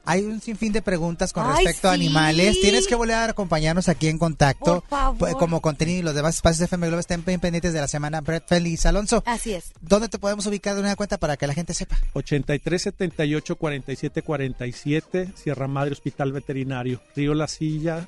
Hay 0.05 0.23
un 0.23 0.41
sinfín 0.41 0.73
de 0.73 0.81
preguntas 0.81 1.31
con 1.31 1.45
Ay, 1.45 1.63
respecto 1.65 1.87
a 1.89 1.91
sí. 1.95 2.01
animales. 2.01 2.59
Tienes 2.61 2.87
que 2.87 2.95
volver 2.95 3.15
a 3.15 3.23
acompañarnos 3.25 3.87
aquí 3.89 4.07
en 4.09 4.17
contacto. 4.17 4.81
Por 4.81 4.89
favor. 4.89 5.17
Pues, 5.17 5.35
Como 5.35 5.61
contenido 5.61 5.99
y 5.99 6.01
los 6.03 6.13
demás 6.15 6.35
espacios 6.35 6.59
de 6.59 6.65
FM 6.65 6.87
Globo 6.87 6.99
estén 6.99 7.23
bien 7.23 7.39
pendientes 7.39 7.71
de 7.73 7.79
la 7.81 7.87
semana. 7.87 8.21
Brett 8.21 8.47
Feliz. 8.47 8.85
Alonso, 8.85 9.23
Así 9.25 9.53
es. 9.53 9.71
¿dónde 9.81 10.09
te 10.09 10.19
podemos 10.19 10.45
ubicar 10.45 10.75
de 10.75 10.81
una 10.81 10.95
cuenta 10.95 11.17
para 11.17 11.37
que 11.37 11.47
la 11.47 11.53
gente 11.53 11.73
sepa? 11.73 11.97
83 12.13 12.81
78 12.81 13.55
47 13.55 14.21
47 14.21 15.29
Sierra 15.35 15.67
Madre 15.67 15.93
Hospital 15.93 16.31
Veterinario 16.33 17.01
Río 17.15 17.33
La 17.33 17.47
Silla 17.47 18.05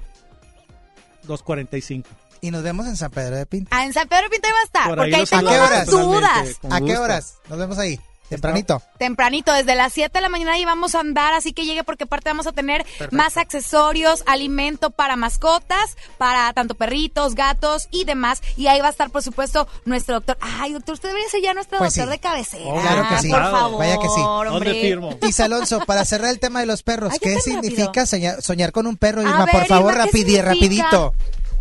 245 1.23 2.07
Y 2.41 2.51
nos 2.51 2.61
vemos 2.63 2.85
en 2.87 2.97
San 2.97 3.11
Pedro 3.11 3.35
de 3.37 3.45
Pinto. 3.45 3.69
Ah, 3.71 3.85
en 3.85 3.93
San 3.93 4.07
Pedro 4.07 4.29
Pinto 4.29 4.47
iba 4.47 4.59
a 4.59 4.63
estar, 4.63 4.87
Por 4.87 4.97
porque 4.97 5.15
ahí 5.15 5.21
ahí 5.21 5.27
tengo 5.27 5.47
¿A 5.47 5.51
qué 5.51 5.57
unas 5.57 5.69
horas? 5.71 5.87
dudas. 5.87 6.59
¿A 6.69 6.81
qué 6.81 6.97
horas? 6.97 7.35
Nos 7.49 7.57
vemos 7.59 7.77
ahí. 7.77 7.99
Tempranito. 8.29 8.81
Tempranito, 8.97 9.53
desde 9.53 9.75
las 9.75 9.93
7 9.93 10.11
de 10.17 10.21
la 10.21 10.29
mañana 10.29 10.57
y 10.57 10.65
vamos 10.65 10.95
a 10.95 10.99
andar, 10.99 11.33
así 11.33 11.53
que 11.53 11.65
llegue 11.65 11.83
porque 11.83 12.05
aparte 12.05 12.29
vamos 12.29 12.47
a 12.47 12.51
tener 12.53 12.85
más 13.11 13.37
accesorios, 13.37 14.23
alimento 14.25 14.89
para 14.89 15.15
mascotas, 15.15 15.95
para 16.17 16.51
tanto 16.53 16.75
perritos, 16.75 17.35
gatos 17.35 17.87
y 17.91 18.03
demás. 18.05 18.41
Y 18.57 18.67
ahí 18.67 18.81
va 18.81 18.87
a 18.87 18.91
estar, 18.91 19.09
por 19.11 19.21
supuesto, 19.21 19.67
nuestro 19.85 20.15
doctor. 20.15 20.37
Ay, 20.41 20.73
doctor, 20.73 20.93
usted 20.93 21.09
debería 21.09 21.29
ser 21.29 21.41
ya 21.41 21.53
nuestro 21.53 21.77
Pues 21.77 21.93
doctor 21.95 22.11
sí. 22.13 22.17
de 22.17 22.19
cabecera. 22.19 22.65
Oh, 22.65 22.81
Claro 22.81 23.07
que 23.09 23.19
sí. 23.21 23.29
Por 23.29 23.41
favor, 23.51 23.79
Vaya 23.79 23.97
que 23.99 24.09
sí. 24.09 24.21
¿Dónde 24.21 24.73
firmo? 24.81 25.17
Isa 25.27 25.45
Alonso, 25.45 25.79
para 25.85 26.03
cerrar 26.05 26.31
el 26.31 26.39
tema 26.39 26.59
de 26.61 26.65
los 26.65 26.81
perros, 26.83 27.13
Ay, 27.13 27.19
¿qué 27.21 27.39
significa 27.41 28.05
soñar, 28.05 28.41
soñar 28.41 28.71
con 28.71 28.87
un 28.87 28.97
perro? 28.97 29.21
A 29.21 29.23
Irma, 29.25 29.45
ver, 29.45 29.55
por 29.55 29.65
favor, 29.67 29.91
Irma, 29.93 30.03
¿qué 30.05 30.09
rapidi, 30.11 30.35
significa? 30.35 30.49
rapidito. 30.49 31.13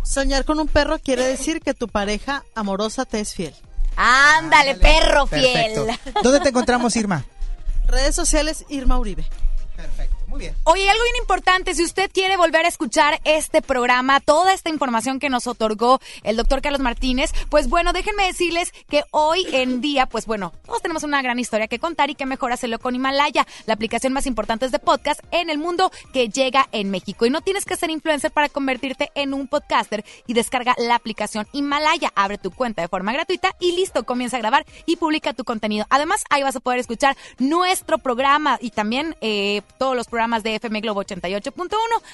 Soñar 0.03 0.45
con 0.45 0.59
un 0.59 0.67
perro 0.67 0.99
quiere 0.99 1.23
decir 1.23 1.61
que 1.61 1.73
tu 1.73 1.87
pareja 1.87 2.43
amorosa 2.53 3.05
te 3.05 3.19
es 3.19 3.33
fiel. 3.33 3.55
Ándale, 3.95 4.75
perro 4.75 5.25
Perfecto. 5.27 5.85
fiel. 5.85 5.99
¿Dónde 6.23 6.39
te 6.41 6.49
encontramos, 6.49 6.95
Irma? 6.95 7.25
Redes 7.87 8.15
sociales, 8.15 8.65
Irma 8.69 8.97
Uribe. 8.97 9.25
Perfecto, 9.75 10.14
Oye, 10.63 10.89
algo 10.89 11.03
bien 11.03 11.15
importante, 11.19 11.73
si 11.73 11.83
usted 11.83 12.11
quiere 12.11 12.35
volver 12.35 12.65
a 12.65 12.67
escuchar 12.67 13.21
este 13.23 13.61
programa, 13.61 14.19
toda 14.19 14.53
esta 14.53 14.69
información 14.69 15.19
que 15.19 15.29
nos 15.29 15.47
otorgó 15.47 16.01
el 16.23 16.35
doctor 16.35 16.61
Carlos 16.61 16.81
Martínez, 16.81 17.31
pues 17.49 17.69
bueno, 17.69 17.93
déjenme 17.93 18.25
decirles 18.25 18.73
que 18.89 19.03
hoy 19.11 19.47
en 19.53 19.79
día, 19.79 20.07
pues 20.07 20.25
bueno, 20.25 20.51
todos 20.65 20.81
tenemos 20.81 21.03
una 21.03 21.21
gran 21.21 21.39
historia 21.39 21.67
que 21.67 21.79
contar 21.79 22.09
y 22.09 22.15
que 22.15 22.25
mejor 22.25 22.51
hacerlo 22.51 22.79
con 22.79 22.95
Himalaya, 22.95 23.47
la 23.65 23.75
aplicación 23.75 24.11
más 24.11 24.25
importante 24.25 24.67
de 24.67 24.79
podcast 24.79 25.21
en 25.31 25.49
el 25.49 25.57
mundo 25.57 25.89
que 26.11 26.27
llega 26.27 26.67
en 26.73 26.91
México. 26.91 27.25
Y 27.25 27.29
no 27.29 27.39
tienes 27.39 27.63
que 27.63 27.77
ser 27.77 27.89
influencer 27.89 28.31
para 28.31 28.49
convertirte 28.49 29.11
en 29.15 29.33
un 29.33 29.47
podcaster 29.47 30.03
y 30.27 30.33
descarga 30.33 30.75
la 30.77 30.95
aplicación 30.95 31.47
Himalaya, 31.53 32.11
abre 32.13 32.37
tu 32.37 32.51
cuenta 32.51 32.81
de 32.81 32.89
forma 32.89 33.13
gratuita 33.13 33.55
y 33.61 33.71
listo, 33.71 34.03
comienza 34.03 34.35
a 34.35 34.41
grabar 34.41 34.65
y 34.85 34.97
publica 34.97 35.33
tu 35.33 35.45
contenido. 35.45 35.85
Además, 35.89 36.25
ahí 36.29 36.43
vas 36.43 36.57
a 36.57 36.59
poder 36.59 36.79
escuchar 36.79 37.15
nuestro 37.37 37.99
programa 37.99 38.57
y 38.59 38.71
también 38.71 39.15
eh, 39.21 39.61
todos 39.77 39.95
los 39.95 40.07
programas 40.07 40.24
de 40.43 40.55
FM 40.55 40.81
Globo 40.81 41.03
88.1, 41.03 41.69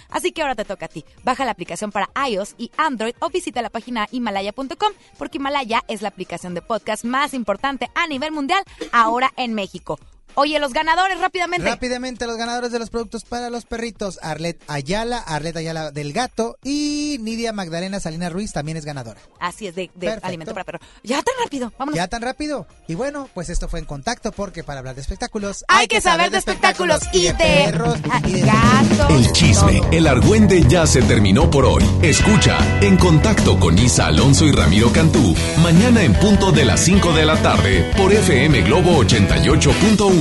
así 0.09 0.31
que 0.31 0.41
ahora 0.41 0.55
te 0.55 0.65
toca 0.65 0.85
a 0.85 0.89
ti. 0.89 1.05
Baja 1.23 1.45
la 1.45 1.51
aplicación 1.51 1.91
para 1.91 2.09
iOS 2.27 2.55
y 2.57 2.71
Android 2.77 3.15
o 3.19 3.29
visita 3.29 3.61
la 3.61 3.69
página 3.69 4.07
himalaya.com 4.11 4.93
porque 5.17 5.37
Himalaya 5.37 5.83
es 5.87 6.01
la 6.01 6.09
aplicación 6.09 6.53
de 6.53 6.61
podcast 6.61 7.05
más 7.05 7.33
importante 7.33 7.89
a 7.95 8.07
nivel 8.07 8.31
mundial 8.31 8.63
ahora 8.91 9.31
en 9.37 9.53
México. 9.53 9.99
Oye, 10.35 10.59
los 10.59 10.73
ganadores 10.73 11.19
rápidamente. 11.19 11.67
Rápidamente, 11.69 12.25
los 12.25 12.37
ganadores 12.37 12.71
de 12.71 12.79
los 12.79 12.89
productos 12.89 13.23
para 13.25 13.49
los 13.49 13.65
perritos. 13.65 14.19
Arlet 14.21 14.61
Ayala, 14.67 15.19
Arlet 15.19 15.55
Ayala 15.57 15.91
del 15.91 16.13
gato 16.13 16.57
y 16.63 17.17
Nidia 17.21 17.53
Magdalena 17.53 17.99
Salinas 17.99 18.31
Ruiz 18.31 18.53
también 18.53 18.77
es 18.77 18.85
ganadora. 18.85 19.19
Así 19.39 19.67
es, 19.67 19.75
de, 19.75 19.91
de 19.95 20.19
alimento 20.21 20.53
para 20.53 20.63
perro. 20.63 20.79
Ya 21.03 21.21
tan 21.21 21.35
rápido, 21.43 21.73
vámonos. 21.77 21.95
Ya 21.95 22.07
tan 22.07 22.21
rápido. 22.21 22.67
Y 22.87 22.95
bueno, 22.95 23.29
pues 23.33 23.49
esto 23.49 23.67
fue 23.67 23.79
en 23.79 23.85
contacto 23.85 24.31
porque 24.31 24.63
para 24.63 24.79
hablar 24.79 24.95
de 24.95 25.01
espectáculos 25.01 25.65
Hay 25.67 25.87
que 25.87 26.01
saber 26.01 26.31
de 26.31 26.37
espectáculos 26.37 27.01
y 27.13 27.23
de 27.23 27.33
perros 27.33 27.97
y 28.27 28.31
de 28.31 28.41
gatos. 28.41 29.09
El 29.09 29.31
chisme, 29.31 29.81
el 29.91 30.07
argüende 30.07 30.63
ya 30.67 30.87
se 30.87 31.01
terminó 31.01 31.49
por 31.49 31.65
hoy. 31.65 31.83
Escucha 32.01 32.57
En 32.81 32.97
Contacto 32.97 33.59
con 33.59 33.77
Isa 33.77 34.07
Alonso 34.07 34.45
y 34.45 34.51
Ramiro 34.51 34.91
Cantú, 34.91 35.35
mañana 35.61 36.03
en 36.03 36.13
punto 36.13 36.51
de 36.51 36.65
las 36.65 36.79
5 36.81 37.13
de 37.13 37.25
la 37.25 37.41
tarde 37.41 37.91
por 37.97 38.11
FM 38.11 38.61
Globo 38.61 39.03
88.1. 39.03 40.20